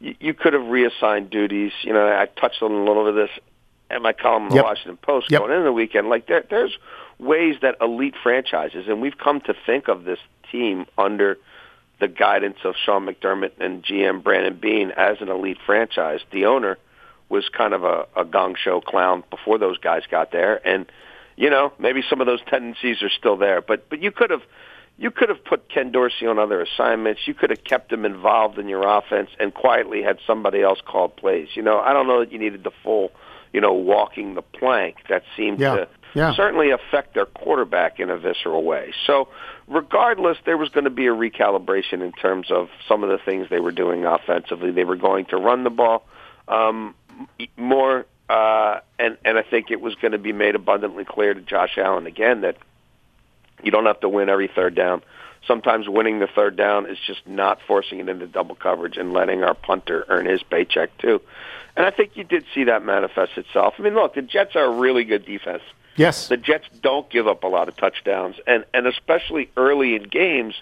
you, 0.00 0.14
you 0.20 0.34
could 0.34 0.52
have 0.52 0.66
reassigned 0.66 1.30
duties. 1.30 1.72
You 1.82 1.92
know, 1.92 2.06
I 2.06 2.26
touched 2.26 2.62
on 2.62 2.70
a 2.72 2.84
little 2.84 3.04
bit 3.04 3.10
of 3.10 3.28
this 3.28 3.30
in 3.90 4.02
my 4.02 4.12
column 4.12 4.44
in 4.44 4.48
the 4.50 4.56
Yep. 4.56 4.64
Washington 4.64 4.96
Post 4.98 5.30
Yep. 5.30 5.40
going 5.40 5.52
into 5.52 5.64
the 5.64 5.72
weekend. 5.72 6.08
Like 6.08 6.26
there, 6.26 6.44
there's 6.48 6.76
ways 7.18 7.56
that 7.62 7.76
elite 7.80 8.14
franchises, 8.22 8.86
and 8.88 9.00
we've 9.00 9.16
come 9.18 9.40
to 9.42 9.54
think 9.66 9.88
of 9.88 10.04
this 10.04 10.18
team 10.50 10.86
under 10.98 11.38
the 12.00 12.08
guidance 12.08 12.58
of 12.64 12.74
Sean 12.84 13.06
McDermott 13.06 13.52
and 13.60 13.82
GM 13.84 14.22
Brandon 14.22 14.58
Beane 14.60 14.90
as 14.90 15.18
an 15.20 15.28
elite 15.28 15.58
franchise. 15.64 16.20
The 16.32 16.46
owner 16.46 16.76
was 17.28 17.48
kind 17.48 17.72
of 17.72 17.84
a, 17.84 18.06
a 18.16 18.24
gong 18.24 18.56
show 18.62 18.80
clown 18.80 19.22
before 19.30 19.58
those 19.58 19.78
guys 19.78 20.02
got 20.10 20.30
there, 20.32 20.66
and 20.66 20.86
you 21.36 21.50
know 21.50 21.72
maybe 21.78 22.02
some 22.08 22.20
of 22.20 22.26
those 22.26 22.40
tendencies 22.48 23.02
are 23.02 23.10
still 23.10 23.36
there. 23.36 23.60
But 23.60 23.88
but 23.88 24.02
you 24.02 24.10
could 24.10 24.30
have 24.30 24.42
you 24.96 25.10
could 25.10 25.28
have 25.28 25.44
put 25.44 25.68
Ken 25.68 25.90
Dorsey 25.90 26.26
on 26.26 26.38
other 26.38 26.60
assignments. 26.60 27.22
You 27.26 27.34
could 27.34 27.50
have 27.50 27.64
kept 27.64 27.92
him 27.92 28.04
involved 28.04 28.58
in 28.58 28.68
your 28.68 28.86
offense 28.86 29.30
and 29.40 29.52
quietly 29.52 30.02
had 30.02 30.18
somebody 30.26 30.62
else 30.62 30.80
call 30.84 31.08
plays. 31.08 31.48
You 31.54 31.62
know 31.62 31.78
I 31.80 31.92
don't 31.92 32.06
know 32.06 32.20
that 32.20 32.32
you 32.32 32.38
needed 32.38 32.64
the 32.64 32.72
full 32.82 33.10
you 33.52 33.60
know 33.60 33.72
walking 33.72 34.34
the 34.34 34.42
plank 34.42 34.96
that 35.08 35.22
seemed 35.36 35.60
Yeah. 35.60 35.76
to 35.76 35.88
Yeah. 36.14 36.32
certainly 36.34 36.70
affect 36.70 37.14
their 37.14 37.26
quarterback 37.26 37.98
in 37.98 38.08
a 38.08 38.16
visceral 38.16 38.62
way. 38.62 38.92
So, 39.04 39.28
regardless, 39.66 40.38
there 40.44 40.56
was 40.56 40.68
going 40.68 40.84
to 40.84 40.90
be 40.90 41.08
a 41.08 41.12
recalibration 41.12 42.02
in 42.02 42.12
terms 42.12 42.52
of 42.52 42.68
some 42.86 43.02
of 43.02 43.10
the 43.10 43.18
things 43.18 43.48
they 43.50 43.58
were 43.58 43.72
doing 43.72 44.04
offensively. 44.04 44.70
They 44.70 44.84
were 44.84 44.94
going 44.94 45.24
to 45.26 45.36
run 45.36 45.64
the 45.64 45.70
ball 45.70 46.06
um, 46.46 46.94
more, 47.56 48.06
uh, 48.28 48.80
and 48.98 49.16
and 49.24 49.38
I 49.38 49.42
think 49.42 49.70
it 49.70 49.80
was 49.80 49.94
going 49.96 50.12
to 50.12 50.18
be 50.18 50.32
made 50.32 50.54
abundantly 50.54 51.04
clear 51.04 51.34
to 51.34 51.40
Josh 51.40 51.76
Allen 51.76 52.06
again 52.06 52.40
that 52.42 52.56
you 53.62 53.70
don't 53.70 53.86
have 53.86 54.00
to 54.00 54.08
win 54.08 54.28
every 54.28 54.48
third 54.48 54.74
down. 54.74 55.02
Sometimes 55.46 55.88
winning 55.88 56.20
the 56.20 56.26
third 56.26 56.56
down 56.56 56.86
is 56.86 56.96
just 57.06 57.26
not 57.26 57.58
forcing 57.66 58.00
it 58.00 58.08
into 58.08 58.26
double 58.26 58.54
coverage 58.54 58.96
and 58.96 59.12
letting 59.12 59.44
our 59.44 59.54
punter 59.54 60.06
earn 60.08 60.24
his 60.24 60.42
paycheck 60.42 60.96
too. 60.98 61.20
And 61.76 61.84
I 61.84 61.90
think 61.90 62.12
you 62.14 62.24
did 62.24 62.46
see 62.54 62.64
that 62.64 62.84
manifest 62.84 63.36
itself. 63.36 63.74
I 63.78 63.82
mean, 63.82 63.94
look, 63.94 64.14
the 64.14 64.22
Jets 64.22 64.56
are 64.56 64.64
a 64.64 64.70
really 64.70 65.04
good 65.04 65.26
defense. 65.26 65.62
Yes. 65.96 66.28
The 66.28 66.36
Jets 66.36 66.66
don't 66.80 67.08
give 67.10 67.28
up 67.28 67.44
a 67.44 67.46
lot 67.46 67.68
of 67.68 67.76
touchdowns, 67.76 68.36
and 68.46 68.64
and 68.72 68.86
especially 68.86 69.50
early 69.56 69.94
in 69.94 70.04
games, 70.04 70.54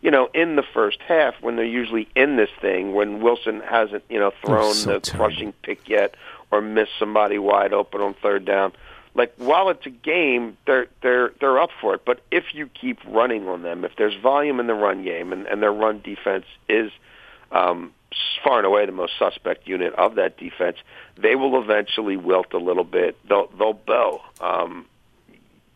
you 0.00 0.10
know, 0.10 0.28
in 0.32 0.56
the 0.56 0.62
first 0.62 1.00
half 1.06 1.34
when 1.40 1.56
they're 1.56 1.64
usually 1.64 2.08
in 2.14 2.36
this 2.36 2.50
thing, 2.60 2.94
when 2.94 3.20
Wilson 3.20 3.60
hasn't 3.60 4.04
you 4.08 4.18
know 4.18 4.32
thrown 4.44 4.74
so 4.74 4.92
the 4.94 5.00
terrible. 5.00 5.26
crushing 5.26 5.52
pick 5.62 5.88
yet 5.88 6.14
or 6.50 6.60
miss 6.60 6.88
somebody 6.98 7.38
wide 7.38 7.72
open 7.72 8.00
on 8.00 8.14
third 8.14 8.44
down. 8.44 8.72
Like 9.14 9.34
while 9.36 9.70
it's 9.70 9.84
a 9.86 9.90
game, 9.90 10.56
they're 10.66 10.86
they're 11.02 11.32
they're 11.40 11.58
up 11.58 11.70
for 11.80 11.94
it. 11.94 12.02
But 12.04 12.20
if 12.30 12.54
you 12.54 12.68
keep 12.68 12.98
running 13.06 13.48
on 13.48 13.62
them, 13.62 13.84
if 13.84 13.92
there's 13.96 14.14
volume 14.22 14.60
in 14.60 14.66
the 14.66 14.74
run 14.74 15.02
game, 15.02 15.32
and, 15.32 15.46
and 15.46 15.62
their 15.62 15.72
run 15.72 16.00
defense 16.00 16.44
is 16.68 16.92
um, 17.50 17.92
far 18.44 18.58
and 18.58 18.66
away 18.66 18.86
the 18.86 18.92
most 18.92 19.12
suspect 19.18 19.66
unit 19.66 19.94
of 19.94 20.14
that 20.14 20.36
defense, 20.38 20.76
they 21.20 21.34
will 21.34 21.60
eventually 21.60 22.16
wilt 22.16 22.52
a 22.52 22.58
little 22.58 22.84
bit. 22.84 23.16
They'll 23.28 23.48
they'll 23.58 23.72
bow. 23.72 24.20
Um, 24.40 24.86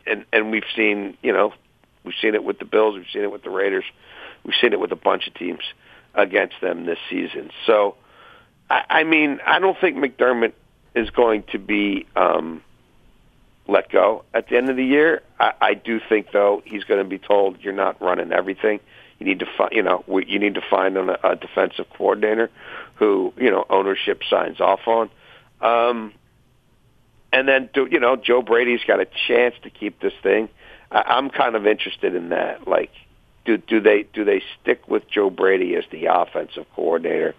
and 0.06 0.24
and 0.32 0.52
we've 0.52 0.62
seen 0.76 1.16
you 1.22 1.32
know 1.32 1.52
we've 2.04 2.14
seen 2.20 2.34
it 2.34 2.44
with 2.44 2.58
the 2.58 2.64
Bills, 2.64 2.94
we've 2.96 3.06
seen 3.12 3.22
it 3.22 3.32
with 3.32 3.42
the 3.42 3.50
Raiders, 3.50 3.84
we've 4.44 4.54
seen 4.60 4.72
it 4.72 4.80
with 4.80 4.92
a 4.92 4.96
bunch 4.96 5.26
of 5.26 5.34
teams 5.34 5.62
against 6.14 6.54
them 6.60 6.86
this 6.86 6.98
season. 7.10 7.50
So, 7.66 7.96
I, 8.70 8.84
I 8.88 9.04
mean, 9.04 9.40
I 9.44 9.58
don't 9.58 9.76
think 9.80 9.96
McDermott 9.96 10.52
is 10.94 11.10
going 11.10 11.44
to 11.52 11.58
be 11.58 12.06
um, 12.16 12.62
let 13.66 13.90
go 13.90 14.24
at 14.32 14.48
the 14.48 14.56
end 14.56 14.70
of 14.70 14.76
the 14.76 14.84
year. 14.84 15.22
I, 15.38 15.52
I 15.60 15.74
do 15.74 16.00
think 16.08 16.28
though 16.32 16.62
he's 16.64 16.84
going 16.84 17.02
to 17.02 17.08
be 17.08 17.18
told 17.18 17.60
you're 17.60 17.72
not 17.72 18.00
running 18.00 18.32
everything. 18.32 18.80
You 19.18 19.26
need 19.26 19.40
to 19.40 19.46
find, 19.56 19.72
you 19.72 19.82
know, 19.82 20.04
you 20.26 20.38
need 20.38 20.54
to 20.54 20.62
find 20.68 20.96
a, 20.96 21.30
a 21.32 21.36
defensive 21.36 21.86
coordinator 21.96 22.50
who, 22.96 23.32
you 23.36 23.50
know, 23.50 23.64
ownership 23.70 24.22
signs 24.28 24.60
off 24.60 24.80
on. 24.86 25.10
Um, 25.60 26.12
and 27.32 27.48
then, 27.48 27.70
do, 27.72 27.88
you 27.90 28.00
know, 28.00 28.16
Joe 28.16 28.42
Brady's 28.42 28.82
got 28.86 29.00
a 29.00 29.06
chance 29.26 29.54
to 29.62 29.70
keep 29.70 30.00
this 30.00 30.12
thing. 30.22 30.48
I, 30.90 31.02
I'm 31.06 31.30
kind 31.30 31.54
of 31.54 31.66
interested 31.66 32.14
in 32.14 32.30
that. 32.30 32.66
Like, 32.68 32.90
do 33.44 33.56
do 33.56 33.80
they 33.80 34.04
do 34.12 34.24
they 34.24 34.42
stick 34.60 34.88
with 34.88 35.08
Joe 35.08 35.30
Brady 35.30 35.74
as 35.76 35.84
the 35.90 36.06
offensive 36.06 36.66
coordinator 36.74 37.34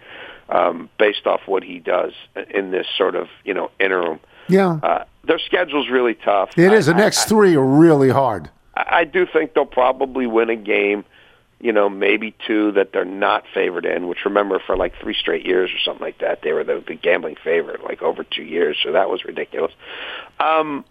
um, 0.49 0.89
based 0.99 1.25
off 1.25 1.41
what 1.47 1.63
he 1.63 1.79
does 1.79 2.13
in 2.49 2.71
this 2.71 2.87
sort 2.97 3.15
of 3.15 3.27
you 3.43 3.53
know 3.53 3.71
interim? 3.79 4.19
Yeah, 4.47 4.79
Uh, 4.83 5.03
their 5.23 5.39
schedule's 5.39 5.89
really 5.89 6.13
tough. 6.13 6.51
it 6.57 6.71
is. 6.71 6.85
The 6.85 6.93
next 6.93 7.25
I- 7.25 7.29
three 7.29 7.55
are 7.55 7.65
really 7.65 8.09
hard. 8.09 8.49
I 8.75 8.99
I 8.99 9.03
do 9.05 9.25
think 9.25 9.53
they'll 9.53 9.65
probably 9.65 10.27
win 10.27 10.49
a 10.49 10.55
game, 10.55 11.03
you 11.59 11.71
know, 11.71 11.89
maybe 11.89 12.35
two 12.45 12.71
that 12.73 12.91
they're 12.93 13.05
not 13.05 13.45
favored 13.53 13.85
in. 13.85 14.07
Which 14.07 14.19
remember, 14.25 14.59
for 14.59 14.75
like 14.77 14.93
three 15.01 15.15
straight 15.15 15.45
years 15.45 15.71
or 15.73 15.79
something 15.79 16.03
like 16.05 16.19
that, 16.19 16.41
they 16.43 16.51
were 16.53 16.63
the, 16.63 16.83
the 16.85 16.93
gambling 16.95 17.37
favorite, 17.43 17.83
like 17.83 18.01
over 18.03 18.23
two 18.23 18.43
years. 18.43 18.77
So 18.83 18.91
that 18.91 19.09
was 19.09 19.23
ridiculous. 19.25 19.71
Um, 20.39 20.85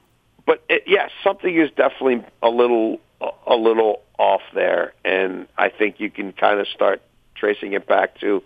but 0.47 0.63
it, 0.69 0.85
yes, 0.87 1.11
something 1.23 1.55
is 1.55 1.71
definitely 1.77 2.25
a 2.43 2.49
little 2.49 3.01
a 3.47 3.55
little 3.55 4.03
off 4.19 4.43
there, 4.55 4.93
and 5.05 5.47
I 5.57 5.69
think 5.69 6.01
you 6.01 6.11
can 6.11 6.33
kind 6.33 6.59
of 6.61 6.67
start 6.69 7.01
tracing 7.37 7.73
it 7.75 7.87
back 7.87 8.19
to 8.21 8.43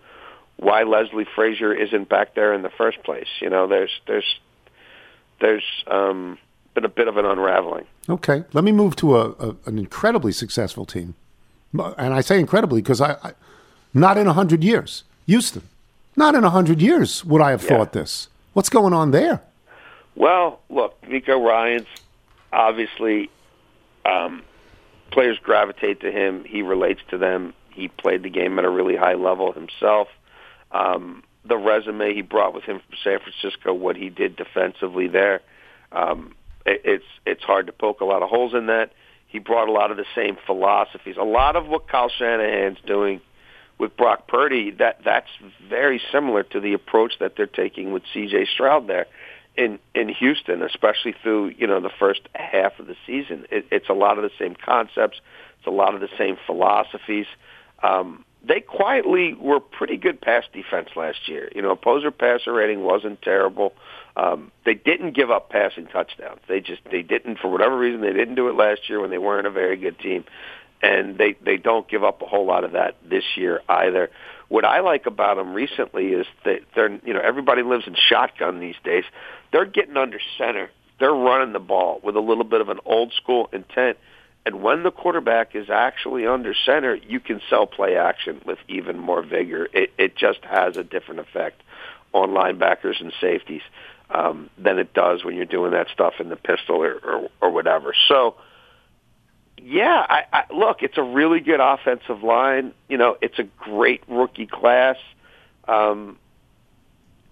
why 0.59 0.83
Leslie 0.83 1.27
Frazier 1.35 1.73
isn't 1.73 2.09
back 2.09 2.35
there 2.35 2.53
in 2.53 2.63
the 2.63 2.71
first 2.71 3.03
place. 3.03 3.29
You 3.41 3.49
know, 3.49 3.67
there's 3.67 3.91
there's 4.07 4.39
there's 5.41 5.65
um, 5.87 6.39
been 6.75 6.85
a 6.85 6.89
bit 6.89 7.09
of 7.09 7.17
an 7.17 7.25
unraveling. 7.25 7.87
Okay, 8.09 8.45
let 8.53 8.65
me 8.65 8.73
move 8.73 8.97
to 8.97 9.17
a, 9.17 9.31
a 9.31 9.57
an 9.67 9.79
incredibly 9.79 10.33
successful 10.33 10.85
team, 10.85 11.15
and 11.73 12.13
I 12.13 12.21
say 12.21 12.39
incredibly 12.39 12.83
because 12.83 13.01
I, 13.01 13.13
I 13.23 13.33
not 13.95 14.19
in 14.19 14.27
a 14.27 14.33
hundred 14.33 14.63
years, 14.63 15.05
Houston, 15.27 15.63
not 16.17 16.35
in 16.35 16.45
a 16.45 16.51
hundred 16.51 16.83
years 16.83 17.25
would 17.25 17.41
I 17.41 17.51
have 17.51 17.63
thought 17.63 17.93
this. 17.93 18.29
What's 18.53 18.69
going 18.69 18.93
on 18.93 19.13
there? 19.13 19.43
Well, 20.17 20.61
look, 20.69 20.97
Nico 21.09 21.41
Ryan's 21.41 21.87
obviously 22.53 23.31
um, 24.05 24.43
players 25.13 25.39
gravitate 25.39 26.01
to 26.01 26.11
him. 26.11 26.45
He 26.45 26.63
relates 26.63 27.01
to 27.11 27.19
them. 27.19 27.55
He 27.71 27.87
played 27.87 28.25
the 28.25 28.31
game 28.31 28.59
at 28.59 28.65
a 28.65 28.71
really 28.71 28.97
high 28.97 29.15
level 29.15 29.53
himself. 29.53 30.09
Um, 30.73 31.23
the 31.45 31.57
resume 31.57 32.15
he 32.15 32.23
brought 32.23 32.55
with 32.55 32.65
him 32.65 32.81
from 32.81 32.99
San 33.03 33.19
Francisco, 33.21 33.73
what 33.73 33.97
he 33.97 34.11
did 34.11 34.37
defensively 34.37 35.09
there, 35.09 35.41
um, 35.93 36.35
it, 36.67 36.83
it's 36.85 37.05
it's 37.27 37.43
hard 37.43 37.67
to 37.67 37.73
poke 37.73 38.01
a 38.01 38.05
lot 38.05 38.23
of 38.23 38.29
holes 38.29 38.55
in 38.55 38.67
that. 38.67 38.93
He 39.27 39.39
brought 39.39 39.69
a 39.69 39.73
lot 39.73 39.91
of 39.91 39.97
the 39.97 40.07
same 40.15 40.37
philosophies. 40.47 41.17
A 41.19 41.25
lot 41.25 41.57
of 41.57 41.67
what 41.67 41.89
Kyle 41.89 42.11
Shanahan's 42.11 42.79
doing 42.87 43.21
with 43.79 43.97
Brock 43.97 44.27
Purdy, 44.27 44.73
that 44.73 45.01
that's 45.05 45.29
very 45.69 46.01
similar 46.13 46.43
to 46.43 46.61
the 46.61 46.75
approach 46.75 47.15
that 47.21 47.35
they're 47.37 47.47
taking 47.47 47.93
with 47.93 48.03
C.J. 48.13 48.47
Stroud 48.53 48.87
there 48.87 49.07
in 49.57 49.79
in 49.95 50.09
Houston, 50.09 50.63
especially 50.63 51.15
through 51.23 51.49
you 51.59 51.67
know 51.67 51.81
the 51.81 51.91
first 51.99 52.21
half 52.35 52.79
of 52.79 52.87
the 52.87 52.97
season. 53.07 53.47
It, 53.51 53.67
it's 53.71 53.89
a 53.89 53.95
lot 53.95 54.17
of 54.17 54.25
the 54.25 54.31
same 54.39 54.55
concepts. 54.55 55.21
It's 55.59 55.67
a 55.67 55.71
lot 55.71 55.95
of 55.95 56.01
the 56.01 56.09
same 56.17 56.37
philosophies. 56.47 57.27
Um, 57.83 58.25
they 58.47 58.61
quietly 58.61 59.35
were 59.35 59.61
pretty 59.61 59.97
good 59.97 60.21
pass 60.21 60.45
defense 60.53 60.89
last 60.97 61.29
year. 61.29 61.51
You 61.55 61.63
know, 61.63 61.73
opposer 61.73 62.11
passer 62.11 62.53
rating 62.53 62.83
wasn't 62.83 63.21
terrible. 63.23 63.73
Um, 64.17 64.53
they 64.65 64.75
didn't 64.75 65.15
give 65.15 65.31
up 65.31 65.51
passing 65.51 65.87
touchdowns. 65.87 66.41
They 66.49 66.61
just 66.61 66.83
they 66.91 67.03
didn't 67.03 67.39
for 67.39 67.49
whatever 67.49 67.79
reason 67.79 68.01
they 68.01 68.13
didn't 68.13 68.35
do 68.35 68.49
it 68.49 68.55
last 68.55 68.89
year 68.89 69.01
when 69.01 69.11
they 69.11 69.19
weren't 69.19 69.47
a 69.47 69.51
very 69.51 69.77
good 69.77 69.99
team, 69.99 70.25
and 70.83 71.19
they 71.19 71.37
they 71.45 71.57
don't 71.57 71.89
give 71.89 72.05
up 72.05 72.23
a 72.23 72.27
whole 72.27 72.47
lot 72.47 72.65
of 72.65 72.73
that 72.73 72.97
this 73.09 73.25
year 73.37 73.61
either. 73.69 74.11
What 74.49 74.65
I 74.65 74.81
like 74.81 75.07
about 75.07 75.37
them 75.37 75.53
recently 75.53 76.09
is 76.09 76.27
that 76.45 76.61
they're 76.75 76.91
you 77.05 77.15
know 77.15 77.21
everybody 77.21 77.63
lives 77.63 77.87
in 77.87 77.95
shotgun 77.95 78.61
these 78.61 78.77
days. 78.85 79.05
They're 79.53 79.67
getting 79.67 79.97
under 79.97 80.19
center. 80.37 80.71
They're 80.99 81.13
running 81.13 81.53
the 81.53 81.61
ball 81.61 82.01
with 82.03 82.17
a 82.17 82.21
little 82.21 82.45
bit 82.45 82.61
of 82.61 82.69
an 82.69 82.81
old 82.85 83.13
school 83.13 83.49
intent. 83.53 83.99
And 84.47 84.63
when 84.63 84.83
the 84.83 84.91
quarterback 84.91 85.55
is 85.55 85.69
actually 85.69 86.27
under 86.27 86.55
center, 86.55 86.95
you 86.95 87.21
can 87.21 87.41
sell 87.51 87.67
play 87.67 87.97
action 87.97 88.41
with 88.47 88.59
even 88.69 88.99
more 88.99 89.23
vigor. 89.23 89.69
It, 89.73 89.93
it 89.99 90.17
just 90.17 90.43
has 90.45 90.77
a 90.77 90.85
different 90.85 91.21
effect 91.21 91.63
on 92.13 92.31
linebackers 92.31 93.01
and 93.01 93.13
safeties 93.21 93.63
um, 94.11 94.49
than 94.57 94.79
it 94.79 94.95
does 94.95 95.25
when 95.25 95.37
you're 95.37 95.45
doing 95.45 95.73
that 95.73 95.89
stuff 95.93 96.15
in 96.19 96.29
the 96.29 96.37
pistol 96.37 96.83
or, 96.83 96.95
or, 96.95 97.29
or 97.43 97.51
whatever. 97.51 97.95
So, 98.09 98.37
yeah, 99.59 100.07
I, 100.09 100.25
I, 100.33 100.55
look, 100.55 100.83
it's 100.83 100.97
a 100.97 101.03
really 101.03 101.41
good 101.41 101.61
offensive 101.61 102.23
line. 102.23 102.73
You 102.89 102.97
know, 102.97 103.17
it's 103.21 103.39
a 103.39 103.45
great 103.59 104.03
rookie 104.09 104.47
class. 104.47 104.97
Um, 105.67 106.19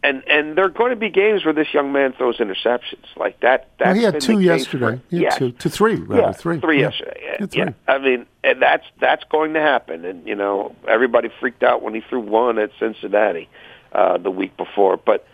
and 0.07 0.23
and 0.29 0.57
there 0.57 0.65
are 0.65 0.71
going 0.71 0.91
to 0.91 0.97
be 0.97 1.09
games 1.11 1.45
where 1.45 1.55
this 1.55 1.73
young 1.75 1.93
man 1.93 2.13
throws 2.13 2.39
interceptions 2.39 3.05
like 3.17 3.41
that. 3.41 3.71
That's 3.79 3.87
Well, 3.89 3.95
he 3.97 4.03
had 4.05 4.13
been 4.15 4.21
two 4.21 4.41
yesterday. 4.41 5.01
For, 5.11 5.17
yeah, 5.17 5.31
two 5.31 5.51
to 5.53 5.69
three, 5.71 5.97
rather 5.97 6.23
yeah, 6.23 6.33
three. 6.33 6.61
three 6.61 6.81
Yeah. 6.81 6.87
yesterday. 6.91 7.21
Yeah, 7.23 7.37
Yeah, 7.41 7.47
three. 7.47 7.63
yeah. 7.63 7.71
I 7.89 7.99
mean, 7.99 8.27
and 8.45 8.63
that's 8.63 8.85
that's 9.01 9.25
going 9.25 9.55
to 9.55 9.61
happen. 9.61 10.05
And 10.05 10.27
you 10.27 10.35
know, 10.35 10.75
everybody 10.87 11.29
freaked 11.41 11.63
out 11.63 11.83
when 11.83 11.95
he 11.95 12.01
threw 12.03 12.21
one 12.21 12.59
at 12.59 12.71
Cincinnati 12.79 13.49
uh, 13.93 14.19
the 14.19 14.31
week 14.31 14.57
before. 14.57 14.97
But 14.97 15.27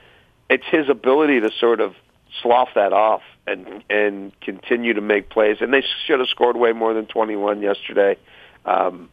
it's 0.48 0.66
his 0.66 0.88
ability 0.88 1.40
to 1.40 1.50
sort 1.50 1.80
of 1.80 1.94
slough 2.40 2.70
that 2.74 2.92
off 2.92 3.22
and 3.46 3.84
and 3.90 4.32
continue 4.40 4.94
to 4.94 5.00
make 5.02 5.28
plays. 5.28 5.58
And 5.60 5.72
they 5.72 5.84
should 6.06 6.18
have 6.20 6.28
scored 6.28 6.56
way 6.56 6.72
more 6.72 6.94
than 6.94 7.06
twenty 7.06 7.36
one 7.36 7.60
yesterday. 7.62 8.16
Um, 8.64 9.10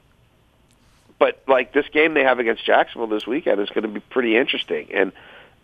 but 1.18 1.43
like 1.47 1.74
this 1.74 1.86
game 1.91 2.14
they 2.14 2.24
have 2.24 2.39
against 2.39 2.66
Jacksonville 2.66 3.07
this 3.07 3.28
weekend 3.28 3.60
is 3.60 3.70
going 3.70 3.84
to 3.84 3.89
be 3.89 3.99
pretty 3.99 4.38
interesting. 4.38 4.88
And 4.93 5.12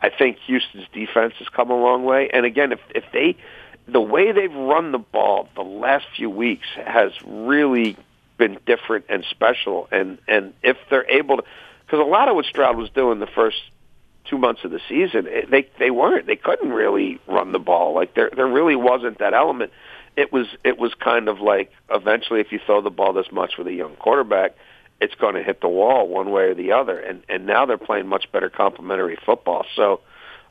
I 0.01 0.09
think 0.09 0.37
Houston's 0.45 0.87
defense 0.93 1.33
has 1.39 1.47
come 1.49 1.71
a 1.71 1.79
long 1.79 2.03
way. 2.03 2.29
And 2.31 2.45
again, 2.45 2.71
if 2.71 2.79
if 2.93 3.03
they 3.11 3.37
the 3.87 4.01
way 4.01 4.31
they've 4.31 4.53
run 4.53 4.91
the 4.91 4.99
ball 4.99 5.47
the 5.55 5.63
last 5.63 6.05
few 6.15 6.29
weeks 6.29 6.67
has 6.75 7.11
really 7.25 7.97
been 8.37 8.59
different 8.65 9.05
and 9.09 9.23
special. 9.29 9.87
And 9.91 10.17
and 10.27 10.53
if 10.63 10.77
they're 10.89 11.09
able 11.09 11.37
to, 11.37 11.43
because 11.85 11.99
a 11.99 12.09
lot 12.09 12.29
of 12.29 12.35
what 12.35 12.45
Stroud 12.45 12.77
was 12.77 12.89
doing 12.89 13.19
the 13.19 13.27
first 13.27 13.57
two 14.25 14.37
months 14.37 14.63
of 14.63 14.71
the 14.71 14.81
season, 14.89 15.27
it, 15.27 15.49
they 15.49 15.67
they 15.79 15.91
weren't. 15.91 16.25
They 16.27 16.35
couldn't 16.35 16.71
really 16.71 17.19
run 17.27 17.51
the 17.51 17.59
ball. 17.59 17.93
Like 17.93 18.13
there 18.15 18.31
there 18.35 18.47
really 18.47 18.75
wasn't 18.75 19.19
that 19.19 19.33
element. 19.33 19.71
It 20.15 20.31
was 20.31 20.47
it 20.63 20.77
was 20.77 20.93
kind 20.93 21.27
of 21.27 21.39
like 21.39 21.71
eventually, 21.89 22.39
if 22.39 22.51
you 22.51 22.59
throw 22.65 22.81
the 22.81 22.89
ball 22.89 23.13
this 23.13 23.31
much 23.31 23.57
with 23.57 23.67
a 23.67 23.73
young 23.73 23.95
quarterback, 23.95 24.55
it's 25.01 25.15
going 25.15 25.35
to 25.35 25.43
hit 25.43 25.61
the 25.61 25.67
wall 25.67 26.07
one 26.07 26.31
way 26.31 26.43
or 26.43 26.53
the 26.53 26.71
other. 26.71 26.99
And 26.99 27.23
and 27.29 27.45
now 27.45 27.65
they're 27.65 27.77
playing 27.77 28.07
much 28.07 28.31
better 28.31 28.49
complementary 28.49 29.17
football. 29.25 29.65
So 29.75 30.01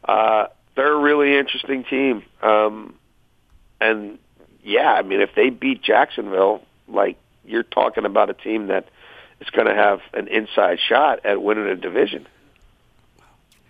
uh, 0.04 0.46
they're 0.76 0.92
a 0.92 1.00
really 1.00 1.36
interesting 1.36 1.84
team. 1.84 2.22
Um, 2.42 2.94
and 3.80 4.18
yeah, 4.62 4.92
I 4.92 5.02
mean, 5.02 5.20
if 5.20 5.30
they 5.34 5.50
beat 5.50 5.82
Jacksonville, 5.82 6.62
like 6.88 7.16
you're 7.44 7.62
talking 7.62 8.04
about 8.04 8.30
a 8.30 8.34
team 8.34 8.68
that 8.68 8.88
is 9.40 9.50
going 9.50 9.66
to 9.66 9.74
have 9.74 10.00
an 10.12 10.28
inside 10.28 10.78
shot 10.80 11.24
at 11.24 11.42
winning 11.42 11.66
a 11.66 11.76
division. 11.76 12.26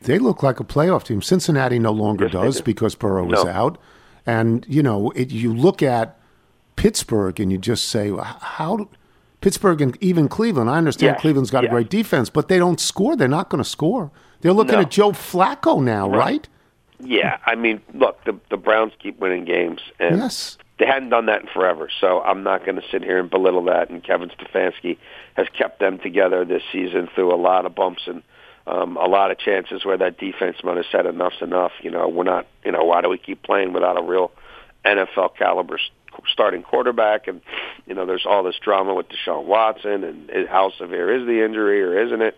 They 0.02 0.18
look 0.18 0.42
like 0.42 0.60
a 0.60 0.64
playoff 0.64 1.04
team. 1.04 1.22
Cincinnati 1.22 1.78
no 1.78 1.90
longer 1.90 2.24
Yes, 2.24 2.32
does 2.32 2.56
do. 2.58 2.62
because 2.64 2.94
Burrow 2.94 3.32
is 3.32 3.44
out. 3.44 3.78
And, 4.26 4.66
you 4.68 4.82
know, 4.82 5.10
it, 5.12 5.30
you 5.30 5.54
look 5.54 5.82
at 5.82 6.18
Pittsburgh 6.76 7.40
and 7.40 7.50
you 7.50 7.58
just 7.58 7.86
say, 7.86 8.12
how 8.14 8.76
do, 8.76 8.88
Pittsburgh 9.45 9.82
and 9.82 9.99
even 10.03 10.26
Cleveland, 10.26 10.70
I 10.70 10.78
understand 10.78 11.16
Yes, 11.16 11.20
Cleveland's 11.20 11.51
got 11.51 11.64
yes. 11.64 11.68
a 11.70 11.74
great 11.74 11.90
defense, 11.90 12.30
but 12.30 12.49
they 12.49 12.59
don't 12.59 12.80
score. 12.80 13.14
They're 13.14 13.28
not 13.28 13.51
going 13.51 13.62
to 13.62 13.68
score. 13.68 14.11
They're 14.40 14.55
looking 14.55 14.76
No. 14.76 14.80
at 14.80 14.90
Joe 14.90 15.11
Flacco 15.12 15.82
now, 15.84 16.09
Right. 16.09 16.18
right? 16.18 16.49
Yeah, 16.99 17.36
I 17.45 17.55
mean, 17.55 17.82
look, 17.92 18.24
the 18.24 18.34
the 18.49 18.57
Browns 18.57 18.95
keep 18.99 19.18
winning 19.20 19.45
games, 19.45 19.82
and 20.01 20.16
Yes. 20.16 20.57
they 20.78 20.86
hadn't 20.86 21.11
done 21.11 21.26
that 21.26 21.42
in 21.42 21.47
forever. 21.49 21.90
So 22.01 22.22
I'm 22.22 22.42
not 22.42 22.64
going 22.64 22.76
to 22.76 22.88
sit 22.90 23.05
here 23.05 23.18
and 23.18 23.28
belittle 23.28 23.64
that. 23.64 23.90
And 23.90 24.03
Kevin 24.03 24.30
Stefanski 24.30 24.97
has 25.34 25.47
kept 25.51 25.78
them 25.78 25.99
together 25.99 26.47
this 26.47 26.62
season 26.72 27.09
through 27.14 27.34
a 27.34 27.36
lot 27.36 27.66
of 27.66 27.74
bumps 27.74 28.03
and 28.07 28.22
um, 28.66 28.97
a 28.97 29.07
lot 29.07 29.30
of 29.30 29.36
chances 29.38 29.84
where 29.84 29.99
that 29.99 30.16
defense 30.18 30.57
might 30.64 30.78
have 30.78 30.86
said 30.90 31.05
enough's 31.05 31.42
enough. 31.42 31.72
You 31.82 31.90
know, 31.90 32.09
we're 32.09 32.24
not. 32.24 32.47
You 32.64 32.72
know, 32.72 32.82
why 32.84 33.03
do 33.03 33.11
we 33.11 33.18
keep 33.18 33.42
playing 33.42 33.74
without 33.74 33.99
a 33.99 34.03
real 34.03 34.30
NFL 34.86 35.36
caliber 35.36 35.78
starting 36.32 36.62
quarterback? 36.62 37.26
And 37.28 37.40
you 37.86 37.94
know, 37.94 38.06
there's 38.06 38.26
all 38.26 38.42
this 38.42 38.56
drama 38.62 38.94
with 38.94 39.06
Deshaun 39.08 39.44
Watson 39.44 40.04
and 40.04 40.48
how 40.48 40.70
severe 40.78 41.14
is 41.20 41.26
the 41.26 41.44
injury 41.44 41.82
or 41.82 41.98
isn't 42.06 42.22
it? 42.22 42.36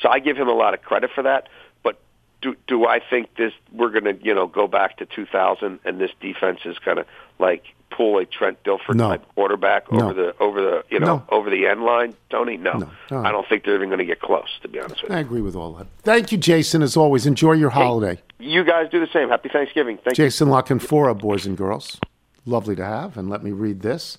So 0.00 0.08
I 0.08 0.18
give 0.18 0.36
him 0.36 0.48
a 0.48 0.54
lot 0.54 0.74
of 0.74 0.82
credit 0.82 1.10
for 1.14 1.22
that. 1.22 1.48
But 1.82 1.98
do 2.42 2.54
do 2.66 2.86
I 2.86 3.00
think 3.00 3.34
this 3.36 3.52
we're 3.72 3.90
going 3.90 4.04
to 4.04 4.24
you 4.24 4.34
know 4.34 4.46
go 4.46 4.66
back 4.66 4.98
to 4.98 5.06
2000 5.06 5.80
and 5.84 6.00
this 6.00 6.10
defense 6.20 6.60
is 6.64 6.78
going 6.78 6.98
to 6.98 7.06
like 7.38 7.64
pull 7.90 8.18
a 8.18 8.26
Trent 8.26 8.62
Dilfer 8.64 8.94
No. 8.94 9.08
type 9.10 9.24
quarterback 9.34 9.90
No. 9.92 10.06
over 10.10 10.12
the 10.14 10.34
over 10.38 10.60
the 10.60 10.84
you 10.90 10.98
know 11.00 11.06
No. 11.06 11.22
over 11.30 11.48
the 11.50 11.66
end 11.66 11.82
line? 11.84 12.14
Tony, 12.30 12.56
no. 12.56 12.90
I 13.10 13.30
don't 13.32 13.48
think 13.48 13.64
they're 13.64 13.76
even 13.76 13.88
going 13.88 14.00
to 14.00 14.04
get 14.04 14.20
close. 14.20 14.48
To 14.62 14.68
be 14.68 14.80
honest 14.80 15.02
with 15.02 15.10
you. 15.12 15.16
I 15.16 15.20
agree 15.20 15.40
with 15.40 15.54
all 15.56 15.72
that. 15.74 15.86
Thank 16.02 16.32
you, 16.32 16.36
Jason. 16.38 16.82
As 16.82 16.96
always, 16.96 17.24
enjoy 17.26 17.52
your 17.52 17.70
holiday. 17.70 18.20
You 18.38 18.64
guys 18.64 18.90
do 18.90 19.00
the 19.00 19.10
same. 19.12 19.28
Happy 19.30 19.48
Thanksgiving. 19.48 19.96
Thank 19.98 20.18
you. 20.18 20.24
Jason 20.24 20.50
La 20.50 20.60
Canfora, 20.62 21.16
boys 21.16 21.46
and 21.46 21.56
girls. 21.56 21.98
Lovely 22.46 22.76
to 22.76 22.84
have. 22.84 23.16
And 23.16 23.28
let 23.28 23.42
me 23.42 23.50
read 23.52 23.80
this. 23.80 24.18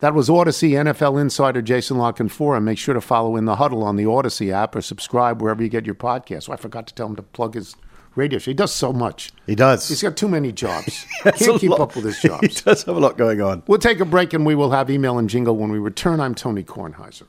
That 0.00 0.12
was 0.14 0.28
Audacy 0.28 0.72
NFL 0.72 1.18
insider 1.20 1.62
Jason 1.62 1.96
La 1.96 2.12
Canfora. 2.12 2.62
Make 2.62 2.76
sure 2.76 2.92
to 2.94 3.00
follow 3.00 3.34
In 3.34 3.46
the 3.46 3.56
Huddle 3.56 3.82
on 3.82 3.96
the 3.96 4.04
Audacy 4.04 4.52
app 4.52 4.76
or 4.76 4.82
subscribe 4.82 5.40
wherever 5.40 5.62
you 5.62 5.70
get 5.70 5.86
your 5.86 5.94
podcasts. 5.94 6.50
Oh, 6.50 6.52
I 6.52 6.56
forgot 6.56 6.86
to 6.88 6.94
tell 6.94 7.06
him 7.06 7.16
to 7.16 7.22
plug 7.22 7.54
his 7.54 7.74
radio 8.14 8.38
show. 8.38 8.50
He 8.50 8.54
does 8.54 8.72
so 8.74 8.92
much. 8.92 9.30
He 9.46 9.54
does. 9.54 9.88
He's 9.88 10.02
got 10.02 10.14
too 10.16 10.28
many 10.28 10.52
jobs. 10.52 11.06
That's 11.24 11.46
Can't 11.46 11.58
keep 11.58 11.70
lot. 11.70 11.80
up 11.80 11.96
with 11.96 12.04
his 12.04 12.20
jobs. 12.20 12.40
he 12.42 12.48
jobs. 12.48 12.62
does 12.62 12.82
have 12.84 12.96
a 12.96 13.00
lot 13.00 13.16
going 13.16 13.40
on. 13.40 13.62
We'll 13.66 13.78
take 13.78 14.00
a 14.00 14.04
break 14.04 14.34
and 14.34 14.44
we 14.44 14.54
will 14.54 14.70
have 14.70 14.90
email 14.90 15.18
and 15.18 15.30
jingle 15.30 15.56
when 15.56 15.72
we 15.72 15.78
return. 15.78 16.20
I'm 16.20 16.34
Tony 16.34 16.62
Kornheiser. 16.62 17.24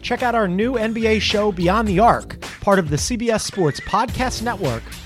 Check 0.00 0.24
out 0.24 0.34
our 0.34 0.48
new 0.48 0.72
NBA 0.72 1.20
show, 1.20 1.52
Beyond 1.52 1.86
the 1.86 2.00
Arc, 2.00 2.40
part 2.60 2.80
of 2.80 2.90
the 2.90 2.96
CBS 2.96 3.42
Sports 3.42 3.78
Podcast 3.78 4.42
Network, 4.42 4.82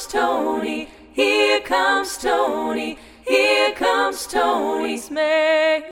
Here 0.00 0.08
comes 0.08 0.12
Tony. 0.12 0.88
Here 1.12 1.60
comes 1.60 2.16
Tony. 2.16 2.98
Here 3.26 3.72
comes 3.74 4.26
Tony's 4.26 5.10
mailbag. 5.10 5.90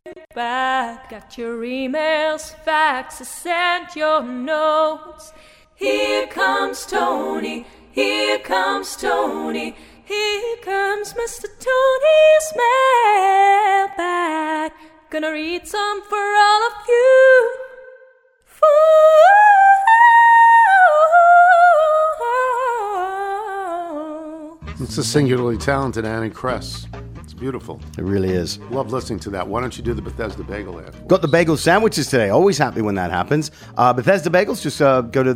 Got 1.11 1.37
your 1.37 1.59
emails, 1.63 2.55
faxes, 2.65 3.45
and 3.45 3.95
your 3.95 4.23
notes. 4.23 5.35
Here 5.75 6.27
comes 6.29 6.87
Tony. 6.87 7.67
Here 7.91 8.39
comes 8.39 8.97
Tony. 8.97 9.77
Here 10.07 10.57
comes 10.63 11.13
Mr. 11.13 11.49
Tony's 11.67 12.55
mailbag. 13.93 14.73
Gonna 15.11 15.33
read 15.33 15.67
some 15.69 16.01
for 16.09 16.17
all 16.17 16.67
of 16.67 16.73
you. 16.89 17.59
It's 24.81 24.97
a 24.97 25.03
singularly 25.03 25.59
talented 25.59 26.05
Annie 26.05 26.31
Kress. 26.31 26.87
It's 27.17 27.35
beautiful. 27.35 27.81
It 27.99 28.05
really 28.05 28.31
is. 28.31 28.59
Love 28.71 28.93
listening 28.93 29.19
to 29.21 29.31
that. 29.31 29.49
Why 29.49 29.61
don't 29.61 29.77
you 29.77 29.83
do 29.83 29.93
the 29.93 30.01
Bethesda 30.01 30.45
Bagel 30.45 30.81
ad? 30.81 31.09
Got 31.09 31.21
the 31.21 31.27
bagel 31.29 31.57
sandwiches 31.57 32.09
today. 32.09 32.29
Always 32.31 32.59
happy 32.59 32.81
when 32.81 32.95
that 32.95 33.11
happens. 33.11 33.51
Uh, 33.77 33.93
Bethesda 33.93 34.31
Bagels, 34.31 34.63
just 34.63 34.81
uh, 34.81 35.01
go 35.01 35.25
to 35.25 35.35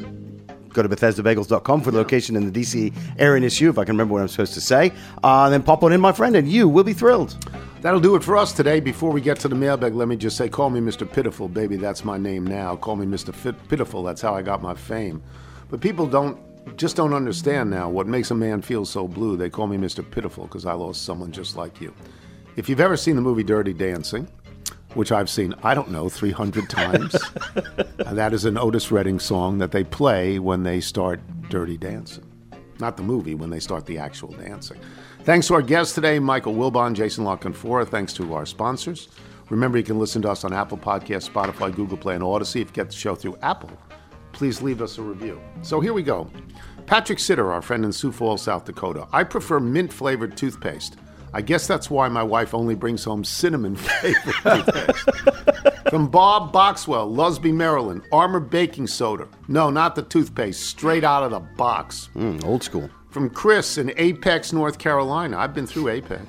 go 0.72 0.82
to 0.82 0.88
BethesdaBagels.com 0.88 1.82
for 1.82 1.90
the 1.90 1.98
location 1.98 2.34
in 2.36 2.50
the 2.50 2.60
DC 2.60 2.94
area 3.18 3.40
near 3.40 3.50
you, 3.50 3.68
if 3.68 3.78
I 3.78 3.84
can 3.84 3.94
remember 3.94 4.14
what 4.14 4.22
I'm 4.22 4.28
supposed 4.28 4.54
to 4.54 4.60
say. 4.60 4.92
Uh, 5.22 5.50
then 5.50 5.62
pop 5.62 5.82
on 5.82 5.92
in, 5.92 6.00
my 6.00 6.12
friend, 6.12 6.34
and 6.36 6.48
you 6.48 6.68
will 6.68 6.84
be 6.84 6.94
thrilled. 6.94 7.36
That'll 7.82 8.00
do 8.00 8.14
it 8.14 8.22
for 8.22 8.36
us 8.36 8.52
today. 8.52 8.80
Before 8.80 9.10
we 9.10 9.20
get 9.20 9.38
to 9.40 9.48
the 9.48 9.54
mailbag, 9.54 9.94
let 9.94 10.08
me 10.08 10.16
just 10.16 10.36
say, 10.36 10.48
call 10.48 10.70
me 10.70 10.80
Mr. 10.80 11.10
Pitiful, 11.10 11.48
baby. 11.48 11.76
That's 11.76 12.04
my 12.04 12.16
name 12.16 12.46
now. 12.46 12.76
Call 12.76 12.96
me 12.96 13.04
Mr. 13.06 13.34
Fit- 13.34 13.68
Pitiful. 13.68 14.02
That's 14.02 14.22
how 14.22 14.34
I 14.34 14.40
got 14.40 14.62
my 14.62 14.72
fame. 14.72 15.22
But 15.68 15.80
people 15.80 16.06
don't 16.06 16.38
just 16.76 16.96
don't 16.96 17.14
understand 17.14 17.70
now 17.70 17.88
what 17.88 18.06
makes 18.06 18.30
a 18.30 18.34
man 18.34 18.62
feel 18.62 18.84
so 18.84 19.06
blue. 19.06 19.36
They 19.36 19.50
call 19.50 19.66
me 19.66 19.76
Mr. 19.76 20.08
Pitiful 20.08 20.44
because 20.44 20.66
I 20.66 20.72
lost 20.72 21.04
someone 21.04 21.32
just 21.32 21.56
like 21.56 21.80
you. 21.80 21.94
If 22.56 22.68
you've 22.68 22.80
ever 22.80 22.96
seen 22.96 23.16
the 23.16 23.22
movie 23.22 23.42
Dirty 23.42 23.72
Dancing, 23.72 24.28
which 24.94 25.10
I've 25.10 25.30
seen, 25.30 25.54
I 25.62 25.74
don't 25.74 25.90
know, 25.90 26.08
300 26.08 26.68
times, 26.68 27.16
and 27.54 27.90
uh, 28.06 28.14
that 28.14 28.32
is 28.32 28.44
an 28.44 28.58
Otis 28.58 28.90
Redding 28.90 29.18
song 29.18 29.58
that 29.58 29.70
they 29.70 29.84
play 29.84 30.38
when 30.38 30.62
they 30.62 30.80
start 30.80 31.20
Dirty 31.48 31.76
Dancing. 31.76 32.24
Not 32.78 32.96
the 32.96 33.02
movie, 33.02 33.34
when 33.34 33.50
they 33.50 33.60
start 33.60 33.86
the 33.86 33.98
actual 33.98 34.32
dancing. 34.32 34.78
Thanks 35.20 35.46
to 35.46 35.54
our 35.54 35.62
guests 35.62 35.94
today, 35.94 36.18
Michael 36.18 36.54
Wilbon, 36.54 36.94
Jason 36.94 37.24
La 37.24 37.36
Canfora. 37.36 37.86
Thanks 37.86 38.12
to 38.14 38.34
our 38.34 38.44
sponsors. 38.44 39.08
Remember, 39.50 39.78
you 39.78 39.84
can 39.84 39.98
listen 39.98 40.20
to 40.22 40.30
us 40.30 40.44
on 40.44 40.52
Apple 40.52 40.78
Podcasts, 40.78 41.30
Spotify, 41.30 41.74
Google 41.74 41.96
Play, 41.96 42.14
and 42.14 42.24
Audacy. 42.24 42.60
If 42.60 42.68
you 42.68 42.74
get 42.74 42.88
the 42.88 42.96
show 42.96 43.14
through 43.14 43.36
Apple, 43.42 43.70
please 44.42 44.60
leave 44.60 44.82
us 44.82 44.98
a 44.98 45.02
review. 45.02 45.40
So 45.62 45.78
here 45.78 45.92
we 45.92 46.02
go. 46.02 46.28
Patrick 46.86 47.20
Sitter, 47.20 47.52
our 47.52 47.62
friend 47.62 47.84
in 47.84 47.92
Sioux 47.92 48.10
Falls, 48.10 48.42
South 48.42 48.64
Dakota. 48.64 49.06
I 49.12 49.22
prefer 49.22 49.60
mint 49.60 49.92
flavored 49.92 50.36
toothpaste. 50.36 50.96
I 51.32 51.42
guess 51.42 51.68
that's 51.68 51.88
why 51.88 52.08
my 52.08 52.24
wife 52.24 52.52
only 52.52 52.74
brings 52.74 53.04
home 53.04 53.22
cinnamon 53.22 53.76
flavored 53.76 54.34
toothpaste. 54.66 55.10
From 55.90 56.08
Bob 56.08 56.52
Boxwell, 56.52 57.14
Lusby, 57.14 57.54
Maryland. 57.54 58.02
Armor 58.10 58.40
baking 58.40 58.88
soda. 58.88 59.28
No, 59.46 59.70
not 59.70 59.94
the 59.94 60.02
toothpaste, 60.02 60.66
straight 60.66 61.04
out 61.04 61.22
of 61.22 61.30
the 61.30 61.38
box. 61.38 62.08
Mm, 62.16 62.44
old 62.44 62.64
school. 62.64 62.90
From 63.10 63.30
Chris 63.30 63.78
in 63.78 63.92
Apex, 63.96 64.52
North 64.52 64.76
Carolina. 64.76 65.38
I've 65.38 65.54
been 65.54 65.68
through 65.68 65.88
Apex. 65.88 66.26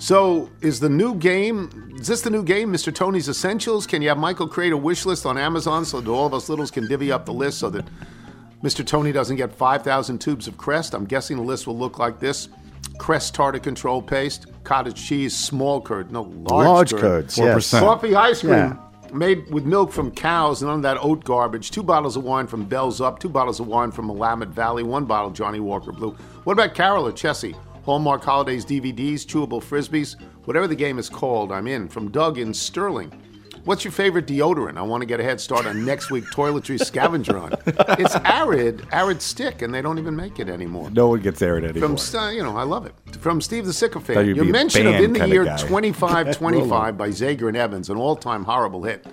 So, 0.00 0.48
is 0.62 0.80
the 0.80 0.88
new 0.88 1.14
game, 1.14 1.92
is 2.00 2.06
this 2.06 2.22
the 2.22 2.30
new 2.30 2.42
game, 2.42 2.72
Mr. 2.72 2.92
Tony's 2.92 3.28
Essentials? 3.28 3.86
Can 3.86 4.00
you 4.00 4.08
have 4.08 4.16
Michael 4.16 4.48
create 4.48 4.72
a 4.72 4.76
wish 4.76 5.04
list 5.04 5.26
on 5.26 5.36
Amazon 5.36 5.84
so 5.84 6.00
that 6.00 6.10
all 6.10 6.24
of 6.26 6.32
us 6.32 6.48
littles 6.48 6.70
can 6.70 6.88
divvy 6.88 7.12
up 7.12 7.26
the 7.26 7.34
list 7.34 7.58
so 7.58 7.68
that 7.68 7.84
Mr. 8.62 8.84
Tony 8.84 9.12
doesn't 9.12 9.36
get 9.36 9.52
5,000 9.54 10.18
tubes 10.18 10.48
of 10.48 10.56
Crest? 10.56 10.94
I'm 10.94 11.04
guessing 11.04 11.36
the 11.36 11.42
list 11.42 11.66
will 11.66 11.76
look 11.76 11.98
like 11.98 12.18
this 12.18 12.48
Crest 12.98 13.34
tartar 13.34 13.58
control 13.58 14.00
paste, 14.00 14.46
cottage 14.64 15.06
cheese, 15.06 15.36
small 15.36 15.82
curd, 15.82 16.10
no, 16.10 16.22
large, 16.22 16.66
Large 16.66 16.90
curd. 16.92 17.00
curds, 17.00 17.36
4%. 17.36 17.80
Coffee 17.80 18.14
ice 18.14 18.40
cream. 18.40 18.52
Yeah. 18.52 18.76
Made 19.12 19.50
with 19.50 19.64
milk 19.66 19.92
from 19.92 20.12
cows, 20.12 20.62
none 20.62 20.76
of 20.76 20.82
that 20.82 20.96
oat 21.02 21.24
garbage. 21.24 21.72
Two 21.72 21.82
bottles 21.82 22.16
of 22.16 22.24
wine 22.24 22.46
from 22.46 22.64
Bells 22.64 23.02
Up, 23.02 23.18
two 23.18 23.28
bottles 23.28 23.60
of 23.60 23.66
wine 23.66 23.90
from 23.90 24.08
Willamette 24.08 24.48
Valley, 24.48 24.82
one 24.82 25.04
bottle 25.04 25.30
Johnnie 25.30 25.60
Walker 25.60 25.92
Blue. 25.92 26.12
What 26.44 26.54
about 26.54 26.74
Carol 26.74 27.06
or 27.06 27.12
Chessie? 27.12 27.54
Hallmark 27.90 28.22
Holidays 28.22 28.64
DVDs, 28.64 29.26
chewable 29.26 29.60
frisbees, 29.60 30.14
whatever 30.44 30.68
the 30.68 30.76
game 30.76 30.96
is 31.00 31.08
called, 31.08 31.50
I'm 31.50 31.66
in. 31.66 31.88
From 31.88 32.08
Doug 32.08 32.38
in 32.38 32.54
Sterling. 32.54 33.12
What's 33.64 33.82
your 33.84 33.90
favorite 33.90 34.28
deodorant? 34.28 34.78
I 34.78 34.82
want 34.82 35.00
to 35.00 35.06
get 35.06 35.18
a 35.18 35.24
head 35.24 35.40
start 35.40 35.66
on 35.66 35.84
next 35.84 36.08
week 36.08 36.22
toiletry 36.26 36.78
scavenger 36.86 37.36
hunt. 37.40 37.54
It's 37.66 38.14
Arrid, 38.14 38.82
Arrid 38.90 39.20
stick, 39.20 39.62
and 39.62 39.74
they 39.74 39.82
don't 39.82 39.98
even 39.98 40.14
make 40.14 40.38
it 40.38 40.48
anymore. 40.48 40.88
No 40.92 41.08
one 41.08 41.20
gets 41.20 41.40
Arrid 41.40 41.64
anymore. 41.64 41.88
From 41.88 41.98
St- 41.98 42.36
you 42.36 42.44
know, 42.44 42.56
I 42.56 42.62
love 42.62 42.86
it. 42.86 42.94
From 43.16 43.40
Steve 43.40 43.66
the 43.66 43.72
Sycophant. 43.72 44.36
Your 44.36 44.44
mention 44.44 44.86
of 44.86 44.94
In 44.94 45.12
the 45.12 45.26
Year 45.26 45.44
guy. 45.44 45.56
2525 45.56 46.96
by 46.96 47.08
Zager 47.08 47.48
and 47.48 47.56
Evans, 47.56 47.90
an 47.90 47.96
all-time 47.96 48.44
horrible 48.44 48.84
hit, 48.84 49.04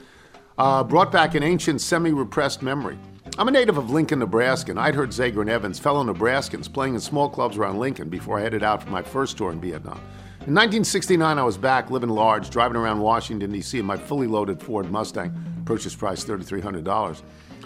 uh, 0.59 0.83
brought 0.83 1.11
back 1.11 1.33
an 1.33 1.41
ancient 1.41 1.81
semi-repressed 1.81 2.61
memory. 2.61 2.99
I'm 3.37 3.47
a 3.47 3.51
native 3.51 3.77
of 3.77 3.91
Lincoln, 3.91 4.19
Nebraska, 4.19 4.71
and 4.71 4.79
I'd 4.79 4.95
heard 4.95 5.09
Zager 5.09 5.41
and 5.41 5.49
Evans, 5.49 5.77
fellow 5.77 6.03
Nebraskans, 6.03 6.71
playing 6.71 6.95
in 6.95 6.99
small 6.99 7.29
clubs 7.29 7.57
around 7.57 7.77
Lincoln 7.77 8.09
before 8.09 8.39
I 8.39 8.41
headed 8.41 8.63
out 8.63 8.81
for 8.81 8.89
my 8.89 9.01
first 9.01 9.37
tour 9.37 9.51
in 9.51 9.61
Vietnam. 9.61 9.99
In 10.47 10.55
1969, 10.55 11.37
I 11.37 11.43
was 11.43 11.57
back, 11.57 11.91
living 11.91 12.09
large, 12.09 12.49
driving 12.49 12.77
around 12.77 12.99
Washington, 12.99 13.51
D.C. 13.51 13.77
in 13.77 13.85
my 13.85 13.97
fully 13.97 14.27
loaded 14.27 14.61
Ford 14.61 14.89
Mustang, 14.89 15.33
purchase 15.65 15.95
price 15.95 16.23
$3,300. 16.23 17.21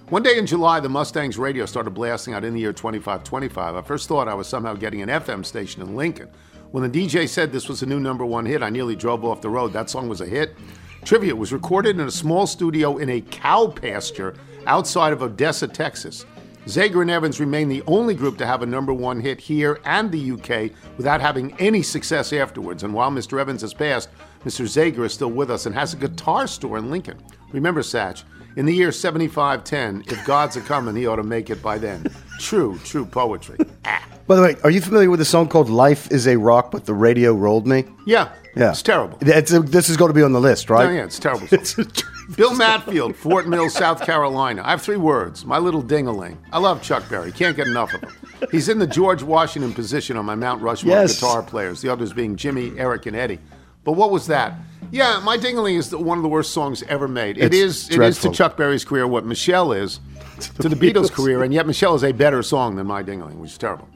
One 0.09 0.23
day 0.23 0.37
in 0.37 0.45
July, 0.45 0.81
the 0.81 0.89
Mustang's 0.89 1.37
radio 1.37 1.65
started 1.65 1.91
blasting 1.91 2.33
out 2.33 2.43
in 2.43 2.53
the 2.53 2.59
year 2.59 2.73
2525. 2.73 3.75
I 3.75 3.81
first 3.81 4.09
thought 4.09 4.27
I 4.27 4.33
was 4.33 4.47
somehow 4.47 4.73
getting 4.73 5.01
an 5.01 5.09
FM 5.09 5.45
station 5.45 5.81
in 5.81 5.95
Lincoln. 5.95 6.27
When 6.71 6.89
the 6.89 6.89
DJ 6.89 7.29
said 7.29 7.51
this 7.51 7.69
was 7.69 7.81
a 7.81 7.85
new 7.85 7.99
number 7.99 8.25
one 8.25 8.45
hit, 8.45 8.61
I 8.63 8.69
nearly 8.69 8.95
drove 8.95 9.23
off 9.23 9.41
the 9.41 9.49
road. 9.49 9.71
That 9.73 9.89
song 9.89 10.09
was 10.09 10.19
a 10.19 10.25
hit. 10.25 10.55
Trivia 11.03 11.35
was 11.35 11.51
recorded 11.51 11.99
in 11.99 12.07
a 12.07 12.11
small 12.11 12.45
studio 12.45 12.97
in 12.97 13.09
a 13.09 13.21
cow 13.21 13.67
pasture 13.67 14.35
outside 14.67 15.13
of 15.13 15.23
Odessa, 15.23 15.67
Texas. 15.67 16.25
Zager 16.67 17.01
and 17.01 17.09
Evans 17.09 17.39
remain 17.39 17.69
the 17.69 17.81
only 17.87 18.13
group 18.13 18.37
to 18.37 18.45
have 18.45 18.61
a 18.61 18.67
number 18.67 18.93
one 18.93 19.19
hit 19.19 19.41
here 19.41 19.79
and 19.83 20.11
the 20.11 20.31
UK 20.31 20.71
without 20.97 21.19
having 21.19 21.59
any 21.59 21.81
success 21.81 22.31
afterwards. 22.31 22.83
And 22.83 22.93
while 22.93 23.09
Mr. 23.09 23.39
Evans 23.39 23.61
has 23.61 23.73
passed, 23.73 24.09
Mr. 24.45 24.65
Zager 24.65 25.05
is 25.05 25.13
still 25.13 25.31
with 25.31 25.49
us 25.49 25.65
and 25.65 25.73
has 25.73 25.93
a 25.93 25.97
guitar 25.97 26.45
store 26.45 26.77
in 26.77 26.91
Lincoln. 26.91 27.17
Remember, 27.51 27.81
Satch, 27.81 28.23
in 28.55 28.65
the 28.65 28.73
year 28.73 28.91
7510, 28.91 30.03
if 30.13 30.25
God's 30.25 30.55
a 30.55 30.61
coming, 30.61 30.95
he 30.95 31.07
ought 31.07 31.15
to 31.15 31.23
make 31.23 31.49
it 31.49 31.63
by 31.63 31.79
then. 31.79 32.05
True, 32.39 32.77
true 32.83 33.05
poetry. 33.05 33.57
Ah. 33.85 34.05
By 34.27 34.35
the 34.35 34.41
way, 34.43 34.55
are 34.63 34.69
you 34.69 34.81
familiar 34.81 35.09
with 35.09 35.19
a 35.19 35.25
song 35.25 35.47
called 35.47 35.69
"Life 35.69 36.11
Is 36.11 36.27
a 36.27 36.37
Rock," 36.37 36.71
but 36.71 36.85
the 36.85 36.93
radio 36.93 37.33
rolled 37.33 37.67
me? 37.67 37.85
Yeah, 38.05 38.29
Yeah, 38.55 38.71
it's 38.71 38.81
terrible. 38.81 39.17
It's 39.21 39.51
this 39.51 39.89
is 39.89 39.97
going 39.97 40.09
to 40.09 40.13
be 40.13 40.23
on 40.23 40.33
the 40.33 40.41
list, 40.41 40.69
right? 40.69 40.85
Yeah, 40.89 40.97
yeah, 40.97 41.03
it's 41.05 41.19
terrible. 41.19 41.47
Bill 42.35 42.51
Matfield, 42.51 43.15
Fort 43.15 43.47
Mill, 43.47 43.69
South 43.69 44.01
Carolina. 44.05 44.61
I 44.65 44.71
have 44.71 44.81
three 44.81 44.97
words. 44.97 45.45
My 45.45 45.57
little 45.57 45.81
dingaling. 45.83 46.37
I 46.51 46.59
love 46.59 46.81
Chuck 46.81 47.07
Berry. 47.09 47.31
Can't 47.31 47.55
get 47.55 47.67
enough 47.67 47.93
of 47.93 48.01
him. 48.01 48.11
He's 48.51 48.69
in 48.69 48.79
the 48.79 48.87
George 48.87 49.21
Washington 49.23 49.73
position 49.73 50.17
on 50.17 50.25
my 50.25 50.35
Mount 50.35 50.61
Rushmore 50.61 50.95
Yes. 50.95 51.15
guitar 51.15 51.43
players. 51.43 51.81
The 51.81 51.89
others 51.89 52.13
being 52.13 52.35
Jimmy, 52.35 52.73
Eric, 52.77 53.05
and 53.05 53.15
Eddie. 53.15 53.39
But 53.83 53.93
what 53.93 54.11
was 54.11 54.27
that? 54.27 54.53
Yeah, 54.91 55.19
my 55.23 55.37
dingaling 55.37 55.77
is 55.77 55.89
the, 55.89 55.97
one 55.97 56.17
of 56.17 56.21
the 56.23 56.29
worst 56.29 56.51
songs 56.51 56.83
ever 56.83 57.07
made. 57.07 57.37
It 57.37 57.45
It's 57.53 57.55
is. 57.55 57.89
It 57.89 58.01
is 58.01 58.19
to. 58.19 58.31
Chuck 58.31 58.57
Berry's 58.57 58.83
career 58.85 59.07
what 59.07 59.25
Michelle 59.25 59.71
is 59.71 59.99
to 60.59 60.69
the 60.69 60.75
Beatles' 60.75 61.11
career, 61.11 61.43
and 61.43 61.53
yet 61.53 61.65
Michelle 61.67 61.95
is 61.95 62.03
a 62.03 62.11
better 62.11 62.43
song 62.43 62.75
than 62.75 62.87
My 62.87 63.01
Dingaling, 63.03 63.35
which 63.35 63.51
is 63.51 63.57
terrible. 63.57 63.87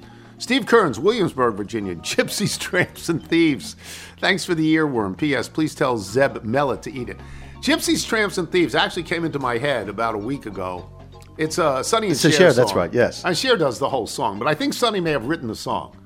Steve 0.45 0.67
Kearns, 0.67 0.99
Williamsburg, 0.99 1.55
Virginia. 1.55 1.95
Gypsies, 2.13 2.59
Tramps, 2.59 3.09
and 3.09 3.27
Thieves. 3.27 3.75
Thanks 4.19 4.45
for 4.45 4.53
the 4.53 4.75
earworm. 4.75 5.17
P.S. 5.17 5.49
Please 5.49 5.73
tell 5.73 5.97
Zeb 5.97 6.37
Mellet 6.43 6.83
to 6.83 6.93
eat 6.93 7.09
it. 7.09 7.17
Gypsies, 7.61 8.07
Tramps, 8.07 8.37
and 8.37 8.51
Thieves 8.51 8.75
actually 8.75 9.01
came 9.01 9.25
into 9.25 9.39
my 9.39 9.57
head 9.57 9.89
about 9.89 10.13
a 10.13 10.19
week 10.19 10.45
ago 10.45 10.87
It's 11.39 11.57
uh, 11.57 11.81
Sonny 11.81 12.09
and 12.09 12.11
It's 12.11 12.23
a 12.25 12.29
Cher 12.29 12.37
Cher, 12.37 12.53
that's 12.53 12.75
right, 12.75 12.93
yes. 12.93 13.25
And 13.25 13.35
Cher 13.35 13.57
does 13.57 13.79
the 13.79 13.89
whole 13.89 14.05
song, 14.05 14.37
but 14.37 14.47
I 14.47 14.53
think 14.53 14.75
Sonny 14.75 14.99
may 14.99 15.09
have 15.09 15.25
written 15.25 15.47
the 15.47 15.55
song. 15.55 15.97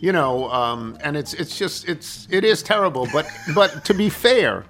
You 0.00 0.10
know, 0.10 0.50
um, 0.50 0.98
and 1.04 1.16
it's 1.16 1.32
it's 1.34 1.56
just 1.56 1.88
it's 1.88 2.26
it 2.28 2.42
is 2.42 2.64
terrible. 2.64 3.06
But 3.12 3.28
but 3.54 3.84
to 3.84 3.94
be 3.94 4.10
fair, 4.10 4.64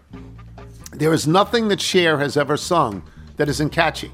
there 0.93 1.15
is 1.15 1.27
nothing 1.27 1.69
that 1.69 1.81
Cher 1.81 2.19
has 2.19 2.37
ever 2.37 2.59
sung 2.59 3.03
that 3.39 3.49
isn't 3.49 3.71
catchy. 3.71 4.13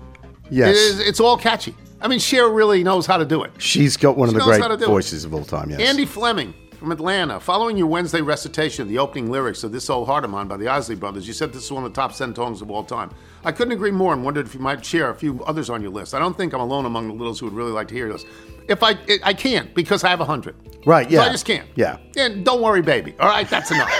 Yes. 0.48 0.68
It 0.68 0.76
is, 0.76 1.00
it's 1.00 1.18
all 1.18 1.36
catchy. 1.36 1.74
I 2.02 2.08
mean, 2.08 2.18
Cher 2.18 2.48
really 2.48 2.82
knows 2.82 3.06
how 3.06 3.16
to 3.16 3.24
do 3.24 3.42
it. 3.44 3.52
She's 3.58 3.96
got 3.96 4.16
one 4.16 4.28
of 4.28 4.34
She 4.34 4.38
the 4.38 4.44
how 4.44 4.50
to 4.52 4.58
great 4.68 4.78
do 4.80 4.84
it. 4.84 4.88
voices 4.88 5.24
of 5.24 5.32
all 5.34 5.44
time. 5.44 5.70
Yes. 5.70 5.80
Andy 5.80 6.04
Fleming 6.04 6.52
from 6.78 6.90
Atlanta. 6.90 7.38
Following 7.38 7.76
your 7.76 7.86
Wednesday 7.86 8.20
recitation 8.20 8.82
of 8.82 8.88
the 8.88 8.98
opening 8.98 9.30
lyrics 9.30 9.62
of 9.62 9.70
This 9.70 9.88
Old 9.88 10.08
Heart 10.08 10.24
of 10.24 10.30
Mine 10.30 10.48
by 10.48 10.56
the 10.56 10.66
Isley 10.66 10.96
Brothers, 10.96 11.28
you 11.28 11.32
said 11.32 11.52
this 11.52 11.62
is 11.64 11.70
one 11.70 11.84
of 11.84 11.94
the 11.94 12.00
top 12.00 12.12
10 12.12 12.34
songs 12.34 12.60
of 12.60 12.72
all 12.72 12.82
time. 12.82 13.10
I 13.44 13.52
couldn't 13.52 13.72
agree 13.72 13.92
more 13.92 14.12
and 14.12 14.24
wondered 14.24 14.46
if 14.46 14.54
you 14.54 14.58
might 14.60 14.84
share 14.84 15.10
a 15.10 15.14
few 15.14 15.42
others 15.44 15.70
on 15.70 15.80
your 15.80 15.92
list. 15.92 16.12
I 16.12 16.18
don't 16.18 16.36
think 16.36 16.52
I'm 16.52 16.60
alone 16.60 16.86
among 16.86 17.06
the 17.06 17.14
littles 17.14 17.38
who 17.38 17.46
would 17.46 17.54
really 17.54 17.70
like 17.70 17.86
to 17.88 17.94
hear 17.94 18.12
this. 18.12 18.24
If 18.68 18.82
I, 18.82 18.96
I 19.22 19.32
can't 19.32 19.72
because 19.74 20.02
I 20.02 20.08
have 20.08 20.20
a 20.20 20.24
hundred. 20.24 20.56
Right, 20.84 21.06
So 21.08 21.14
yeah. 21.14 21.22
I 21.22 21.28
just 21.30 21.44
can't. 21.46 21.68
Yeah. 21.76 21.98
And 22.16 22.44
don't 22.44 22.60
worry, 22.60 22.82
baby. 22.82 23.14
All 23.20 23.28
right, 23.28 23.48
that's 23.48 23.70
enough. 23.70 23.90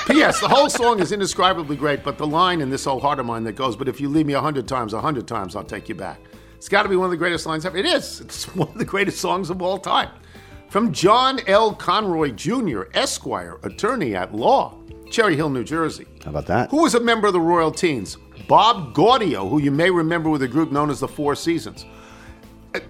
P.S. 0.08 0.40
The 0.40 0.48
whole 0.48 0.68
song 0.68 0.98
is 1.00 1.12
indescribably 1.12 1.76
great, 1.76 2.02
but 2.02 2.18
the 2.18 2.26
line 2.26 2.60
in 2.60 2.70
this 2.70 2.86
old 2.88 3.02
heart 3.02 3.20
of 3.20 3.26
mine 3.26 3.44
that 3.44 3.52
goes, 3.54 3.76
"But 3.76 3.88
if 3.88 4.00
you 4.00 4.08
leave 4.08 4.26
me 4.26 4.32
a 4.34 4.40
hundred 4.40 4.66
times, 4.66 4.92
a 4.94 5.00
hundred 5.00 5.26
times, 5.28 5.54
I'll 5.56 5.64
take 5.64 5.88
you 5.88 5.94
back." 5.94 6.18
It's 6.56 6.68
got 6.68 6.82
to 6.82 6.88
be 6.88 6.96
one 6.96 7.04
of 7.06 7.10
the 7.12 7.16
greatest 7.16 7.46
lines 7.46 7.64
ever. 7.64 7.76
It 7.76 7.86
is. 7.86 8.20
It's 8.20 8.54
one 8.56 8.68
of 8.68 8.78
the 8.78 8.84
greatest 8.84 9.20
songs 9.20 9.50
of 9.50 9.62
all 9.62 9.78
time. 9.78 10.10
From 10.68 10.92
John 10.92 11.38
L. 11.46 11.72
Conroy 11.74 12.30
Jr., 12.32 12.82
Esquire, 12.92 13.58
attorney 13.62 14.16
at 14.16 14.34
law, 14.34 14.76
Cherry 15.10 15.36
Hill, 15.36 15.48
New 15.48 15.62
Jersey. 15.64 16.06
How 16.24 16.30
about 16.30 16.46
that? 16.46 16.70
Who 16.70 16.82
was 16.82 16.94
a 16.96 17.00
member 17.00 17.28
of 17.28 17.32
the 17.32 17.40
Royal 17.40 17.70
Teens? 17.70 18.16
Bob 18.48 18.92
Gaudio, 18.94 19.48
who 19.48 19.60
you 19.60 19.70
may 19.70 19.90
remember 19.90 20.28
with 20.28 20.42
a 20.42 20.48
group 20.48 20.72
known 20.72 20.90
as 20.90 21.00
the 21.00 21.08
Four 21.08 21.34
Seasons. 21.36 21.84
Uh, 22.74 22.80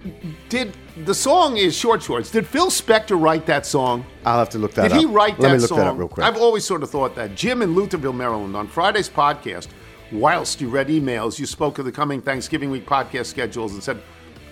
Did 0.49 0.75
the 1.05 1.13
song 1.13 1.57
is 1.57 1.77
short 1.77 2.01
shorts? 2.01 2.31
Did 2.31 2.47
Phil 2.47 2.67
Spector 2.67 3.19
write 3.21 3.45
that 3.45 3.65
song? 3.65 4.05
I'll 4.25 4.39
have 4.39 4.49
to 4.49 4.57
look 4.57 4.73
that 4.73 4.83
Did 4.83 4.91
up. 4.93 4.97
Did 4.99 5.07
he 5.07 5.13
write 5.13 5.39
Let 5.39 5.49
that 5.49 5.53
me 5.53 5.59
look 5.59 5.69
song? 5.69 5.77
that 5.77 5.87
up 5.87 5.97
real 5.97 6.07
quick. 6.07 6.25
I've 6.25 6.37
always 6.37 6.65
sort 6.65 6.81
of 6.83 6.89
thought 6.89 7.15
that. 7.15 7.35
Jim 7.35 7.61
in 7.61 7.75
Lutherville, 7.75 8.15
Maryland, 8.15 8.55
on 8.55 8.67
Friday's 8.67 9.07
podcast, 9.09 9.67
whilst 10.11 10.61
you 10.61 10.69
read 10.69 10.87
emails, 10.87 11.39
you 11.39 11.45
spoke 11.45 11.79
of 11.79 11.85
the 11.85 11.91
coming 11.91 12.21
Thanksgiving 12.21 12.69
week 12.69 12.85
podcast 12.85 13.25
schedules 13.25 13.73
and 13.73 13.83
said, 13.83 14.01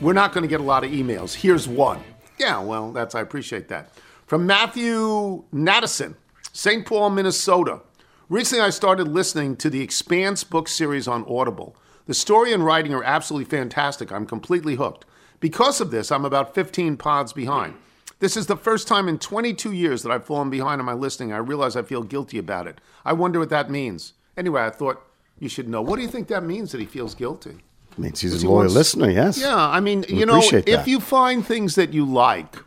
We're 0.02 0.14
not 0.14 0.34
going 0.34 0.44
to 0.44 0.48
get 0.48 0.60
a 0.60 0.64
lot 0.64 0.84
of 0.84 0.92
emails. 0.92 1.34
Here's 1.34 1.68
one. 1.68 2.04
Yeah, 2.40 2.60
well, 2.62 2.92
that's 2.92 3.16
I 3.16 3.22
appreciate 3.22 3.68
that. 3.70 3.92
From 4.26 4.46
Matthew 4.46 5.44
Nadison, 5.54 6.16
St. 6.52 6.86
Paul, 6.86 7.12
Minnesota. 7.12 7.82
Recently, 8.28 8.64
I 8.64 8.72
started 8.72 9.08
listening 9.08 9.56
to 9.58 9.70
the 9.70 9.82
Expanse 9.82 10.44
book 10.44 10.68
series 10.68 11.08
on 11.08 11.26
Audible. 11.30 11.76
The 12.08 12.14
story 12.14 12.54
and 12.54 12.66
writing 12.66 12.94
are 12.94 13.04
absolutely 13.04 13.46
fantastic. 13.46 14.12
I'm 14.12 14.26
completely 14.26 14.76
hooked. 14.76 15.06
Because 15.40 15.80
of 15.80 15.92
this, 15.92 16.12
I'm 16.12 16.26
about 16.26 16.56
15 16.56 16.98
pods 16.98 17.34
behind. 17.34 17.76
This 18.20 18.38
is 18.38 18.48
the 18.48 18.56
first 18.56 18.88
time 18.88 19.08
in 19.08 19.20
22 19.20 19.72
years 19.74 20.02
that 20.02 20.12
I've 20.12 20.26
fallen 20.26 20.50
behind 20.50 20.80
on 20.80 20.86
my 20.86 20.94
listening. 20.94 21.34
I 21.34 21.38
realize 21.38 21.76
I 21.76 21.84
feel 21.84 22.02
guilty 22.04 22.38
about 22.38 22.68
it. 22.68 22.80
I 23.04 23.14
wonder 23.14 23.40
what 23.40 23.50
that 23.50 23.70
means. 23.70 24.14
Anyway, 24.38 24.62
I 24.62 24.70
thought 24.70 25.04
you 25.40 25.50
should 25.50 25.68
know. 25.70 25.82
What 25.82 25.98
do 25.98 26.02
you 26.02 26.08
think 26.08 26.28
that 26.30 26.44
means 26.44 26.72
that 26.72 26.80
he 26.80 26.86
feels 26.86 27.16
guilty? 27.16 27.58
means 27.98 28.20
he's 28.20 28.44
a 28.44 28.46
loyal 28.46 28.58
wants- 28.58 28.74
listener, 28.74 29.10
yes. 29.10 29.38
Yeah, 29.40 29.56
I 29.56 29.80
mean, 29.80 30.04
We 30.10 30.18
you 30.20 30.26
know, 30.26 30.42
if 30.44 30.86
you 30.88 31.00
find 31.00 31.46
things 31.46 31.76
that 31.76 31.94
you 31.94 32.06
like, 32.06 32.58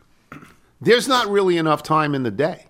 there's 0.80 1.06
not 1.06 1.28
really 1.28 1.58
enough 1.58 1.82
time 1.82 2.14
in 2.14 2.22
the 2.22 2.30
day. 2.30 2.66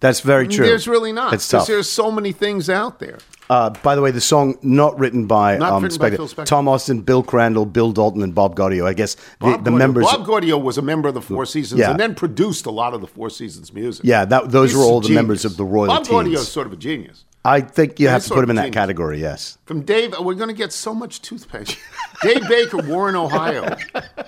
That's 0.00 0.20
very 0.20 0.46
true. 0.48 0.64
There's 0.66 0.86
really 0.88 1.12
not. 1.12 1.32
It's 1.34 1.48
tough. 1.48 1.66
There's 1.66 1.88
so 1.88 2.10
many 2.10 2.32
things 2.32 2.68
out 2.70 2.98
there. 2.98 3.18
Uh, 3.48 3.70
by 3.70 3.94
the 3.94 4.02
way, 4.02 4.10
the 4.10 4.20
song 4.20 4.58
not 4.60 4.98
written 4.98 5.26
by, 5.26 5.56
Not 5.56 5.72
um, 5.74 5.82
written 5.82 5.98
by 5.98 6.10
Phil 6.10 6.26
Spector. 6.28 6.46
Tom 6.46 6.66
Austin, 6.68 7.00
Bill 7.02 7.22
Crandall, 7.22 7.64
Bill 7.64 7.92
Dalton, 7.92 8.22
and 8.22 8.34
Bob 8.34 8.56
Gaudio. 8.56 8.86
I 8.86 8.92
guess 8.92 9.14
the, 9.40 9.56
the 9.62 9.70
members. 9.70 10.04
Bob 10.04 10.26
Gaudio 10.26 10.60
was 10.60 10.78
a 10.78 10.82
member 10.82 11.08
of 11.08 11.14
the 11.14 11.22
Four 11.22 11.46
Seasons 11.46 11.78
Yeah. 11.80 11.92
and 11.92 12.00
then 12.00 12.14
produced 12.14 12.66
a 12.66 12.70
lot 12.72 12.92
of 12.92 13.00
the 13.00 13.06
Four 13.06 13.30
Seasons 13.30 13.72
music. 13.72 14.04
Yeah, 14.04 14.24
that- 14.24 14.50
those 14.50 14.70
He's 14.70 14.78
were 14.78 14.84
all 14.84 15.00
the 15.00 15.14
members 15.14 15.44
of 15.44 15.56
the 15.56 15.64
Royal 15.64 15.86
Bob 15.88 16.04
Gaudio 16.06 16.34
is 16.34 16.48
sort 16.48 16.66
of 16.66 16.72
a 16.72 16.76
genius. 16.76 17.24
I 17.46 17.60
think 17.60 18.00
you 18.00 18.08
have 18.08 18.24
to 18.24 18.34
put 18.34 18.42
him 18.42 18.50
in 18.50 18.56
that 18.56 18.72
category. 18.72 19.20
Yes. 19.20 19.56
From 19.66 19.82
Dave, 19.82 20.18
we're 20.18 20.34
going 20.34 20.48
to 20.48 20.54
get 20.54 20.72
so 20.72 20.92
much 20.92 21.22
toothpaste. 21.22 21.78
Dave 22.22 22.46
Baker, 22.48 22.78
Warren, 22.78 23.14
Ohio. 23.14 23.76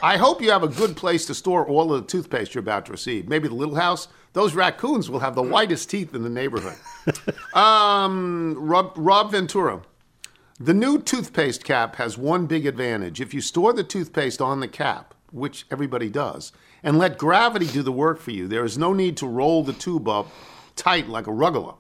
I 0.01 0.17
hope 0.17 0.41
you 0.41 0.51
have 0.51 0.63
a 0.63 0.69
good 0.69 0.97
place 0.97 1.27
to 1.27 1.35
store 1.35 1.67
all 1.67 1.93
of 1.93 2.03
the 2.03 2.07
toothpaste 2.07 2.55
you're 2.55 2.61
about 2.61 2.87
to 2.87 2.93
receive. 2.93 3.29
Maybe 3.29 3.49
the 3.49 3.55
little 3.55 3.75
house. 3.75 4.07
Those 4.35 4.55
raccoons 4.55 5.11
will 5.11 5.19
have 5.19 5.35
the 5.35 5.43
whitest 5.43 5.91
teeth 5.91 6.15
in 6.15 6.23
the 6.23 6.31
neighborhood. 6.31 6.77
Um, 7.55 8.55
Rob, 8.59 8.93
Rob 8.95 9.33
Ventura. 9.33 9.81
The 10.61 10.75
new 10.75 11.01
toothpaste 11.01 11.65
cap 11.65 11.97
has 11.97 12.19
one 12.19 12.47
big 12.47 12.67
advantage. 12.67 13.21
If 13.21 13.33
you 13.33 13.41
store 13.41 13.73
the 13.73 13.83
toothpaste 13.83 14.43
on 14.43 14.61
the 14.61 14.69
cap, 14.69 15.15
which 15.33 15.67
everybody 15.71 16.11
does, 16.11 16.53
and 16.83 16.99
let 16.99 17.17
gravity 17.17 17.67
do 17.67 17.83
the 17.83 17.91
work 17.91 18.21
for 18.21 18.31
you, 18.31 18.47
there 18.47 18.65
is 18.65 18.77
no 18.77 18.93
need 18.93 19.17
to 19.17 19.27
roll 19.27 19.65
the 19.65 19.73
tube 19.73 20.07
up 20.07 20.29
tight 20.77 21.09
like 21.09 21.27
a 21.27 21.33
ruggler. 21.33 21.77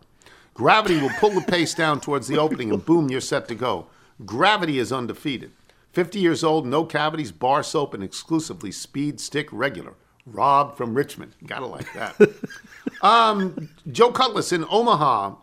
Gravity 0.58 1.00
will 1.00 1.12
pull 1.20 1.30
the 1.30 1.40
pace 1.40 1.72
down 1.72 2.00
towards 2.00 2.26
the 2.26 2.36
opening, 2.36 2.72
and 2.72 2.84
boom, 2.84 3.08
you're 3.08 3.20
set 3.20 3.46
to 3.46 3.54
go. 3.54 3.86
Gravity 4.26 4.80
is 4.80 4.90
undefeated. 4.90 5.52
50 5.92 6.18
years 6.18 6.42
old, 6.42 6.66
no 6.66 6.84
cavities, 6.84 7.30
bar 7.30 7.62
soap, 7.62 7.94
and 7.94 8.02
exclusively 8.02 8.72
speed 8.72 9.20
stick 9.20 9.48
regular. 9.52 9.94
Rob 10.26 10.76
from 10.76 10.96
Richmond. 10.96 11.36
Gotta 11.46 11.66
like 11.66 11.86
that. 11.94 12.16
um, 13.02 13.68
Joe 13.92 14.10
Cutlass 14.10 14.50
in 14.50 14.64
Omaha, 14.68 15.36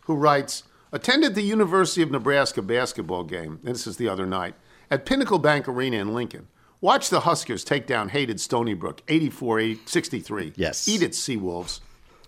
who 0.00 0.16
writes, 0.16 0.64
attended 0.90 1.36
the 1.36 1.42
University 1.42 2.02
of 2.02 2.10
Nebraska 2.10 2.62
basketball 2.62 3.22
game, 3.22 3.60
and 3.64 3.76
this 3.76 3.86
is 3.86 3.96
the 3.96 4.08
other 4.08 4.26
night, 4.26 4.56
at 4.90 5.06
Pinnacle 5.06 5.38
Bank 5.38 5.68
Arena 5.68 5.98
in 5.98 6.14
Lincoln. 6.14 6.48
Watch 6.80 7.10
the 7.10 7.20
Huskers 7.20 7.62
take 7.62 7.86
down 7.86 8.08
hated 8.08 8.40
Stony 8.40 8.74
Brook 8.74 9.02
84 9.06 9.76
63. 9.86 10.54
Yes. 10.56 10.88
Eat 10.88 11.00
it, 11.00 11.12
Seawolves. 11.12 11.78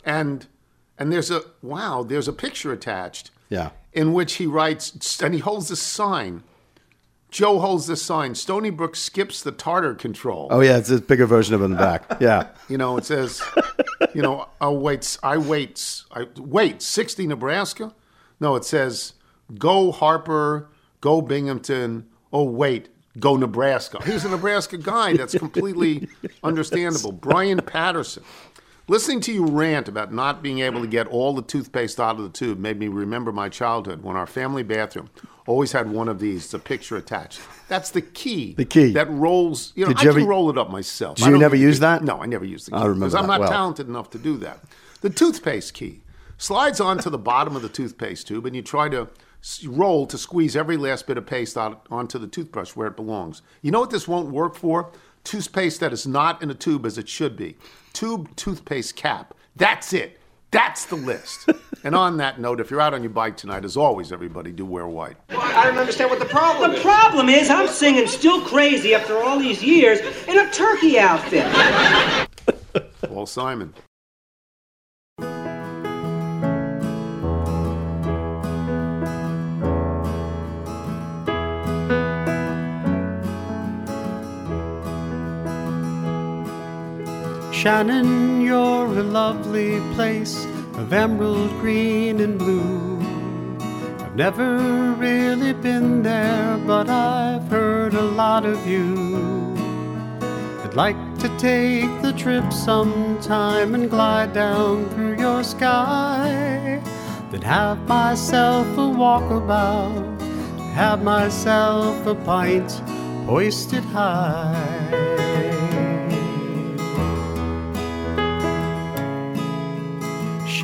And 0.05 0.47
and 0.99 1.13
there's 1.13 1.31
a 1.31 1.43
wow, 1.63 2.03
there's 2.03 2.29
a 2.29 2.33
picture 2.33 2.73
attached 2.73 3.31
Yeah. 3.49 3.71
in 3.93 4.13
which 4.13 4.35
he 4.35 4.47
writes, 4.47 5.21
and 5.23 5.35
he 5.35 5.41
holds 5.41 5.69
this 5.69 5.81
sign. 5.83 6.43
Joe 7.31 7.59
holds 7.59 7.89
this 7.89 8.01
sign. 8.01 8.37
Stony 8.37 8.71
Brook 8.71 8.95
skips 8.95 9.43
the 9.43 9.51
tartar 9.51 9.95
control. 9.95 10.47
Oh 10.53 10.61
yeah, 10.61 10.77
it's 10.77 10.91
a 10.91 11.01
bigger 11.01 11.27
version 11.27 11.55
of 11.55 11.63
it 11.63 11.65
in 11.65 11.71
the 11.73 11.77
back. 11.77 12.05
Yeah. 12.21 12.49
You 12.69 12.79
know, 12.79 12.97
it 12.97 13.05
says, 13.05 13.43
you 14.15 14.23
know, 14.23 14.49
I 14.61 14.69
wait, 14.69 15.19
I 15.23 15.37
wait, 15.39 16.03
I 16.13 16.27
wait, 16.37 16.81
60 16.81 17.27
Nebraska? 17.27 17.93
No, 18.39 18.55
it 18.55 18.65
says, 18.65 19.15
go 19.59 19.91
Harper, 19.91 20.69
go 21.01 21.21
Binghamton. 21.23 22.07
Oh, 22.33 22.45
wait, 22.45 22.89
go 23.19 23.37
Nebraska. 23.37 23.99
He's 24.05 24.25
a 24.25 24.29
Nebraska 24.29 24.77
guy. 24.79 25.17
That's 25.17 25.37
completely 25.37 26.09
understandable. 26.45 27.11
Brian 27.13 27.59
Patterson. 27.63 28.23
Listening 28.87 29.21
to 29.23 29.33
you 29.33 29.47
rant 29.47 29.89
about 29.89 30.13
not 30.13 30.43
being 30.43 30.59
able 30.59 30.83
to 30.83 30.87
mm. 30.87 30.91
get 30.91 31.07
all 31.07 31.33
the 31.35 31.41
toothpaste 31.43 31.99
out 31.99 32.17
of 32.17 32.23
the 32.23 32.29
tube 32.29 32.59
made 32.59 32.79
me 32.79 32.89
remember 32.89 33.33
my 33.33 33.49
childhood 33.49 34.03
when 34.03 34.15
our 34.15 34.27
family 34.27 34.63
bathroom 34.63 35.09
always 35.47 35.73
had 35.73 35.91
one 35.91 36.07
of 36.09 36.19
these, 36.21 36.51
the 36.51 36.59
picture 36.59 36.97
attached. 36.97 37.41
That's 37.69 37.91
the 37.91 38.03
key. 38.03 38.53
The 38.55 38.67
key. 38.67 38.93
That 38.93 39.11
rolls, 39.11 39.73
you 39.75 39.85
know, 39.87 39.89
Did 39.93 39.99
I 39.99 40.03
you 40.03 40.11
can 40.13 40.21
ever- 40.21 40.29
roll 40.29 40.51
it 40.51 40.59
up 40.59 40.71
myself. 40.71 41.17
Did 41.17 41.25
I 41.25 41.27
you 41.29 41.33
don't 41.33 41.41
never 41.41 41.57
need 41.57 41.63
use 41.63 41.79
the- 41.81 41.87
that? 41.87 42.05
No, 42.05 42.21
I 42.21 42.27
never 42.27 42.45
used 42.45 42.67
the 42.67 42.73
key. 42.73 42.77
I 42.77 42.81
remember 42.83 43.07
Because 43.07 43.15
I'm 43.15 43.23
that 43.23 43.33
not 43.35 43.41
well. 43.41 43.49
talented 43.51 43.89
enough 43.89 44.11
to 44.11 44.19
do 44.19 44.37
that. 44.39 44.61
The 45.01 45.09
toothpaste 45.11 45.73
key 45.73 46.03
slides 46.37 46.79
onto 46.81 47.09
the 47.09 47.19
bottom 47.19 47.57
of 47.57 47.63
the 47.63 47.69
toothpaste 47.71 48.27
tube, 48.29 48.45
and 48.45 48.55
you 48.55 48.61
try 48.61 48.91
to 48.91 49.09
s- 49.43 49.65
roll 49.65 50.07
to 50.09 50.19
squeeze 50.19 50.55
every 50.57 50.77
last 50.77 51.07
bit 51.07 51.17
of 51.17 51.25
paste 51.25 51.57
out 51.57 51.87
onto 51.91 52.19
the 52.19 52.27
toothbrush 52.27 52.77
where 52.77 52.89
it 52.89 52.97
belongs. 52.97 53.41
You 53.63 53.71
know 53.71 53.81
what 53.81 53.91
this 53.91 54.07
won't 54.07 54.29
work 54.31 54.55
for? 54.57 54.91
Toothpaste 55.25 55.81
that 55.81 55.93
is 55.95 56.07
not 56.07 56.43
in 56.43 56.51
a 56.51 56.55
tube 56.55 56.85
as 56.85 56.99
it 56.99 57.09
should 57.09 57.35
be. 57.35 57.57
Tube 57.95 58.35
toothpaste 58.35 58.97
cap. 58.97 59.35
That's 59.55 59.93
it. 59.93 60.19
That's 60.51 60.85
the 60.85 60.97
list. 60.97 61.49
and 61.85 61.95
on 61.95 62.17
that 62.19 62.41
note, 62.41 62.61
if 62.61 62.71
you're 62.71 62.81
out 62.81 62.93
on 62.93 63.03
your 63.03 63.11
bike 63.11 63.37
tonight, 63.37 63.65
as 63.65 63.77
always, 63.77 64.13
everybody 64.13 64.51
do 64.51 64.67
wear 64.67 64.87
white. 64.87 65.17
I 65.31 65.65
don't 65.65 65.79
understand 65.79 66.11
what 66.11 66.19
the 66.19 66.25
problem 66.27 66.73
is. 66.73 66.77
The 66.79 66.83
problem 66.83 67.29
is 67.29 67.51
I'm 67.51 67.69
singing 67.69 68.09
Still 68.09 68.45
Crazy 68.45 68.95
after 68.95 69.17
all 69.17 69.39
these 69.39 69.63
years 69.63 70.01
in 70.27 70.39
a 70.39 70.51
turkey 70.51 70.99
outfit. 70.99 71.47
Paul 73.09 73.27
Simon. 73.27 73.73
Shannon, 87.65 88.43
you're 88.43 88.85
a 88.85 89.03
lovely 89.03 89.81
place 89.95 90.45
of 90.77 90.93
emerald 90.93 91.49
green 91.63 92.21
and 92.21 92.39
blue. 92.39 93.01
I've 94.05 94.15
never 94.15 94.93
really 94.99 95.55
been 95.55 96.03
there, 96.03 96.59
but 96.67 96.91
I've 96.91 97.49
heard 97.49 97.95
a 97.95 98.03
lot 98.03 98.45
of 98.45 98.67
you. 98.67 99.57
I'd 100.63 100.75
like 100.75 101.19
to 101.21 101.35
take 101.39 101.89
the 102.03 102.13
trip 102.13 102.53
sometime 102.53 103.75
and 103.75 103.89
glide 103.89 104.35
down 104.35 104.87
through 104.91 105.17
your 105.17 105.43
sky. 105.43 106.83
Then 107.31 107.41
have 107.41 107.79
myself 107.89 108.67
a 108.77 108.89
walkabout, 109.01 110.21
have 110.75 111.03
myself 111.03 112.07
a 112.07 112.15
pint 112.15 112.71
hoisted 113.25 113.85
high. 113.85 115.14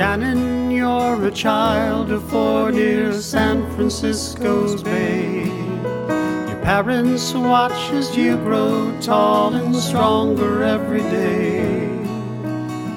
Shannon, 0.00 0.70
you're 0.70 1.26
a 1.26 1.30
child 1.30 2.10
of 2.10 2.24
four 2.30 2.72
near 2.72 3.12
San 3.12 3.70
Francisco's 3.74 4.82
Bay. 4.82 5.44
Your 5.44 6.60
parents 6.62 7.34
watch 7.34 7.92
as 7.92 8.16
you 8.16 8.38
grow 8.38 8.98
tall 9.02 9.52
and 9.54 9.76
stronger 9.76 10.62
every 10.62 11.02
day. 11.02 11.98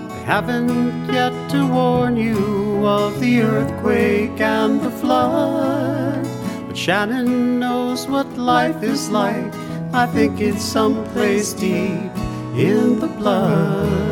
They 0.08 0.24
haven't 0.24 1.12
yet 1.12 1.34
to 1.50 1.68
warn 1.68 2.16
you 2.16 2.88
of 2.88 3.20
the 3.20 3.42
earthquake 3.42 4.40
and 4.40 4.80
the 4.80 4.92
flood. 4.92 6.26
But 6.68 6.78
Shannon 6.78 7.60
knows 7.60 8.08
what 8.08 8.32
life 8.38 8.82
is 8.82 9.10
like. 9.10 9.54
I 9.94 10.06
think 10.06 10.40
it's 10.40 10.64
someplace 10.64 11.52
deep 11.52 12.16
in 12.56 12.98
the 13.02 13.12
blood. 13.20 14.03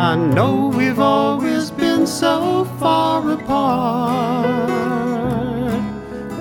I 0.00 0.16
know 0.16 0.72
we've 0.74 0.98
always 0.98 1.70
been 1.70 2.06
so 2.06 2.64
far 2.78 3.32
apart, 3.32 4.56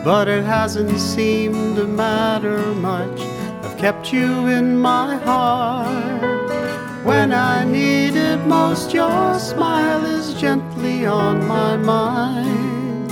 but 0.01 0.30
it 0.30 0.45
hasn't 0.45 0.97
seemed 0.97 1.76
to 1.76 1.86
matter 1.86 2.57
much. 2.76 3.20
I've 3.20 3.78
kept 3.78 4.14
you 4.14 4.47
in 4.47 4.80
my 4.80 5.18
heart. 5.18 7.03
When 7.03 7.34
I 7.34 7.66
need 7.66 8.16
it 8.16 8.39
most, 8.47 8.93
your 8.93 9.38
smile 9.38 10.05
is 10.05 10.39
gently 10.39 11.05
on 11.05 11.45
my 11.45 11.76
mind. 11.76 13.12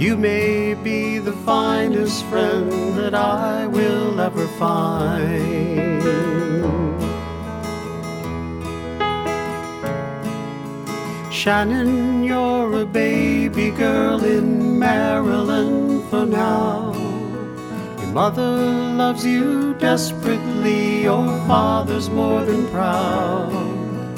You 0.00 0.16
may 0.16 0.72
be 0.72 1.18
the 1.18 1.36
finest 1.44 2.24
friend 2.30 2.96
that 2.96 3.14
I 3.14 3.66
will 3.66 4.18
ever 4.18 4.48
find. 4.56 6.01
Shannon, 11.42 12.22
you're 12.22 12.82
a 12.82 12.86
baby 12.86 13.70
girl 13.72 14.22
in 14.22 14.78
Maryland 14.78 16.08
for 16.08 16.24
now. 16.24 16.92
Your 17.98 18.12
mother 18.12 18.56
loves 18.94 19.26
you 19.26 19.74
desperately, 19.74 21.02
your 21.02 21.26
father's 21.48 22.08
more 22.08 22.44
than 22.44 22.68
proud. 22.68 23.50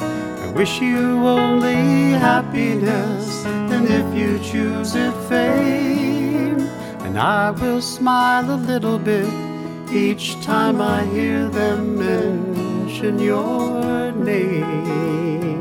I 0.03 0.53
wish 0.53 0.83
you 0.83 1.27
only 1.27 2.13
happiness, 2.13 3.47
and 3.47 3.87
if 3.89 4.07
you 4.15 4.39
choose 4.41 4.95
it, 4.95 5.15
fame. 5.27 6.61
And 7.07 7.19
I 7.19 7.53
will 7.53 7.81
smile 7.81 8.51
a 8.51 8.61
little 8.73 8.99
bit 8.99 9.33
each 9.91 10.39
time 10.43 10.79
I 10.79 11.07
hear 11.07 11.49
them 11.49 11.99
mention 11.99 13.19
your 13.19 14.13
name. 14.13 15.54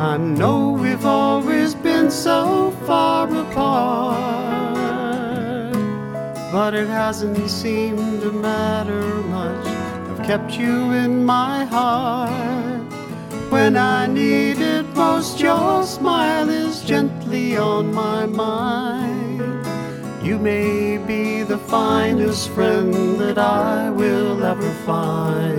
I 0.00 0.16
know 0.16 0.70
we've 0.70 1.04
always 1.04 1.74
been 1.74 2.08
so 2.08 2.70
far 2.86 3.26
apart, 3.26 4.14
but 6.52 6.72
it 6.72 6.86
hasn't 6.86 7.50
seemed 7.50 8.20
to 8.22 8.30
matter 8.30 9.02
much. 9.24 9.66
I've 9.66 10.24
kept 10.24 10.52
you 10.52 10.92
in 10.92 11.24
my 11.24 11.64
heart. 11.64 12.80
When 13.50 13.76
I 13.76 14.06
need 14.06 14.60
it 14.60 14.86
most, 14.94 15.40
your 15.40 15.82
smile 15.82 16.48
is 16.48 16.82
gently 16.82 17.56
on 17.56 17.92
my 17.92 18.24
mind. 18.24 19.66
You 20.24 20.38
may 20.38 20.98
be 20.98 21.42
the 21.42 21.58
finest 21.58 22.50
friend 22.50 23.18
that 23.18 23.36
I 23.36 23.90
will 23.90 24.44
ever 24.44 24.72
find. 24.86 25.58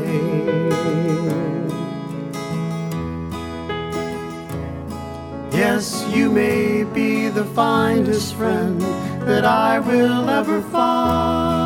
Yes, 5.59 6.05
you 6.07 6.31
may 6.31 6.85
be 6.85 7.27
the 7.27 7.43
finest 7.43 8.35
friend 8.35 8.79
that 9.27 9.43
I 9.43 9.79
will 9.79 10.29
ever 10.29 10.61
find. 10.61 11.58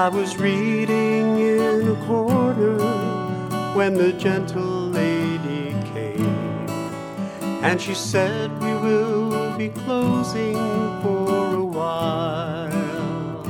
I 0.00 0.08
was 0.08 0.38
reading 0.38 1.38
in 1.38 1.86
a 1.86 2.06
corner 2.06 2.78
when 3.74 3.92
the 3.92 4.14
gentle 4.14 4.88
lady 4.88 5.74
came, 5.92 6.66
and 7.62 7.78
she 7.78 7.92
said, 7.92 8.50
We 8.62 8.72
will 8.76 9.58
be 9.58 9.68
closing 9.68 10.56
for 11.02 11.54
a 11.54 11.62
while. 11.62 13.42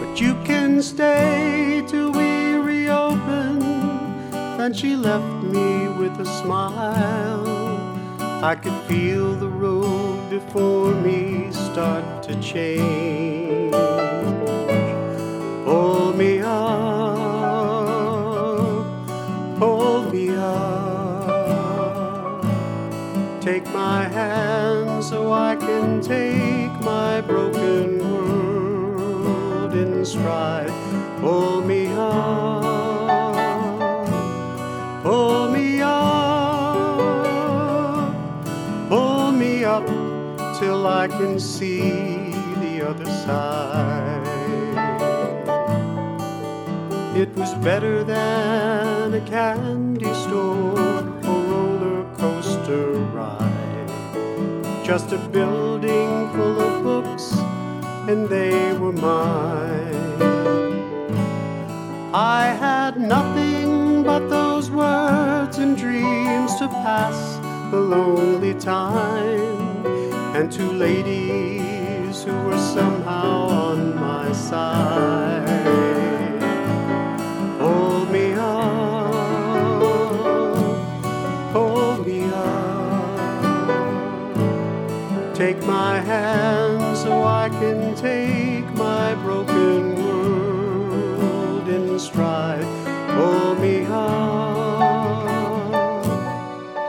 But 0.00 0.20
you 0.20 0.34
can 0.42 0.82
stay 0.82 1.84
till 1.86 2.10
we 2.10 2.54
reopen. 2.54 3.60
Then 4.58 4.74
she 4.74 4.96
left 4.96 5.44
me 5.44 5.86
with 6.00 6.18
a 6.18 6.26
smile. 6.26 7.46
I 8.42 8.56
could 8.56 8.78
feel 8.88 9.36
the 9.36 9.48
road 9.48 10.28
before 10.28 10.92
me 10.92 11.52
start 11.52 12.24
to 12.24 12.34
change. 12.42 13.89
Me 16.20 16.36
up, 16.42 17.16
hold 19.58 20.12
me 20.12 20.28
up. 20.36 21.24
Take 23.40 23.64
my 23.72 24.04
hand 24.06 25.02
so 25.02 25.32
I 25.32 25.56
can 25.56 26.02
take 26.02 26.78
my 26.82 27.22
broken 27.22 28.00
world 28.00 29.72
in 29.72 30.04
stride. 30.04 30.68
Hold 31.22 31.64
me 31.64 31.86
up, 31.86 32.66
hold 35.02 35.52
me 35.54 35.80
up, 35.80 36.92
hold 38.90 39.34
me 39.36 39.64
up 39.64 39.86
till 40.58 40.86
I 40.86 41.08
can 41.08 41.40
see 41.40 42.34
the 42.60 42.82
other 42.86 43.06
side. 43.06 44.39
It 47.20 47.36
was 47.36 47.52
better 47.56 48.02
than 48.02 49.12
a 49.12 49.20
candy 49.28 50.10
store 50.24 51.04
or 51.28 51.40
roller 51.52 52.16
coaster 52.16 52.92
ride. 53.12 53.90
Just 54.82 55.12
a 55.12 55.18
building 55.18 56.30
full 56.30 56.58
of 56.58 56.82
books, 56.82 57.34
and 58.08 58.26
they 58.26 58.72
were 58.78 58.94
mine. 58.94 60.22
I 62.14 62.56
had 62.58 62.98
nothing 62.98 64.02
but 64.02 64.30
those 64.30 64.70
words 64.70 65.58
and 65.58 65.76
dreams 65.76 66.56
to 66.56 66.68
pass 66.68 67.36
the 67.70 67.80
lonely 67.80 68.54
time, 68.54 69.84
and 70.34 70.50
two 70.50 70.72
ladies 70.72 72.22
who 72.22 72.32
were 72.44 72.56
somehow 72.56 73.46
on 73.68 73.94
my 73.94 74.32
side. 74.32 75.49
Take 85.40 85.62
my 85.64 85.98
hand 86.00 86.98
so 86.98 87.24
I 87.24 87.48
can 87.48 87.94
take 87.94 88.66
my 88.74 89.14
broken 89.14 89.96
world 89.96 91.66
in 91.66 91.98
stride. 91.98 92.62
Hold 93.16 93.58
me 93.58 93.86
up, 93.86 95.24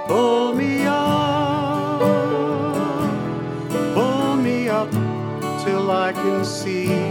hold 0.09 0.57
me 0.57 0.85
up, 0.85 2.01
hold 3.95 4.39
me 4.39 4.67
up 4.67 4.91
till 5.63 5.89
I 5.89 6.11
can 6.11 6.43
see 6.43 7.10